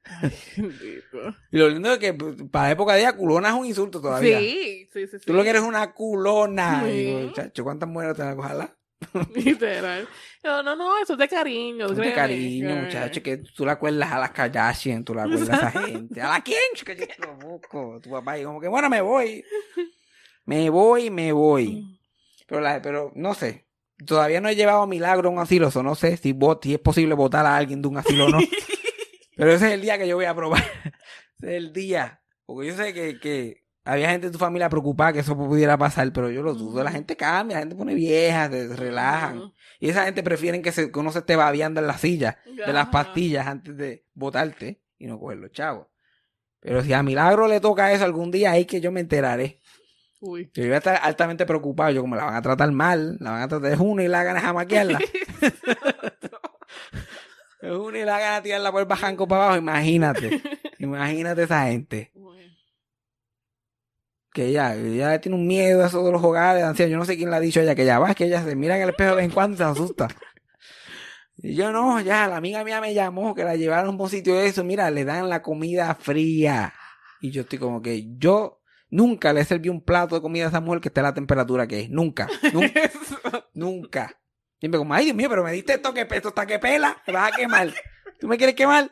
Y 1.50 1.59
lo 1.59 1.68
lindo 1.68 1.92
es 1.92 1.98
que 1.98 2.14
pues, 2.14 2.37
para 2.50 2.66
la 2.66 2.70
época 2.72 2.94
de 2.94 3.00
ella, 3.00 3.16
culona 3.16 3.48
es 3.48 3.55
un 3.55 3.66
insulto 3.66 4.00
todavía. 4.00 4.38
Sí, 4.38 4.88
sí, 4.92 5.07
sí, 5.07 5.18
sí. 5.18 5.26
Tú 5.26 5.33
lo 5.33 5.42
que 5.42 5.50
eres 5.50 5.62
una 5.62 5.92
culona. 5.92 6.83
Sí. 6.85 6.90
Y 6.90 7.05
digo, 7.05 7.33
chacho, 7.33 7.64
¿cuántas 7.64 7.88
mujeres 7.88 8.16
te 8.16 8.22
van 8.22 8.33
a 8.33 8.40
ojalá? 8.40 8.76
Literal. 9.35 10.09
No, 10.42 10.62
no, 10.62 10.76
no, 10.76 10.98
eso 11.02 11.14
es 11.14 11.18
de 11.18 11.29
cariño. 11.29 11.88
De 11.88 11.94
créeme, 11.94 12.14
cariño, 12.14 12.76
muchacho, 12.76 13.22
que 13.22 13.38
tú 13.38 13.66
la 13.66 13.72
acuerdas 13.72 14.11
a 14.12 14.18
las 14.18 14.31
Kardashian, 14.31 15.05
tú 15.05 15.14
la 15.14 15.24
acuerdas 15.24 15.50
a 15.50 15.68
esa 15.68 15.83
gente. 15.87 16.20
¿A 16.20 16.29
la 16.31 16.40
quién? 16.40 16.59
Que 16.85 16.96
yo 16.96 17.07
te 17.07 17.16
lo 17.18 17.35
busco. 17.37 18.00
Tu 18.02 18.11
papá, 18.11 18.38
y 18.38 18.44
como 18.44 18.61
que, 18.61 18.68
bueno, 18.68 18.88
me 18.88 19.00
voy. 19.00 19.44
Me 20.44 20.70
voy, 20.70 21.11
me 21.11 21.33
voy. 21.33 22.00
Pero, 22.46 22.61
la, 22.61 22.81
pero 22.81 23.12
no 23.14 23.35
sé. 23.35 23.65
Todavía 24.04 24.40
no 24.40 24.48
he 24.48 24.56
llevado 24.56 24.87
milagro 24.87 25.28
a 25.28 25.32
un 25.32 25.38
asilo, 25.38 25.70
so 25.70 25.82
no 25.82 25.94
sé 25.94 26.16
si, 26.18 26.35
vot- 26.35 26.61
si 26.62 26.74
es 26.74 26.80
posible 26.80 27.14
votar 27.14 27.46
a 27.46 27.56
alguien 27.56 27.80
de 27.80 27.88
un 27.88 27.96
asilo 27.96 28.26
o 28.26 28.28
no. 28.28 28.38
pero 29.37 29.52
ese 29.52 29.68
es 29.68 29.72
el 29.72 29.80
día 29.80 29.96
que 29.98 30.06
yo 30.09 30.16
voy 30.16 30.26
a 30.26 30.35
probar. 30.35 30.62
ese 31.38 31.50
es 31.50 31.56
el 31.56 31.72
día. 31.72 32.20
Porque 32.44 32.68
yo 32.68 32.76
sé 32.76 32.92
que, 32.92 33.18
que 33.18 33.64
había 33.85 34.11
gente 34.11 34.26
de 34.26 34.32
tu 34.32 34.38
familia 34.38 34.68
preocupada 34.68 35.12
que 35.14 35.20
eso 35.20 35.37
pudiera 35.37 35.78
pasar, 35.78 36.12
pero 36.12 36.30
yo 36.30 36.42
lo 36.42 36.54
dudo. 36.54 36.82
La 36.85 36.90
gente 36.92 37.16
cambia, 37.16 37.56
la 37.56 37.61
gente 37.62 37.74
pone 37.76 37.94
vieja, 37.94 38.50
se 38.50 38.76
relajan. 38.76 39.52
Y 39.80 39.88
esa 39.88 40.04
gente 40.04 40.22
prefieren 40.22 40.61
que, 40.62 40.72
se, 40.72 40.90
que 40.92 40.98
uno 40.98 41.11
se 41.11 41.20
esté 41.20 41.35
babeando 41.37 41.80
en 41.80 41.87
la 41.87 41.96
silla 41.98 42.38
de 42.66 42.72
las 42.72 42.87
pastillas 42.88 43.46
antes 43.46 43.76
de 43.76 44.04
votarte 44.14 44.82
y 44.98 45.06
no 45.06 45.18
coger 45.18 45.38
los 45.38 45.52
chavos. 45.52 45.87
Pero 46.61 46.82
si 46.82 46.92
a 46.92 47.02
Milagro 47.02 47.46
le 47.48 47.61
toca 47.61 47.92
eso 47.92 48.04
algún 48.04 48.30
día, 48.30 48.50
ahí 48.52 48.64
que 48.64 48.80
yo 48.80 48.90
me 48.92 49.00
enteraré. 49.00 49.61
Uy. 50.26 50.50
Yo 50.54 50.64
voy 50.64 50.72
a 50.72 50.78
estar 50.78 50.98
altamente 51.02 51.46
preocupado. 51.46 51.90
Yo, 51.92 52.00
como 52.00 52.16
la 52.16 52.24
van 52.24 52.34
a 52.34 52.42
tratar 52.42 52.72
mal, 52.72 53.16
la 53.20 53.30
van 53.30 53.42
a 53.42 53.48
tratar 53.48 53.70
de 53.70 53.76
una 53.76 54.02
y 54.02 54.08
la 54.08 54.24
ganas 54.24 54.44
a 54.44 54.52
maquiarla. 54.52 54.98
Es 57.60 57.70
una 57.70 57.98
y 57.98 58.04
la 58.04 58.18
ganas 58.18 58.38
a 58.40 58.42
tirarla 58.42 58.72
por 58.72 58.80
el 58.80 58.86
bajanco 58.86 59.28
para 59.28 59.44
abajo. 59.44 59.58
Imagínate. 59.58 60.42
Imagínate 60.78 61.44
esa 61.44 61.66
gente. 61.66 62.12
Que 64.32 64.46
ella, 64.48 64.74
ella 64.74 65.18
tiene 65.20 65.36
un 65.36 65.46
miedo 65.46 65.82
a 65.82 65.86
eso 65.86 66.04
de 66.04 66.12
los 66.12 66.22
hogares 66.22 66.62
ancianos. 66.62 66.90
Yo 66.90 66.98
no 66.98 67.04
sé 67.04 67.16
quién 67.16 67.30
le 67.30 67.36
ha 67.36 67.40
dicho 67.40 67.60
a 67.60 67.62
ella 67.62 67.74
que 67.74 67.86
ya 67.86 67.98
va, 67.98 68.10
es 68.10 68.16
que 68.16 68.24
ella 68.24 68.44
se 68.44 68.54
mira 68.54 68.76
en 68.76 68.82
el 68.82 68.90
espejo 68.90 69.10
de 69.10 69.16
vez 69.16 69.24
en 69.24 69.30
cuando 69.30 69.54
y 69.54 69.58
se 69.58 69.64
asusta. 69.64 70.08
Y 71.38 71.54
yo 71.54 71.70
no, 71.70 72.00
ya, 72.00 72.26
la 72.26 72.36
amiga 72.36 72.64
mía 72.64 72.80
me 72.80 72.92
llamó 72.92 73.34
que 73.34 73.44
la 73.44 73.56
llevaron 73.56 73.98
a 73.98 74.02
un 74.02 74.10
sitio 74.10 74.34
de 74.34 74.48
eso. 74.48 74.64
Mira, 74.64 74.90
le 74.90 75.04
dan 75.04 75.30
la 75.30 75.40
comida 75.40 75.94
fría. 75.94 76.74
Y 77.20 77.30
yo 77.30 77.42
estoy 77.42 77.58
como 77.58 77.80
que 77.80 78.04
yo 78.18 78.60
nunca 78.90 79.33
le 79.33 79.44
serví 79.44 79.68
un 79.68 79.81
plato 79.81 80.14
de 80.14 80.20
comida 80.20 80.46
a 80.46 80.49
esa 80.49 80.61
mujer 80.61 80.81
que 80.81 80.88
esté 80.88 81.01
a 81.01 81.05
la 81.05 81.14
temperatura 81.14 81.66
que 81.66 81.81
es. 81.81 81.90
Nunca. 81.90 82.29
Nunca. 82.53 82.90
nunca. 83.55 84.20
Siempre 84.59 84.79
como, 84.79 84.94
ay 84.94 85.05
Dios 85.07 85.16
mío, 85.16 85.29
pero 85.29 85.44
me 85.44 85.53
diste 85.53 85.75
esto 85.75 85.92
que 85.92 86.07
esto 86.11 86.29
está 86.29 86.46
que 86.46 86.59
pela, 86.59 86.96
te 87.05 87.12
vas 87.12 87.33
a 87.33 87.37
quemar. 87.37 87.72
¿Tú 88.18 88.27
me 88.27 88.38
quieres 88.38 88.55
quemar? 88.55 88.90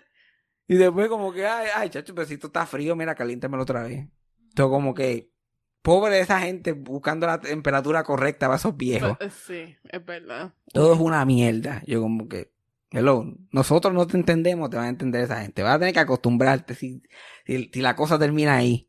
Y 0.67 0.77
después 0.77 1.09
como 1.09 1.33
que, 1.33 1.47
ay, 1.47 1.69
ay, 1.75 1.91
chacho, 1.91 2.15
pero 2.15 2.27
si 2.27 2.35
esto 2.35 2.49
está 2.49 2.67
frío, 2.67 2.97
mira, 2.97 3.15
caliéntamelo 3.15 3.63
otra 3.63 3.83
vez. 3.83 4.07
Todo 4.55 4.71
como 4.71 4.95
que, 4.95 5.31
pobre 5.83 6.15
de 6.17 6.21
esa 6.21 6.41
gente 6.41 6.73
buscando 6.73 7.27
la 7.27 7.41
temperatura 7.41 8.03
correcta 8.03 8.47
para 8.47 8.57
esos 8.57 8.77
viejos. 8.77 9.17
Eh, 9.21 9.31
Sí, 9.31 9.77
es 9.85 10.05
verdad. 10.05 10.55
Todo 10.73 10.95
es 10.95 11.01
una 11.01 11.25
mierda. 11.25 11.83
Yo 11.87 12.01
como 12.01 12.29
que, 12.29 12.53
hello, 12.91 13.25
nosotros 13.51 13.93
no 13.93 14.07
te 14.07 14.17
entendemos, 14.17 14.71
te 14.71 14.77
van 14.77 14.87
a 14.87 14.91
entender 14.91 15.23
esa 15.23 15.43
gente. 15.43 15.63
Vas 15.63 15.77
a 15.77 15.79
tener 15.79 15.95
que 15.95 16.01
acostumbrarte 16.01 16.75
si, 16.75 17.03
si, 17.47 17.71
si 17.73 17.81
la 17.81 17.97
cosa 17.97 18.19
termina 18.19 18.57
ahí. 18.57 18.89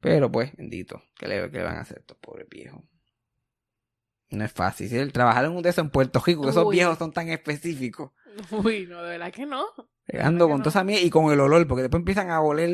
Pero 0.00 0.30
pues, 0.32 0.56
bendito, 0.56 1.02
¿qué 1.18 1.28
le, 1.28 1.50
qué 1.50 1.58
le 1.58 1.64
van 1.64 1.76
a 1.76 1.80
hacer 1.80 1.98
estos 1.98 2.16
pobres 2.18 2.48
viejos? 2.48 2.82
No 4.30 4.44
es 4.44 4.52
fácil. 4.52 4.88
Si 4.88 4.96
el 4.96 5.12
trabajar 5.12 5.44
en 5.44 5.52
un 5.52 5.62
de 5.62 5.70
esos 5.70 5.84
en 5.84 5.90
Puerto 5.90 6.22
Rico, 6.24 6.42
que 6.42 6.50
esos 6.50 6.64
Uy. 6.66 6.76
viejos 6.76 6.98
son 6.98 7.12
tan 7.12 7.28
específicos. 7.28 8.12
Uy, 8.50 8.86
no, 8.86 9.02
de 9.02 9.10
verdad 9.10 9.32
que 9.32 9.44
no. 9.44 9.66
Pegando 10.06 10.48
con 10.48 10.58
no. 10.58 10.62
toda 10.62 10.70
esa 10.70 10.84
mierda 10.84 11.04
y 11.04 11.10
con 11.10 11.32
el 11.32 11.40
olor, 11.40 11.66
porque 11.66 11.82
después 11.82 12.00
empiezan 12.00 12.30
a 12.30 12.40
oler 12.40 12.70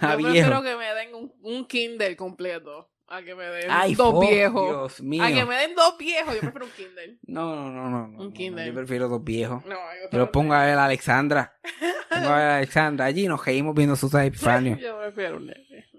a 0.00 0.12
Yo 0.12 0.16
viejo. 0.18 0.30
prefiero 0.32 0.62
que 0.62 0.76
me 0.76 0.94
den 0.94 1.14
un, 1.14 1.32
un 1.42 1.66
Kindle 1.66 2.16
completo 2.16 2.90
a 3.08 3.22
que 3.22 3.34
me 3.36 3.44
den 3.44 3.70
Ay, 3.70 3.94
dos 3.94 4.20
viejos. 4.20 4.68
Dios 4.68 5.02
mío. 5.02 5.22
A 5.22 5.28
que 5.28 5.44
me 5.44 5.54
den 5.56 5.74
dos 5.76 5.96
viejos, 5.96 6.34
yo 6.34 6.40
prefiero 6.40 6.66
un 6.66 6.72
Kindle. 6.72 7.18
No, 7.26 7.54
no, 7.54 7.70
no, 7.70 7.88
no. 7.88 8.04
Un 8.04 8.12
no, 8.16 8.24
no, 8.24 8.32
Kindle. 8.32 8.66
Yo 8.66 8.74
prefiero 8.74 9.08
dos 9.08 9.22
viejos. 9.22 9.64
No, 9.64 9.76
Yo 10.10 10.18
los 10.18 10.30
pongo 10.30 10.54
a 10.54 10.64
ver 10.64 10.76
a 10.76 10.86
Alexandra. 10.86 11.56
Pongo 12.10 12.28
a 12.28 12.36
ver 12.36 12.46
a 12.46 12.56
Alexandra. 12.58 13.06
Allí 13.06 13.28
nos 13.28 13.44
reímos 13.44 13.74
viendo 13.74 13.94
sus 13.94 14.12
Epifanio. 14.14 14.76
Yo 14.78 14.98
prefiero 14.98 15.36
un. 15.36 15.52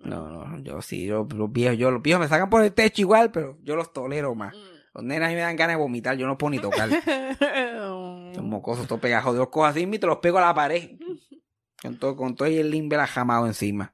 No, 0.08 0.30
no, 0.30 0.60
yo 0.60 0.82
sí, 0.82 1.06
yo, 1.06 1.28
los 1.36 1.52
viejos, 1.52 1.78
yo 1.78 1.91
los 1.91 2.02
viejos 2.02 2.22
me 2.22 2.30
sacan 2.30 2.50
por 2.50 2.63
el 2.63 2.74
techo 2.74 3.02
igual, 3.02 3.30
pero 3.32 3.58
yo 3.62 3.76
los 3.76 3.91
tolero 3.91 4.34
más. 4.36 4.56
Mm. 4.56 4.78
Los 4.93 5.04
mí 5.04 5.36
me 5.36 5.41
dan 5.41 5.56
ganas 5.56 5.76
de 5.76 5.82
vomitar, 5.82 6.17
yo 6.17 6.26
no 6.26 6.38
puedo 6.38 6.52
ni 6.52 6.60
tocar. 6.60 6.89
Los 8.34 8.43
mocosos, 8.43 8.88
todos 8.88 9.02
pegajosos. 9.02 9.36
Yo 9.36 9.41
los 9.41 9.50
cojo 9.50 9.65
así 9.65 9.82
y 9.82 10.00
te 10.00 10.08
los 10.08 10.17
pego 10.17 10.39
a 10.39 10.41
la 10.41 10.54
pared. 10.54 10.98
Con 11.82 11.98
todo, 12.00 12.15
con 12.15 12.36
todo 12.36 12.48
y 12.48 12.58
el 12.58 12.72
limbe 12.72 12.98
la 12.98 13.06
jamado 13.06 13.46
encima. 13.46 13.93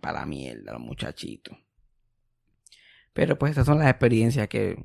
Para 0.00 0.20
la 0.20 0.26
mierda, 0.26 0.72
los 0.72 0.80
muchachitos. 0.80 1.56
Pero 3.12 3.38
pues 3.38 3.52
esas 3.52 3.66
son 3.66 3.78
las 3.78 3.88
experiencias 3.88 4.48
que 4.48 4.76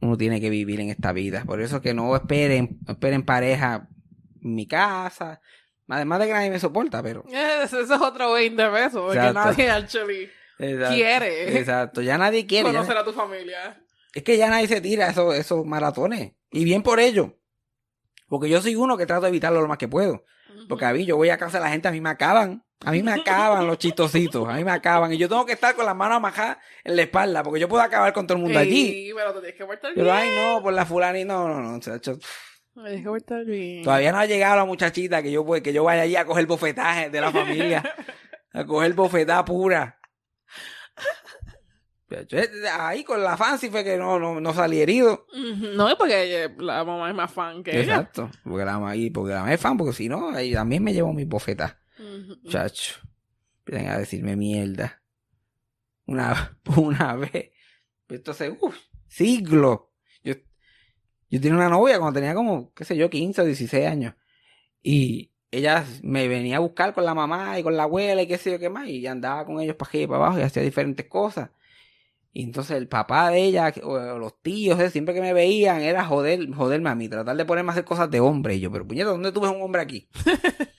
uno 0.00 0.16
tiene 0.16 0.40
que 0.40 0.50
vivir 0.50 0.80
en 0.80 0.90
esta 0.90 1.12
vida. 1.12 1.44
Por 1.44 1.60
eso 1.60 1.80
que 1.80 1.94
no 1.94 2.14
esperen, 2.14 2.78
no 2.86 2.92
esperen 2.92 3.24
pareja 3.24 3.88
en 4.42 4.54
mi 4.54 4.66
casa. 4.66 5.40
Además 5.88 6.20
de 6.20 6.26
que 6.26 6.32
nadie 6.32 6.50
me 6.50 6.58
soporta, 6.60 7.02
pero... 7.02 7.24
Ese 7.28 7.80
es 7.80 7.90
otro 7.90 8.32
20 8.32 8.68
pesos, 8.70 9.00
porque 9.02 9.18
Exacto. 9.18 9.32
nadie 9.50 9.70
actually 9.70 10.30
Exacto. 10.58 10.94
quiere 10.94 11.58
Exacto, 11.58 12.02
ya 12.02 12.18
nadie 12.18 12.46
quiere. 12.46 12.68
ya- 12.72 12.78
conocer 12.78 12.96
a 12.96 13.04
tu 13.04 13.12
familia. 13.12 13.82
Es 14.14 14.22
que 14.22 14.36
ya 14.36 14.48
nadie 14.48 14.68
se 14.68 14.80
tira 14.80 15.08
esos, 15.08 15.34
esos 15.34 15.64
maratones. 15.66 16.32
Y 16.50 16.64
bien 16.64 16.82
por 16.82 17.00
ello. 17.00 17.38
Porque 18.28 18.48
yo 18.48 18.60
soy 18.60 18.74
uno 18.74 18.96
que 18.96 19.06
trato 19.06 19.22
de 19.22 19.28
evitarlo 19.28 19.60
lo 19.60 19.68
más 19.68 19.78
que 19.78 19.88
puedo. 19.88 20.24
Porque 20.68 20.84
a 20.84 20.92
mí, 20.92 21.04
yo 21.06 21.16
voy 21.16 21.30
a 21.30 21.38
casa 21.38 21.58
la 21.60 21.70
gente, 21.70 21.88
a 21.88 21.92
mí 21.92 22.00
me 22.00 22.10
acaban. 22.10 22.64
A 22.84 22.90
mí 22.90 23.02
me 23.02 23.12
acaban 23.12 23.66
los 23.66 23.78
chistositos. 23.78 24.48
A 24.48 24.54
mí 24.54 24.64
me 24.64 24.72
acaban. 24.72 25.12
Y 25.12 25.18
yo 25.18 25.28
tengo 25.28 25.46
que 25.46 25.52
estar 25.52 25.74
con 25.74 25.86
las 25.86 25.94
manos 25.94 26.16
amajadas 26.16 26.58
en 26.84 26.96
la 26.96 27.02
espalda. 27.02 27.42
Porque 27.42 27.60
yo 27.60 27.68
puedo 27.68 27.82
acabar 27.82 28.12
con 28.12 28.26
todo 28.26 28.36
el 28.38 28.42
mundo 28.44 28.58
allí. 28.58 28.88
Sí, 29.06 29.12
pero 29.14 29.32
te 29.34 29.40
tienes 29.40 29.56
que 29.56 29.64
portar 29.64 29.92
Pero, 29.94 30.04
bien. 30.06 30.16
ay, 30.16 30.30
no, 30.36 30.62
por 30.62 30.72
la 30.72 30.84
fulana 30.84 31.18
y 31.18 31.24
no, 31.24 31.46
no, 31.48 31.60
no. 31.60 31.78
chacho. 31.80 32.18
Te 32.18 32.80
tienes 32.82 33.02
que 33.02 33.08
portar 33.08 33.44
bien. 33.44 33.84
Todavía 33.84 34.10
no 34.12 34.18
ha 34.18 34.26
llegado 34.26 34.56
la 34.56 34.64
muchachita 34.64 35.22
que 35.22 35.30
yo, 35.30 35.44
pues, 35.44 35.62
que 35.62 35.72
yo 35.72 35.84
vaya 35.84 36.02
allí 36.02 36.16
a 36.16 36.24
coger 36.24 36.46
bofetaje 36.46 37.10
de 37.10 37.20
la 37.20 37.30
familia. 37.30 37.82
a 38.52 38.64
coger 38.64 38.94
bofetada 38.94 39.44
pura. 39.44 39.98
Ahí 42.78 43.04
con 43.04 43.22
la 43.22 43.38
fancy 43.38 43.70
fue 43.70 43.82
que 43.84 43.96
no, 43.96 44.18
no, 44.18 44.38
no 44.38 44.52
salí 44.52 44.80
herido. 44.82 45.26
No, 45.74 45.88
es 45.88 45.94
porque 45.94 46.22
ella- 46.24 46.54
la 46.58 46.84
mamá 46.84 47.08
es 47.08 47.14
más 47.14 47.32
fan 47.32 47.62
que 47.62 47.70
ella. 47.70 47.80
Exacto. 47.96 48.30
Porque 48.44 48.64
la 48.66 48.72
mamá, 48.74 48.94
y 48.96 49.08
porque 49.08 49.32
la 49.32 49.40
mamá 49.40 49.54
es 49.54 49.60
fan, 49.60 49.78
porque 49.78 49.94
si 49.94 50.08
no, 50.10 50.30
ahí 50.30 50.52
también 50.52 50.84
me 50.84 50.92
llevo 50.92 51.12
mi 51.14 51.24
bofeta. 51.24 51.78
Chacho. 52.48 53.00
Empiezan 53.58 53.88
a 53.88 53.98
decirme 53.98 54.36
mierda. 54.36 55.02
Una, 56.06 56.58
una 56.76 57.16
vez. 57.16 57.50
Esto 58.08 58.32
hace, 58.32 58.50
uff, 58.50 58.76
siglos. 59.08 59.80
Yo, 60.22 60.34
yo 61.30 61.40
tenía 61.40 61.56
una 61.56 61.68
novia 61.68 61.98
cuando 61.98 62.18
tenía 62.18 62.34
como, 62.34 62.72
qué 62.74 62.84
sé 62.84 62.96
yo, 62.96 63.08
15 63.08 63.42
o 63.42 63.44
16 63.44 63.86
años. 63.86 64.14
Y 64.82 65.32
ella 65.50 65.84
me 66.02 66.28
venía 66.28 66.56
a 66.56 66.60
buscar 66.60 66.92
con 66.92 67.04
la 67.04 67.14
mamá 67.14 67.58
y 67.58 67.62
con 67.62 67.76
la 67.76 67.84
abuela 67.84 68.22
y 68.22 68.26
qué 68.26 68.38
sé 68.38 68.52
yo 68.52 68.58
qué 68.58 68.68
más. 68.68 68.88
Y 68.88 69.06
andaba 69.06 69.44
con 69.46 69.60
ellos 69.60 69.76
para 69.76 69.88
aquí 69.88 70.02
y 70.02 70.06
para 70.06 70.18
abajo 70.18 70.38
y 70.38 70.42
hacía 70.42 70.62
diferentes 70.62 71.06
cosas. 71.06 71.50
Y 72.34 72.42
entonces 72.44 72.78
el 72.78 72.88
papá 72.88 73.30
de 73.30 73.42
ella, 73.42 73.72
o, 73.82 73.92
o 73.92 74.18
los 74.18 74.40
tíos, 74.40 74.80
eh, 74.80 74.90
siempre 74.90 75.14
que 75.14 75.20
me 75.20 75.34
veían, 75.34 75.82
era 75.82 76.04
joder, 76.04 76.50
joderme 76.54 76.88
a 76.88 76.94
mí, 76.94 77.08
tratar 77.08 77.36
de 77.36 77.44
ponerme 77.44 77.70
a 77.70 77.72
hacer 77.72 77.84
cosas 77.84 78.10
de 78.10 78.20
hombre. 78.20 78.54
Y 78.54 78.60
yo, 78.60 78.72
pero 78.72 78.86
puñeta, 78.86 79.10
¿dónde 79.10 79.32
tú 79.32 79.40
ves 79.40 79.50
un 79.50 79.60
hombre 79.60 79.82
aquí? 79.82 80.08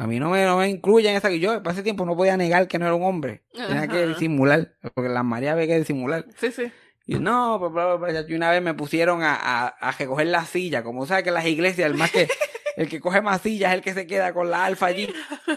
a 0.00 0.06
mí 0.06 0.20
no 0.20 0.30
me, 0.30 0.44
no 0.44 0.58
me 0.58 0.68
incluyen 0.68 1.16
esa 1.16 1.28
que 1.28 1.40
yo, 1.40 1.62
para 1.62 1.74
ese 1.74 1.82
tiempo 1.82 2.04
no 2.06 2.16
podía 2.16 2.36
negar 2.36 2.68
que 2.68 2.78
no 2.78 2.86
era 2.86 2.94
un 2.94 3.02
hombre. 3.04 3.42
Tenía 3.52 3.88
que 3.88 4.06
disimular, 4.06 4.74
porque 4.94 5.10
la 5.10 5.22
María 5.22 5.52
había 5.52 5.66
que 5.66 5.78
disimular. 5.78 6.24
Sí, 6.36 6.52
sí. 6.52 6.70
Y 7.04 7.16
no, 7.18 7.58
pues, 7.58 8.26
una 8.30 8.50
vez 8.50 8.62
me 8.62 8.74
pusieron 8.74 9.22
a, 9.22 9.34
a, 9.34 9.66
a 9.68 9.90
recoger 9.92 10.26
la 10.28 10.44
silla, 10.44 10.82
como 10.82 11.04
sabes 11.06 11.24
que 11.24 11.30
en 11.30 11.34
las 11.34 11.46
iglesias, 11.46 11.90
el 11.90 11.96
más 11.96 12.10
que, 12.12 12.28
el 12.76 12.88
que 12.88 13.00
coge 13.00 13.22
más 13.22 13.40
sillas 13.40 13.70
es 13.72 13.76
el 13.78 13.82
que 13.82 13.94
se 13.94 14.06
queda 14.06 14.32
con 14.32 14.50
la 14.50 14.64
alfa 14.66 14.86
allí. 14.86 15.12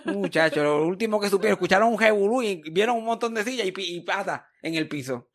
Muchachos, 0.05 0.63
lo 0.63 0.85
último 0.87 1.19
que 1.19 1.29
supieron, 1.29 1.53
escucharon 1.57 1.89
un 1.89 1.99
jebulú 1.99 2.41
y 2.41 2.63
vieron 2.71 2.97
un 2.97 3.05
montón 3.05 3.33
de 3.35 3.43
sillas 3.43 3.67
y, 3.67 3.73
y 3.77 4.01
pata 4.01 4.47
en 4.63 4.75
el 4.75 4.87
piso. 4.87 5.27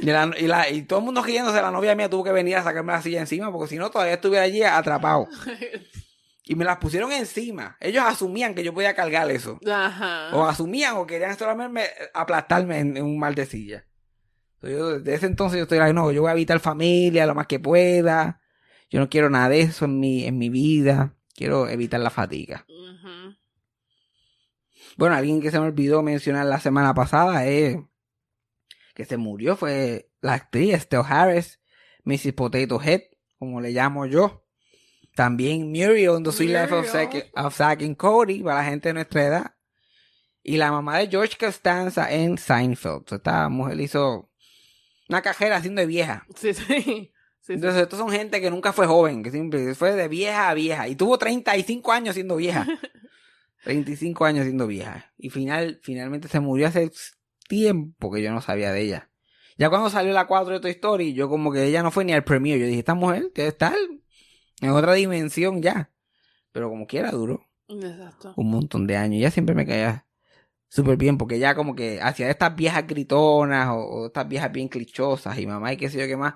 Y, 0.00 0.06
la- 0.06 0.30
y, 0.38 0.46
la- 0.46 0.70
y 0.70 0.82
todo 0.82 1.00
el 1.00 1.04
mundo 1.04 1.22
riéndose, 1.22 1.60
la 1.60 1.70
novia 1.70 1.94
mía 1.94 2.08
tuvo 2.08 2.24
que 2.24 2.32
venir 2.32 2.56
a 2.56 2.62
sacarme 2.62 2.92
la 2.92 3.02
silla 3.02 3.20
encima, 3.20 3.52
porque 3.52 3.68
si 3.68 3.76
no 3.76 3.90
todavía 3.90 4.14
estuviera 4.14 4.44
allí 4.44 4.62
atrapado. 4.62 5.26
Y 6.48 6.54
me 6.54 6.64
las 6.64 6.78
pusieron 6.78 7.12
encima. 7.12 7.76
Ellos 7.78 8.02
asumían 8.06 8.54
que 8.54 8.64
yo 8.64 8.72
podía 8.72 8.94
cargar 8.94 9.30
eso. 9.30 9.60
Ajá. 9.70 10.30
O 10.34 10.46
asumían 10.46 10.96
o 10.96 11.06
querían 11.06 11.36
solamente 11.36 11.90
aplastarme 12.14 12.78
en, 12.78 12.96
en 12.96 13.04
un 13.04 13.18
mal 13.18 13.34
de 13.34 13.44
silla. 13.44 13.84
Entonces, 14.54 14.78
yo, 14.78 14.98
desde 14.98 15.14
ese 15.14 15.26
entonces 15.26 15.58
yo 15.58 15.64
estoy 15.64 15.78
like, 15.78 15.92
no, 15.92 16.10
yo 16.10 16.22
voy 16.22 16.30
a 16.30 16.32
evitar 16.32 16.58
familia 16.58 17.26
lo 17.26 17.34
más 17.34 17.46
que 17.46 17.60
pueda. 17.60 18.40
Yo 18.88 18.98
no 18.98 19.10
quiero 19.10 19.28
nada 19.28 19.50
de 19.50 19.60
eso 19.60 19.84
en 19.84 20.00
mi, 20.00 20.24
en 20.24 20.38
mi 20.38 20.48
vida. 20.48 21.14
Quiero 21.34 21.68
evitar 21.68 22.00
la 22.00 22.08
fatiga. 22.08 22.64
Bueno, 24.96 25.14
alguien 25.14 25.42
que 25.42 25.50
se 25.50 25.60
me 25.60 25.66
olvidó 25.66 26.02
mencionar 26.02 26.46
la 26.46 26.58
semana 26.58 26.94
pasada 26.94 27.46
es 27.46 27.76
que 28.94 29.04
se 29.04 29.16
murió 29.16 29.54
fue 29.54 30.10
la 30.22 30.32
actriz 30.32 30.74
Estelle 30.74 31.04
Harris, 31.06 31.60
Mrs. 32.04 32.32
Potato 32.32 32.80
Head, 32.82 33.02
como 33.38 33.60
le 33.60 33.70
llamo 33.70 34.06
yo. 34.06 34.47
También 35.18 35.72
Muriel 35.72 36.22
The 36.22 36.30
Sweet 36.30 36.50
Life 36.50 36.72
of 36.72 36.86
Zack, 36.86 37.30
of 37.34 37.52
Zack 37.52 37.82
and 37.82 37.96
Cody, 37.96 38.40
para 38.40 38.58
la 38.58 38.64
gente 38.64 38.90
de 38.90 38.92
nuestra 38.92 39.26
edad. 39.26 39.54
Y 40.44 40.58
la 40.58 40.70
mamá 40.70 40.98
de 40.98 41.08
George 41.08 41.36
Costanza 41.36 42.08
en 42.12 42.38
Seinfeld. 42.38 43.02
Esta 43.10 43.48
mujer 43.48 43.80
hizo 43.80 44.30
una 45.08 45.20
cajera 45.20 45.56
haciendo 45.56 45.80
de 45.80 45.88
vieja. 45.88 46.24
Sí, 46.36 46.54
sí. 46.54 46.64
Sí, 46.64 47.10
sí. 47.40 47.52
Entonces, 47.54 47.82
estos 47.82 47.98
son 47.98 48.10
gente 48.10 48.40
que 48.40 48.48
nunca 48.48 48.72
fue 48.72 48.86
joven, 48.86 49.24
que 49.24 49.32
siempre 49.32 49.74
fue 49.74 49.96
de 49.96 50.06
vieja 50.06 50.50
a 50.50 50.54
vieja. 50.54 50.86
Y 50.86 50.94
tuvo 50.94 51.18
35 51.18 51.90
años 51.90 52.14
siendo 52.14 52.36
vieja. 52.36 52.64
35 53.64 54.24
años 54.24 54.44
siendo 54.44 54.68
vieja. 54.68 55.12
Y 55.18 55.30
final, 55.30 55.80
finalmente 55.82 56.28
se 56.28 56.38
murió 56.38 56.68
hace 56.68 56.92
tiempo 57.48 58.12
que 58.12 58.22
yo 58.22 58.30
no 58.30 58.40
sabía 58.40 58.70
de 58.70 58.82
ella. 58.82 59.10
Ya 59.56 59.68
cuando 59.68 59.90
salió 59.90 60.12
la 60.12 60.28
4 60.28 60.54
de 60.54 60.60
Toy 60.60 60.70
Story, 60.70 61.12
yo 61.12 61.28
como 61.28 61.50
que 61.50 61.64
ella 61.64 61.82
no 61.82 61.90
fue 61.90 62.04
ni 62.04 62.12
al 62.12 62.22
premio. 62.22 62.56
Yo 62.56 62.66
dije, 62.66 62.78
esta 62.78 62.94
mujer 62.94 63.32
debe 63.34 63.48
estar 63.48 63.74
en 64.60 64.70
otra 64.70 64.94
dimensión 64.94 65.62
ya. 65.62 65.90
Pero 66.52 66.68
como 66.70 66.86
quiera 66.86 67.10
duró 67.10 67.46
Exacto. 67.68 68.34
un 68.36 68.50
montón 68.50 68.86
de 68.86 68.96
años. 68.96 69.18
Ella 69.18 69.30
siempre 69.30 69.54
me 69.54 69.66
caía 69.66 70.06
súper 70.68 70.96
bien 70.96 71.18
porque 71.18 71.36
ella 71.36 71.54
como 71.54 71.74
que 71.74 72.00
hacía 72.00 72.30
estas 72.30 72.54
viejas 72.56 72.86
gritonas 72.86 73.68
o, 73.68 73.76
o 73.76 74.06
estas 74.06 74.28
viejas 74.28 74.52
bien 74.52 74.68
clichosas 74.68 75.38
y 75.38 75.46
mamá 75.46 75.72
y 75.72 75.76
qué 75.76 75.88
sé 75.88 75.98
yo 75.98 76.06
qué 76.06 76.16
más. 76.16 76.34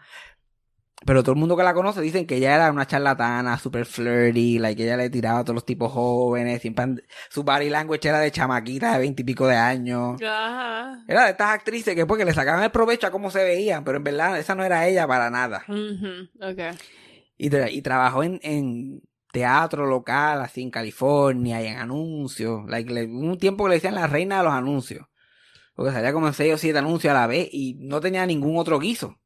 Pero 1.05 1.25
todo 1.25 1.33
el 1.33 1.41
mundo 1.41 1.57
que 1.57 1.65
la 1.65 1.75
conoce 1.75 2.01
dicen 2.01 2.29
que 2.29 2.37
ella 2.37 2.55
era 2.55 2.71
una 2.71 2.87
charlatana, 2.87 3.59
súper 3.59 3.87
flirty, 3.87 4.61
like 4.61 4.77
que 4.77 4.85
ella 4.85 4.97
le 4.97 5.11
tiraba 5.11 5.41
a 5.41 5.45
todos 5.45 5.57
los 5.57 5.67
tipos 5.67 5.91
jóvenes, 5.91 6.63
siempre 6.63 7.03
su 7.29 7.43
body 7.43 7.71
language 7.71 8.09
era 8.09 8.21
de 8.21 8.31
chamaquita 8.31 8.93
de 8.93 8.99
veintipico 9.01 9.49
de 9.49 9.57
años. 9.57 10.23
Ajá. 10.23 11.03
Era 11.09 11.25
de 11.25 11.31
estas 11.33 11.51
actrices 11.51 11.97
que 11.97 12.07
pues 12.07 12.19
que 12.19 12.25
le 12.25 12.33
sacaban 12.33 12.63
el 12.63 12.71
provecho 12.71 13.09
a 13.09 13.11
cómo 13.11 13.33
se 13.33 13.43
veían, 13.43 13.83
pero 13.83 13.97
en 13.99 14.05
verdad 14.05 14.39
esa 14.39 14.55
no 14.55 14.63
era 14.63 14.87
ella 14.87 15.09
para 15.09 15.29
nada. 15.29 15.65
Ujú. 15.67 16.29
Ok. 16.41 16.79
Y, 17.37 17.51
tra- 17.51 17.71
y 17.73 17.83
trabajó 17.83 18.23
en, 18.23 18.39
en 18.43 19.03
teatro 19.33 19.87
local, 19.87 20.41
así 20.43 20.63
en 20.63 20.71
California, 20.71 21.63
y 21.63 21.67
en 21.69 21.79
anuncios. 21.79 22.63
Like, 22.69 22.93
le- 22.93 23.07
un 23.07 23.39
tiempo 23.39 23.65
que 23.65 23.71
le 23.71 23.75
decían 23.77 23.95
la 23.95 24.07
reina 24.07 24.39
de 24.39 24.45
los 24.45 24.53
anuncios. 24.53 25.07
Porque 25.75 25.93
salía 25.93 26.13
como 26.13 26.29
en 26.29 26.35
seis 26.35 26.55
o 26.55 26.59
siete 26.59 26.79
anuncios 26.79 27.11
a 27.13 27.21
la 27.21 27.27
vez 27.27 27.49
y 27.51 27.75
no 27.81 28.01
tenía 28.01 28.27
ningún 28.27 28.59
otro 28.59 28.79
guiso. 28.79 29.19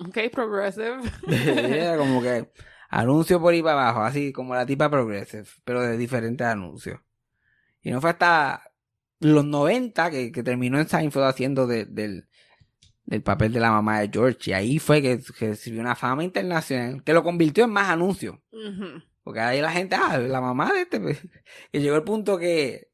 Ok, 0.00 0.18
progressive. 0.32 0.98
Era 1.28 1.96
como 1.96 2.22
que 2.22 2.50
anuncio 2.88 3.40
por 3.40 3.52
ahí 3.52 3.62
para 3.62 3.82
abajo, 3.88 4.02
así 4.02 4.32
como 4.32 4.54
la 4.54 4.66
tipa 4.66 4.90
Progressive, 4.90 5.44
pero 5.64 5.80
de 5.82 5.96
diferentes 5.96 6.46
anuncios. 6.46 7.00
Y 7.82 7.90
no 7.90 8.00
fue 8.00 8.10
hasta 8.10 8.62
los 9.18 9.44
90 9.44 10.10
que, 10.10 10.30
que 10.30 10.42
terminó 10.42 10.78
en 10.78 10.88
Seinfeld 10.88 11.24
haciendo 11.26 11.66
de- 11.66 11.86
del, 11.86 12.28
del 13.04 13.22
papel 13.22 13.52
de 13.52 13.60
la 13.60 13.70
mamá 13.70 14.00
de 14.00 14.10
George. 14.12 14.50
Y 14.50 14.54
ahí 14.54 14.78
fue 14.78 15.02
que, 15.02 15.20
que 15.38 15.48
recibió 15.48 15.80
una 15.80 15.94
fama 15.94 16.24
internacional, 16.24 17.02
que 17.02 17.12
lo 17.12 17.22
convirtió 17.22 17.64
en 17.64 17.70
más 17.70 17.88
anuncios. 17.88 18.36
Porque 19.22 19.40
ahí 19.40 19.60
la 19.60 19.70
gente, 19.70 19.96
ah, 19.96 20.18
la 20.18 20.40
mamá 20.40 20.72
de 20.72 20.82
este, 20.82 21.00
pues, 21.00 21.20
que 21.72 21.80
llegó 21.80 21.96
el 21.96 22.04
punto 22.04 22.38
que 22.38 22.88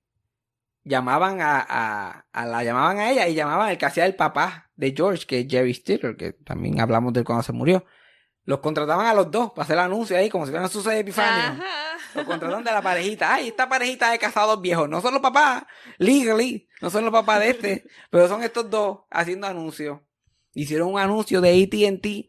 llamaban 0.84 1.40
a, 1.40 1.64
a, 1.68 2.26
a 2.32 2.46
la 2.46 2.64
llamaban 2.64 2.98
a 2.98 3.10
ella 3.10 3.28
y 3.28 3.34
llamaban 3.34 3.68
al 3.68 3.78
que 3.78 3.86
hacía 3.86 4.06
el 4.06 4.14
papá 4.14 4.70
de 4.76 4.94
George, 4.96 5.26
que 5.26 5.40
es 5.40 5.46
Jerry 5.48 5.74
Stiller, 5.74 6.16
que 6.16 6.32
también 6.32 6.80
hablamos 6.80 7.12
de 7.12 7.20
él 7.20 7.26
cuando 7.26 7.42
se 7.42 7.52
murió. 7.52 7.84
Los 8.48 8.60
contrataban 8.60 9.04
a 9.06 9.12
los 9.12 9.30
dos 9.30 9.50
para 9.50 9.64
hacer 9.64 9.74
el 9.74 9.80
anuncio 9.80 10.16
ahí, 10.16 10.30
como 10.30 10.46
si 10.46 10.52
fueran 10.52 10.70
sus 10.70 10.86
Epifanio. 10.86 11.30
Ajá. 11.62 11.64
Los 12.14 12.24
contrataban 12.24 12.64
de 12.64 12.72
la 12.72 12.80
parejita. 12.80 13.34
Ay, 13.34 13.48
esta 13.48 13.68
parejita 13.68 14.10
de 14.10 14.18
casados 14.18 14.62
viejos. 14.62 14.88
No 14.88 15.02
son 15.02 15.12
los 15.12 15.20
papás, 15.20 15.64
legally, 15.98 16.66
no 16.80 16.88
son 16.88 17.04
los 17.04 17.12
papás 17.12 17.40
de 17.40 17.50
este, 17.50 17.84
pero 18.10 18.26
son 18.26 18.42
estos 18.42 18.70
dos 18.70 19.00
haciendo 19.10 19.46
anuncios. 19.46 20.00
Hicieron 20.54 20.88
un 20.94 20.98
anuncio 20.98 21.42
de 21.42 21.62
AT&T 21.62 22.26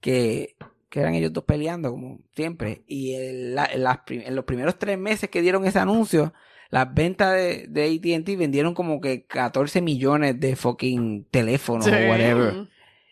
que, 0.00 0.56
que 0.88 1.00
eran 1.00 1.14
ellos 1.14 1.32
dos 1.32 1.44
peleando, 1.44 1.92
como 1.92 2.18
siempre. 2.34 2.82
Y 2.88 3.14
la- 3.54 3.66
en 3.66 3.84
las 3.84 4.00
en 4.08 4.34
los 4.34 4.44
primeros 4.44 4.76
tres 4.76 4.98
meses 4.98 5.30
que 5.30 5.40
dieron 5.40 5.64
ese 5.66 5.78
anuncio, 5.78 6.34
las 6.70 6.92
ventas 6.92 7.32
de, 7.32 7.66
de 7.68 7.84
AT&T 8.16 8.36
vendieron 8.36 8.74
como 8.74 9.00
que 9.00 9.24
14 9.26 9.80
millones 9.82 10.40
de 10.40 10.56
fucking 10.56 11.28
teléfonos 11.30 11.86
o 11.86 11.90
whatever 12.10 12.68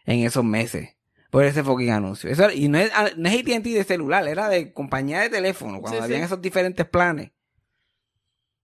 en 0.06 0.20
esos 0.26 0.42
meses. 0.42 0.96
Por 1.32 1.46
ese 1.46 1.64
fucking 1.64 1.90
anuncio. 1.90 2.28
Eso, 2.28 2.50
y 2.52 2.68
no 2.68 2.76
es, 2.76 2.92
no 3.16 3.26
es 3.26 3.40
AT&T 3.40 3.70
de 3.70 3.84
celular, 3.84 4.28
era 4.28 4.50
de 4.50 4.74
compañía 4.74 5.18
de 5.20 5.30
teléfono, 5.30 5.80
cuando 5.80 5.98
Sí, 5.98 6.04
habían 6.04 6.20
sí. 6.20 6.26
esos 6.26 6.42
diferentes 6.42 6.86
planes. 6.86 7.30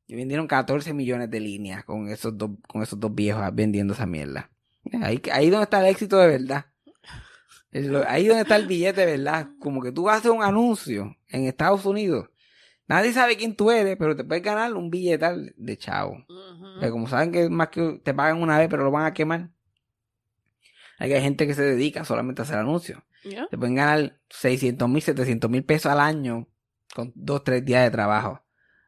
Y 0.07 0.15
vendieron 0.15 0.47
14 0.47 0.93
millones 0.93 1.31
de 1.31 1.41
líneas 1.41 1.83
con 1.85 2.09
esos 2.09 2.37
dos, 2.37 2.51
con 2.69 2.83
esos 2.83 3.01
dos 3.01 3.15
viejos 3.15 3.43
vendiendo 3.55 3.95
esa 3.95 4.05
mierda. 4.05 4.51
Ahí, 5.03 5.21
ahí 5.33 5.49
donde 5.49 5.65
está 5.65 5.81
el 5.81 5.87
éxito 5.87 6.19
de 6.19 6.27
verdad. 6.29 6.67
Ahí 8.07 8.27
donde 8.27 8.43
está 8.43 8.57
el 8.57 8.67
billete 8.67 9.01
de 9.07 9.17
verdad. 9.17 9.49
Como 9.61 9.81
que 9.81 9.91
tú 9.91 10.11
haces 10.11 10.31
un 10.31 10.43
anuncio 10.43 11.17
en 11.29 11.45
Estados 11.45 11.87
Unidos. 11.87 12.29
Nadie 12.87 13.13
sabe 13.15 13.39
quién 13.39 13.57
tú 13.57 13.71
eres, 13.71 13.97
pero 13.99 14.15
te 14.15 14.25
puedes 14.25 14.43
ganar 14.43 14.75
un 14.75 14.91
billetal 14.91 15.55
de 15.57 15.77
chavo. 15.79 16.25
Que 16.81 16.91
como 16.91 17.07
saben 17.09 17.33
que 17.33 17.49
más 17.49 17.69
que 17.69 18.01
te 18.03 18.13
pagan 18.15 18.43
una 18.43 18.59
vez, 18.59 18.69
pero 18.69 18.85
lo 18.85 18.91
van 18.91 19.07
a 19.07 19.15
quemar. 19.15 19.51
Hay 20.99 21.09
que 21.09 21.15
hay 21.15 21.23
gente 21.23 21.47
que 21.47 21.55
se 21.55 21.63
dedica 21.63 22.05
solamente 22.05 22.43
a 22.43 22.45
hacer 22.45 22.59
anuncios. 22.59 23.01
Yeah. 23.23 23.47
Te 23.49 23.57
pueden 23.57 23.77
ganar 23.77 24.21
600 24.31 24.89
mil, 24.89 25.03
700 25.03 25.51
mil 25.51 25.65
pesos 25.65 25.91
al 25.93 26.01
año 26.01 26.49
con 26.95 27.13
dos, 27.15 27.45
tres 27.45 27.65
días 27.65 27.85
de 27.85 27.91
trabajo 27.91 28.43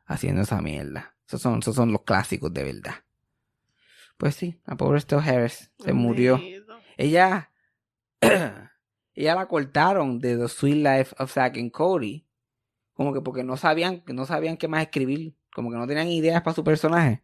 haciendo 0.07 0.43
esa 0.43 0.61
mierda. 0.61 1.15
Esos 1.27 1.41
son, 1.41 1.61
esos 1.61 1.77
son 1.77 1.93
los 1.93 2.03
clásicos 2.03 2.53
de 2.53 2.65
verdad. 2.65 2.95
Pues 4.17 4.35
sí, 4.35 4.61
la 4.67 4.77
pobre 4.77 5.01
Stella 5.01 5.23
Harris 5.23 5.71
se 5.79 5.93
murió. 5.93 6.41
Ella, 6.97 7.53
ella 8.21 9.35
la 9.35 9.47
cortaron 9.47 10.19
de 10.19 10.37
The 10.37 10.49
Sweet 10.49 10.77
Life 10.77 11.15
of 11.19 11.33
Zack 11.33 11.57
and 11.57 11.71
Cody. 11.71 12.27
Como 12.93 13.15
que 13.15 13.21
porque 13.21 13.45
no 13.45 13.57
sabían, 13.57 14.03
no 14.09 14.27
sabían 14.27 14.57
qué 14.57 14.69
más 14.69 14.83
escribir. 14.83 15.35
Como 15.55 15.71
que 15.71 15.77
no 15.77 15.87
tenían 15.87 16.09
ideas 16.09 16.43
para 16.43 16.55
su 16.55 16.65
personaje. 16.65 17.23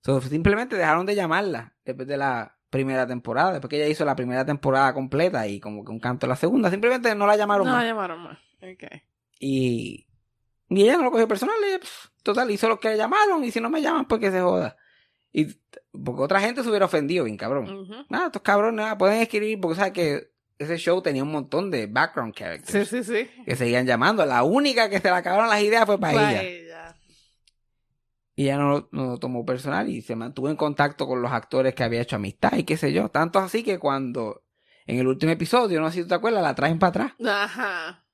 So, 0.00 0.20
simplemente 0.20 0.76
dejaron 0.76 1.04
de 1.04 1.14
llamarla 1.14 1.74
después 1.84 2.06
de 2.06 2.16
la 2.16 2.53
primera 2.74 3.06
temporada. 3.06 3.52
Después 3.52 3.70
que 3.70 3.76
ella 3.76 3.86
hizo 3.88 4.04
la 4.04 4.16
primera 4.16 4.44
temporada 4.44 4.92
completa 4.92 5.46
y 5.46 5.60
como 5.60 5.84
que 5.84 5.92
un 5.92 6.00
canto 6.00 6.26
de 6.26 6.30
la 6.30 6.36
segunda. 6.36 6.68
Simplemente 6.70 7.14
no 7.14 7.24
la 7.26 7.36
llamaron 7.36 7.66
No 7.66 7.72
más. 7.72 7.82
la 7.84 7.88
llamaron 7.88 8.20
más. 8.20 8.38
Ok. 8.60 9.00
Y, 9.38 10.06
y 10.68 10.82
ella 10.82 10.96
no 10.96 11.04
lo 11.04 11.10
cogió 11.12 11.28
personal. 11.28 11.54
ella, 11.66 11.78
pff, 11.78 12.08
total, 12.24 12.50
hizo 12.50 12.68
lo 12.68 12.80
que 12.80 12.88
le 12.90 12.96
llamaron. 12.96 13.44
Y 13.44 13.52
si 13.52 13.60
no 13.60 13.70
me 13.70 13.80
llaman, 13.80 14.06
pues 14.08 14.20
que 14.20 14.30
se 14.32 14.40
joda. 14.40 14.76
Y 15.32 15.46
porque 15.92 16.22
otra 16.22 16.40
gente 16.40 16.62
se 16.64 16.68
hubiera 16.68 16.86
ofendido, 16.86 17.24
bien 17.24 17.36
cabrón. 17.36 17.64
Ujú. 17.72 17.94
Nada, 18.08 18.26
estos 18.26 18.42
cabrones 18.42 18.74
nada, 18.76 18.98
pueden 18.98 19.20
escribir 19.20 19.60
porque 19.60 19.76
sabes 19.76 19.92
que 19.92 20.30
ese 20.58 20.76
show 20.78 21.00
tenía 21.02 21.22
un 21.22 21.32
montón 21.32 21.70
de 21.70 21.86
background 21.86 22.32
Sí, 22.34 22.38
characters 22.42 22.88
sí, 22.88 23.02
sí. 23.04 23.28
que 23.44 23.56
seguían 23.56 23.86
llamando. 23.86 24.24
La 24.26 24.42
única 24.44 24.88
que 24.88 24.98
se 25.00 25.08
le 25.08 25.14
acabaron 25.14 25.48
las 25.48 25.62
ideas 25.62 25.84
fue 25.86 25.98
para 25.98 26.30
ella. 26.32 26.42
Y 28.36 28.44
ella 28.44 28.56
no, 28.58 28.68
lo- 28.70 28.88
no 28.92 29.04
lo 29.06 29.18
tomó 29.18 29.44
personal 29.44 29.88
y 29.88 30.02
se 30.02 30.16
mantuvo 30.16 30.48
en 30.50 30.56
contacto 30.56 31.06
con 31.06 31.22
los 31.22 31.30
actores 31.32 31.74
que 31.74 31.84
había 31.84 32.00
hecho 32.02 32.16
amistad 32.16 32.56
y 32.56 32.64
qué 32.64 32.76
sé 32.76 32.92
yo. 32.92 33.08
Tanto 33.08 33.38
así 33.38 33.62
que 33.62 33.78
cuando 33.78 34.42
en 34.86 34.98
el 34.98 35.06
último 35.06 35.32
episodio, 35.32 35.80
no 35.80 35.88
sé 35.90 35.96
si 35.98 36.02
tú 36.02 36.08
te 36.08 36.14
acuerdas, 36.16 36.42
la 36.42 36.54
traen 36.54 36.78
para 36.78 36.88
atrás. 36.90 37.12
Ajá. 37.26 38.04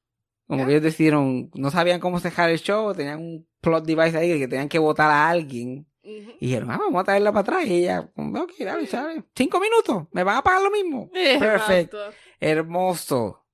Como 0.47 0.64
que 0.66 0.73
ellos 0.73 0.83
decidieron, 0.83 1.51
no 1.55 1.71
sabían 1.71 2.01
cómo 2.01 2.18
cejar 2.21 2.51
el 2.51 2.59
show, 2.59 2.93
tenían 2.95 3.21
un 3.21 3.49
plot 3.61 3.85
device 3.87 4.18
ahí 4.18 4.39
que 4.39 4.49
tenían 4.49 4.68
que 4.68 4.79
votar 4.81 5.11
a 5.11 5.29
alguien. 5.31 5.87
Y 6.03 6.47
dijeron, 6.47 6.71
ah, 6.73 6.79
vamos 6.79 7.01
a 7.01 7.05
traerla 7.05 7.31
para 7.31 7.41
atrás. 7.43 7.66
Y 7.66 7.75
ella, 7.85 8.11
ok, 8.16 8.53
dale, 8.59 8.87
¿sabes? 8.89 9.23
Cinco 9.35 9.61
minutos, 9.61 10.09
me 10.12 10.25
van 10.25 10.39
a 10.39 10.43
pagar 10.43 10.61
lo 10.62 10.71
mismo. 10.71 11.09
Perfecto. 11.39 11.99
Hermoso. 12.41 13.47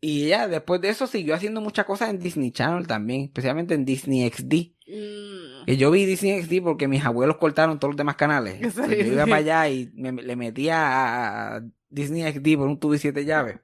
Y 0.00 0.26
ella 0.26 0.48
después 0.48 0.80
de 0.80 0.90
eso 0.90 1.06
siguió 1.06 1.34
haciendo 1.34 1.60
muchas 1.60 1.86
cosas 1.86 2.10
en 2.10 2.18
Disney 2.18 2.50
Channel 2.50 2.86
también, 2.86 3.22
especialmente 3.22 3.74
en 3.74 3.84
Disney 3.84 4.28
XD. 4.30 4.74
Mm. 4.86 5.45
Que 5.66 5.76
yo 5.76 5.90
vi 5.90 6.06
Disney 6.06 6.40
XD 6.42 6.62
porque 6.62 6.86
mis 6.86 7.04
abuelos 7.04 7.38
cortaron 7.38 7.80
todos 7.80 7.92
los 7.92 7.96
demás 7.96 8.14
canales. 8.14 8.74
Yo 8.76 8.84
iba 8.92 9.24
para 9.24 9.36
allá 9.36 9.68
y 9.68 9.90
me, 9.94 10.12
le 10.12 10.36
metía 10.36 11.56
a, 11.56 11.62
Disney 11.88 12.22
XD 12.32 12.56
por 12.56 12.68
un 12.68 12.78
tubo 12.78 12.94
y 12.94 12.98
siete 12.98 13.24
llaves. 13.24 13.58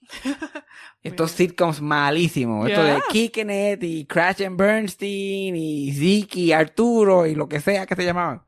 Estos 1.02 1.32
sitcoms 1.32 1.80
malísimos. 1.80 2.68
Esto 2.68 2.84
de 2.84 2.92
Yeah. 2.92 3.02
Kicking 3.10 3.50
y 3.80 4.06
Crash 4.06 4.42
and 4.44 4.56
Bernstein 4.56 5.56
y 5.56 5.92
Zeke 5.92 6.38
y 6.38 6.52
Arturo 6.52 7.26
y 7.26 7.34
lo 7.34 7.48
que 7.48 7.60
sea 7.60 7.86
que 7.86 7.96
se 7.96 8.04
llamaban. 8.04 8.44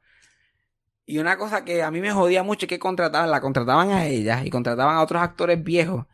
Y 1.06 1.18
una 1.18 1.36
cosa 1.36 1.64
que 1.64 1.82
a 1.82 1.90
mí 1.90 2.00
me 2.00 2.12
jodía 2.12 2.42
mucho 2.42 2.66
es 2.66 2.68
que 2.68 2.78
contrataban, 2.78 3.30
la 3.30 3.40
contrataban 3.40 3.90
a 3.90 4.06
ella 4.06 4.44
y 4.44 4.50
contrataban 4.50 4.96
a 4.96 5.02
otros 5.02 5.22
actores 5.22 5.62
viejos 5.62 6.06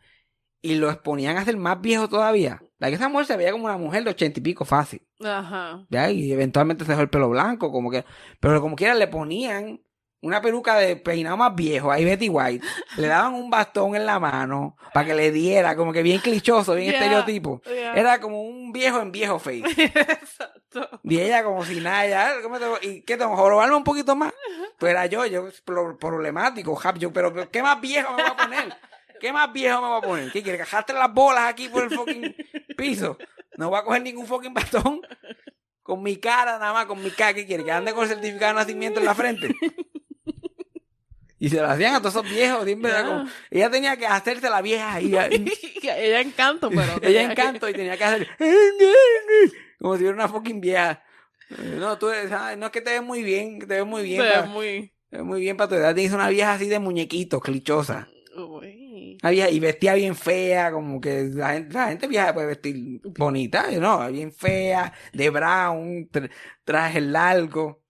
y 0.61 0.75
los 0.75 0.97
ponían 0.97 1.37
a 1.37 1.45
ser 1.45 1.57
más 1.57 1.79
viejos 1.81 2.09
todavía. 2.09 2.61
La 2.81 2.89
que 2.89 2.95
esa 2.95 3.09
mujer 3.09 3.27
se 3.27 3.37
veía 3.37 3.51
como 3.51 3.65
una 3.65 3.77
mujer 3.77 4.03
de 4.03 4.09
ochenta 4.09 4.39
y 4.39 4.43
pico 4.43 4.65
fácil. 4.65 5.07
Ajá. 5.23 5.85
¿ya? 5.89 6.09
Y 6.09 6.31
eventualmente 6.33 6.83
se 6.83 6.91
dejó 6.91 7.01
el 7.03 7.09
pelo 7.11 7.29
blanco, 7.29 7.71
como 7.71 7.91
que, 7.91 8.03
pero 8.39 8.59
como 8.59 8.75
quiera 8.75 8.95
le 8.95 9.07
ponían 9.07 9.79
una 10.23 10.41
peluca 10.41 10.75
de 10.77 10.95
peinado 10.95 11.37
más 11.37 11.53
viejo, 11.55 11.91
ahí 11.91 12.05
Betty 12.05 12.27
White, 12.29 12.65
le 12.97 13.07
daban 13.07 13.33
un 13.35 13.49
bastón 13.51 13.95
en 13.95 14.05
la 14.07 14.19
mano 14.19 14.77
para 14.93 15.05
que 15.05 15.13
le 15.15 15.31
diera, 15.31 15.75
como 15.75 15.93
que 15.93 16.01
bien 16.03 16.19
clichoso, 16.21 16.73
bien 16.75 16.91
Yeah, 16.91 16.99
estereotipo. 16.99 17.61
yeah. 17.65 17.93
Era 17.93 18.19
como 18.19 18.41
un 18.41 18.71
viejo 18.71 18.99
en 18.99 19.11
viejo 19.11 19.37
face. 19.39 19.63
Exacto. 19.77 20.99
Y 21.03 21.19
ella 21.19 21.43
como 21.43 21.63
si 21.65 21.79
nada, 21.81 22.07
ya, 22.07 22.31
¿cómo 22.43 22.57
te- 22.59 22.87
¿y 22.87 23.01
qué 23.01 23.15
tengo? 23.17 23.35
¿Jorobarme 23.35 23.75
un 23.75 23.83
poquito 23.83 24.15
más? 24.15 24.33
Pues 24.79 24.91
era 24.91 25.05
yo, 25.05 25.25
yo, 25.25 25.45
pro- 25.65 25.97
problemático, 25.99 26.79
yo, 26.97 27.11
pero, 27.13 27.33
pero 27.33 27.49
¿qué 27.51 27.61
más 27.63 27.79
viejo 27.81 28.09
me 28.15 28.23
voy 28.23 28.31
a 28.31 28.35
poner? 28.37 28.73
¿Qué 29.21 29.31
más 29.31 29.53
viejo 29.53 29.79
me 29.81 29.87
voy 29.87 29.97
a 29.99 30.01
poner? 30.01 30.31
¿Qué 30.31 30.41
quiere? 30.43 30.57
¿Cajarte 30.57 30.93
las 30.93 31.13
bolas 31.13 31.43
aquí 31.47 31.69
por 31.69 31.83
el 31.83 31.91
fucking 31.91 32.35
piso? 32.75 33.17
No 33.57 33.69
voy 33.69 33.79
a 33.79 33.83
coger 33.83 34.01
ningún 34.01 34.25
fucking 34.25 34.53
bastón. 34.53 35.01
Con 35.83 36.01
mi 36.01 36.17
cara, 36.17 36.57
nada 36.57 36.73
más, 36.73 36.85
con 36.87 37.01
mi 37.03 37.11
cara. 37.11 37.33
¿Qué 37.33 37.45
quiere? 37.45 37.63
Que 37.63 37.71
ande 37.71 37.93
con 37.93 38.03
el 38.03 38.09
certificado 38.09 38.53
de 38.53 38.59
nacimiento 38.59 38.99
en 38.99 39.05
la 39.05 39.13
frente. 39.15 39.55
Y 41.37 41.49
se 41.49 41.57
lo 41.57 41.67
hacían 41.67 41.95
a 41.95 41.99
todos 41.99 42.15
esos 42.15 42.29
viejos. 42.29 42.65
Siempre 42.65 42.91
como- 43.03 43.25
ella 43.49 43.69
tenía 43.69 43.97
que 43.97 44.05
hacerse 44.05 44.49
la 44.49 44.61
vieja 44.61 44.93
ahí. 44.93 45.13
ella 45.83 46.21
encanto, 46.21 46.69
pero. 46.69 46.99
ella 47.01 47.23
encanto 47.23 47.67
y 47.67 47.73
tenía 47.73 47.97
que 47.97 48.03
hacer. 48.03 48.27
Como 49.79 49.95
si 49.97 50.03
fuera 50.03 50.15
una 50.15 50.27
fucking 50.27 50.61
vieja. 50.61 51.03
No, 51.77 51.97
tú 51.97 52.09
ah, 52.09 52.55
no 52.55 52.67
es 52.67 52.71
que 52.71 52.81
te 52.81 52.91
ves 52.91 53.03
muy 53.03 53.23
bien, 53.23 53.59
que 53.59 53.65
te 53.65 53.73
ves 53.75 53.85
muy 53.85 54.03
que- 54.03 54.21
bien. 54.21 54.49
muy. 54.49 54.93
te 55.09 55.17
ves 55.17 55.25
muy 55.25 55.41
bien 55.41 55.57
para 55.57 55.67
tu 55.69 55.75
edad. 55.75 55.93
Tienes 55.95 56.13
una 56.13 56.29
vieja 56.29 56.53
así 56.53 56.67
de 56.67 56.79
muñequito, 56.79 57.39
clichosa. 57.39 58.07
Uy. 58.37 58.80
Una 59.21 59.31
vieja, 59.31 59.49
y 59.49 59.59
vestía 59.59 59.93
bien 59.95 60.15
fea, 60.15 60.71
como 60.71 60.99
que 61.01 61.23
la 61.33 61.53
gente, 61.53 61.73
la 61.73 61.87
gente 61.89 62.07
vieja 62.07 62.33
puede 62.33 62.47
vestir 62.47 63.01
bonita, 63.17 63.65
¿no? 63.79 64.09
Bien 64.11 64.31
fea, 64.31 64.93
de 65.13 65.29
brown, 65.29 66.09
tra- 66.09 66.29
traje 66.63 67.01
largo. 67.01 67.83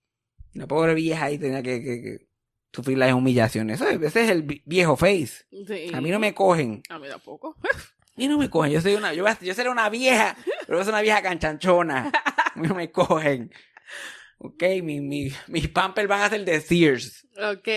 La 0.53 0.67
pobre 0.67 0.93
vieja 0.93 1.25
ahí 1.25 1.37
tenía 1.37 1.61
que, 1.63 1.81
que- 1.81 2.01
que 2.01 2.27
sufrir 2.73 2.97
las 2.97 3.13
humillaciones. 3.13 3.79
Eso 3.81 3.89
es- 3.89 4.01
ese 4.01 4.23
es 4.25 4.29
el 4.29 4.43
vi- 4.43 4.61
viejo 4.65 4.95
face. 4.97 5.45
Sí. 5.67 5.91
A 5.93 6.01
mí 6.01 6.09
no 6.11 6.19
me 6.19 6.33
cogen. 6.33 6.81
A 6.89 6.99
mí 6.99 7.07
tampoco. 7.07 7.57
A 7.63 8.13
mí 8.17 8.27
no 8.27 8.37
me 8.37 8.49
cogen. 8.49 8.71
Yo 8.73 8.81
soy 8.81 8.95
una, 8.95 9.13
yo, 9.13 9.25
yo 9.41 9.53
seré 9.53 9.69
una 9.69 9.89
vieja, 9.89 10.35
pero 10.67 10.79
yo 10.79 10.83
soy 10.83 10.91
una 10.91 11.01
vieja 11.01 11.21
canchanchona. 11.21 12.11
A 12.53 12.59
mí 12.59 12.67
no 12.67 12.75
me 12.75 12.91
cogen. 12.91 13.51
Ok, 14.37 14.63
mi, 14.83 14.99
mi, 15.01 15.31
mis 15.47 15.67
pampers 15.69 16.07
van 16.07 16.21
a 16.21 16.29
ser 16.29 16.43
de 16.43 16.59
Sears. 16.61 17.27
ok. 17.37 17.67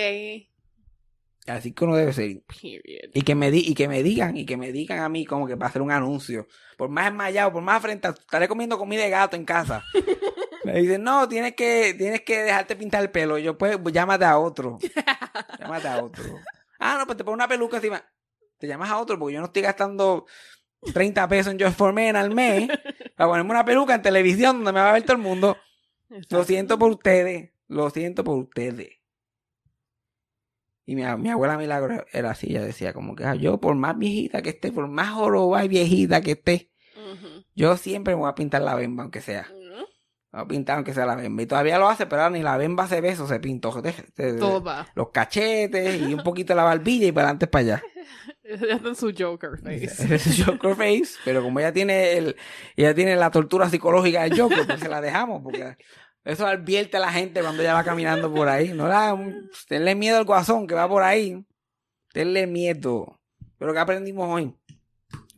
Así 1.46 1.72
que 1.72 1.84
uno 1.84 1.96
debe 1.96 2.12
ser. 2.12 2.42
Period. 2.62 3.10
Y 3.12 3.22
que 3.22 3.34
me 3.34 3.50
di, 3.50 3.60
y 3.60 3.74
que 3.74 3.88
me 3.88 4.02
digan, 4.02 4.36
y 4.36 4.46
que 4.46 4.56
me 4.56 4.72
digan 4.72 5.00
a 5.00 5.08
mí 5.08 5.24
como 5.24 5.46
que 5.46 5.56
para 5.56 5.68
hacer 5.68 5.82
un 5.82 5.90
anuncio. 5.90 6.46
Por 6.76 6.88
más 6.88 7.08
enmayado, 7.08 7.52
por 7.52 7.62
más 7.62 7.80
frente, 7.82 8.08
estaré 8.08 8.48
comiendo 8.48 8.78
comida 8.78 9.02
de 9.02 9.10
gato 9.10 9.36
en 9.36 9.44
casa. 9.44 9.84
Me 10.64 10.80
dicen, 10.80 11.02
no, 11.02 11.28
tienes 11.28 11.54
que, 11.54 11.94
tienes 11.96 12.22
que 12.22 12.42
dejarte 12.42 12.74
pintar 12.74 13.02
el 13.02 13.10
pelo. 13.10 13.36
Yo 13.36 13.58
pues, 13.58 13.78
llámate 13.92 14.24
a 14.24 14.38
otro. 14.38 14.78
llámate 15.58 15.88
a 15.88 16.02
otro. 16.02 16.24
Ah, 16.78 16.96
no, 16.98 17.04
pues 17.04 17.18
te 17.18 17.24
pongo 17.24 17.34
una 17.34 17.46
peluca 17.46 17.76
encima. 17.76 18.02
Te 18.58 18.66
llamas 18.66 18.90
a 18.90 18.98
otro 18.98 19.18
porque 19.18 19.34
yo 19.34 19.40
no 19.40 19.46
estoy 19.46 19.60
gastando 19.60 20.24
30 20.94 21.28
pesos 21.28 21.52
en 21.52 21.60
Just 21.60 21.76
for 21.76 21.92
Men 21.92 22.16
al 22.16 22.34
mes 22.34 22.68
para 23.14 23.28
ponerme 23.28 23.50
una 23.50 23.64
peluca 23.64 23.94
en 23.94 24.02
televisión 24.02 24.56
donde 24.56 24.72
me 24.72 24.80
va 24.80 24.90
a 24.90 24.92
ver 24.94 25.02
todo 25.02 25.16
el 25.16 25.22
mundo. 25.22 25.58
Lo 26.30 26.44
siento 26.44 26.78
por 26.78 26.90
ustedes. 26.90 27.50
Lo 27.68 27.90
siento 27.90 28.24
por 28.24 28.38
ustedes. 28.38 29.03
Y 30.86 30.94
mi, 30.96 31.02
mi 31.18 31.30
abuela 31.30 31.56
Milagro 31.56 32.04
era 32.12 32.30
así. 32.30 32.48
Ella 32.50 32.62
decía 32.64 32.92
como 32.92 33.14
que 33.16 33.24
ah, 33.24 33.34
yo 33.34 33.58
por 33.58 33.74
más 33.74 33.96
viejita 33.98 34.42
que 34.42 34.50
esté, 34.50 34.70
por 34.72 34.86
más 34.88 35.10
joroba 35.10 35.64
y 35.64 35.68
viejita 35.68 36.20
que 36.20 36.32
esté, 36.32 36.70
yo 37.54 37.76
siempre 37.76 38.14
me 38.14 38.20
voy 38.20 38.30
a 38.30 38.34
pintar 38.34 38.62
la 38.62 38.74
bemba 38.74 39.02
aunque 39.04 39.20
sea. 39.20 39.46
Voy 40.32 40.42
a 40.42 40.46
pintar 40.48 40.76
aunque 40.76 40.92
sea 40.92 41.06
la 41.06 41.14
bemba. 41.14 41.42
Y 41.42 41.46
todavía 41.46 41.78
lo 41.78 41.88
hace, 41.88 42.06
pero 42.06 42.22
ahora 42.22 42.36
ni 42.36 42.42
la 42.42 42.56
bemba 42.56 42.86
se 42.88 43.00
ve, 43.00 43.10
eso 43.10 43.26
se 43.28 43.38
pintó. 43.40 43.70
Se- 43.82 43.92
se- 44.16 44.32
los 44.94 45.10
cachetes 45.10 46.00
y 46.02 46.12
un 46.12 46.22
poquito 46.24 46.54
la 46.54 46.64
barbilla 46.64 47.06
y 47.06 47.12
para 47.12 47.28
adelante 47.28 47.46
para 47.46 47.62
allá. 47.62 47.82
Ella 48.42 48.74
está 48.76 48.88
en 48.88 48.94
su 48.96 49.12
Joker 49.16 49.58
face. 49.62 50.14
Es 50.14 50.44
Joker 50.44 50.74
Face, 50.76 51.14
pero 51.24 51.42
como 51.42 51.60
ella 51.60 51.72
tiene 51.72 52.18
el, 52.18 52.36
ella 52.76 52.94
tiene 52.94 53.16
la 53.16 53.30
tortura 53.30 53.70
psicológica 53.70 54.22
del 54.24 54.38
Joker, 54.38 54.66
pues 54.66 54.80
se 54.80 54.88
la 54.88 55.00
dejamos, 55.00 55.40
porque 55.42 55.76
eso 56.24 56.46
advierte 56.46 56.96
a 56.96 57.00
la 57.00 57.12
gente 57.12 57.40
cuando 57.42 57.62
ella 57.62 57.74
va 57.74 57.84
caminando 57.84 58.32
por 58.32 58.48
ahí. 58.48 58.72
No 58.72 58.88
la, 58.88 59.16
tenle 59.68 59.94
miedo 59.94 60.18
al 60.18 60.24
guasón 60.24 60.66
que 60.66 60.74
va 60.74 60.88
por 60.88 61.02
ahí. 61.02 61.44
Tenle 62.12 62.46
miedo. 62.46 63.20
Pero 63.58 63.72
que 63.72 63.78
aprendimos 63.78 64.28
hoy? 64.28 64.54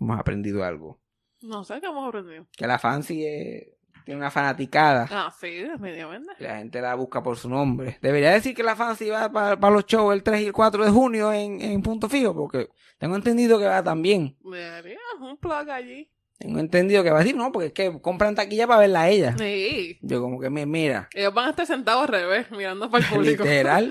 Hemos 0.00 0.18
aprendido 0.20 0.62
algo. 0.64 1.00
No 1.42 1.64
sé 1.64 1.80
qué 1.80 1.86
hemos 1.86 2.06
aprendido. 2.08 2.46
Que 2.56 2.66
la 2.66 2.78
fancy 2.78 3.24
es- 3.26 3.68
tiene 4.04 4.20
una 4.20 4.30
fanaticada. 4.30 5.08
Ah, 5.10 5.34
sí, 5.36 5.48
definitivamente. 5.50 6.32
La 6.38 6.58
gente 6.58 6.80
la 6.80 6.94
busca 6.94 7.24
por 7.24 7.36
su 7.36 7.48
nombre. 7.48 7.98
Debería 8.00 8.30
decir 8.30 8.54
que 8.54 8.62
la 8.62 8.76
fancy 8.76 9.10
va 9.10 9.32
para, 9.32 9.70
los 9.70 9.84
shows 9.86 10.14
el 10.14 10.22
3 10.22 10.42
y 10.42 10.46
el 10.46 10.52
4 10.52 10.84
de 10.84 10.90
junio 10.92 11.32
en, 11.32 11.60
en 11.60 11.82
punto 11.82 12.08
fijo, 12.08 12.32
porque 12.32 12.68
tengo 12.98 13.16
entendido 13.16 13.58
que 13.58 13.66
va 13.66 13.82
también. 13.82 14.36
Debería, 14.44 14.98
un 15.20 15.36
plug 15.38 15.68
allí. 15.70 16.08
Tengo 16.38 16.58
entendido 16.60 17.02
que 17.02 17.10
va 17.10 17.16
a 17.18 17.22
decir, 17.22 17.34
no, 17.34 17.50
porque 17.50 17.68
es 17.68 17.72
que 17.72 18.00
compran 18.02 18.34
taquilla 18.34 18.66
para 18.66 18.80
verla 18.80 19.02
a 19.02 19.08
ella. 19.08 19.34
Sí. 19.38 19.98
Yo 20.02 20.20
como 20.20 20.38
que 20.38 20.50
me 20.50 20.66
mira, 20.66 21.08
Ellos 21.14 21.32
van 21.32 21.46
a 21.46 21.50
estar 21.50 21.66
sentados 21.66 22.02
al 22.02 22.08
revés, 22.08 22.50
mirando 22.50 22.90
para 22.90 23.06
el 23.06 23.10
público. 23.14 23.42
literal. 23.44 23.90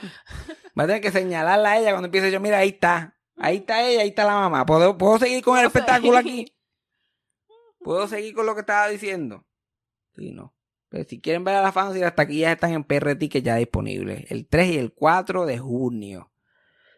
Va 0.77 0.83
a 0.83 0.87
tener 0.87 1.01
que 1.01 1.11
señalarla 1.11 1.71
a 1.71 1.79
ella 1.79 1.89
cuando 1.91 2.05
empiece 2.07 2.31
yo, 2.31 2.39
mira, 2.39 2.59
ahí 2.59 2.69
está. 2.69 3.17
Ahí 3.37 3.57
está 3.57 3.83
ella, 3.87 4.01
ahí 4.01 4.09
está 4.09 4.25
la 4.25 4.35
mamá. 4.35 4.65
¿Puedo, 4.65 4.97
puedo 4.97 5.17
seguir 5.17 5.43
con 5.43 5.57
el 5.57 5.65
espectáculo 5.65 6.17
aquí? 6.17 6.45
¿Puedo 7.79 8.07
seguir 8.07 8.33
con 8.33 8.45
lo 8.45 8.53
que 8.53 8.61
estaba 8.61 8.87
diciendo? 8.89 9.45
Sí, 10.15 10.31
no. 10.31 10.55
Pero 10.89 11.03
si 11.03 11.19
quieren 11.19 11.43
ver 11.43 11.55
a 11.55 11.61
la 11.61 11.71
fancy, 11.71 11.99
las 11.99 12.15
taquillas 12.15 12.53
están 12.53 12.71
en 12.71 12.83
PR 12.83 13.15
Ticket 13.15 13.43
ya 13.43 13.55
disponibles. 13.55 14.29
El 14.31 14.47
3 14.47 14.67
y 14.69 14.77
el 14.77 14.93
4 14.93 15.45
de 15.45 15.57
junio. 15.57 16.31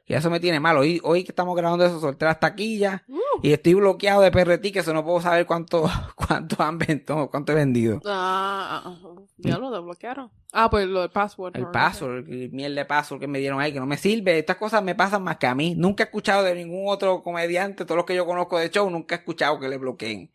Y 0.10 0.14
eso 0.14 0.30
me 0.30 0.40
tiene 0.40 0.60
mal. 0.62 0.78
Hoy, 0.78 1.02
hoy 1.04 1.26
que 1.26 1.32
estamos 1.34 1.54
grabando 1.56 1.86
eso, 1.86 2.00
solté 2.00 2.24
las 2.26 2.40
taquillas 2.40 3.02
Uh. 3.10 3.42
y 3.44 3.52
estoy 3.52 3.74
bloqueado 3.74 4.22
de 4.22 4.32
PRT, 4.32 4.72
que 4.72 4.80
eso 4.80 4.94
no 4.94 5.04
puedo 5.04 5.20
saber 5.20 5.46
cuánto, 5.46 5.84
cuánto 6.16 6.64
han 6.64 6.78
vendido, 6.78 7.30
cuánto 7.30 7.52
he 7.52 7.56
vendido. 7.56 8.00
Ah, 8.06 8.84
ah, 8.86 8.96
ah, 9.04 9.22
ya 9.38 9.58
lo 9.58 9.70
desbloquearon. 9.70 10.32
Ah, 10.54 10.70
pues 10.70 10.88
lo 10.88 11.02
del 11.02 11.10
password. 11.12 11.58
El 11.58 11.68
password, 11.68 12.28
el 12.30 12.52
miel 12.52 12.74
de 12.74 12.86
password 12.86 13.20
que 13.20 13.28
me 13.28 13.40
dieron 13.40 13.60
ahí, 13.60 13.74
que 13.74 13.80
no 13.82 13.86
me 13.86 13.98
sirve. 13.98 14.40
Estas 14.40 14.56
cosas 14.56 14.82
me 14.82 14.96
pasan 14.96 15.24
más 15.24 15.38
que 15.38 15.48
a 15.48 15.54
mí. 15.56 15.76
Nunca 15.76 16.04
he 16.04 16.06
escuchado 16.06 16.44
de 16.44 16.56
ningún 16.56 16.86
otro 16.88 17.22
comediante, 17.22 17.84
todos 17.84 17.98
los 17.98 18.06
que 18.06 18.16
yo 18.16 18.26
conozco 18.26 18.58
de 18.58 18.70
show, 18.70 18.90
nunca 18.90 19.16
he 19.16 19.18
escuchado 19.18 19.60
que 19.60 19.68
le 19.68 19.78
bloqueen. 19.78 20.32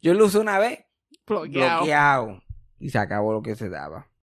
Yo 0.00 0.14
lo 0.14 0.26
usé 0.26 0.38
una 0.38 0.58
vez, 0.60 0.84
Bloqueado. 1.26 1.76
bloqueado. 1.78 2.42
Y 2.78 2.90
se 2.90 2.98
acabó 2.98 3.32
lo 3.32 3.42
que 3.42 3.56
se 3.56 3.68
daba. 3.68 4.06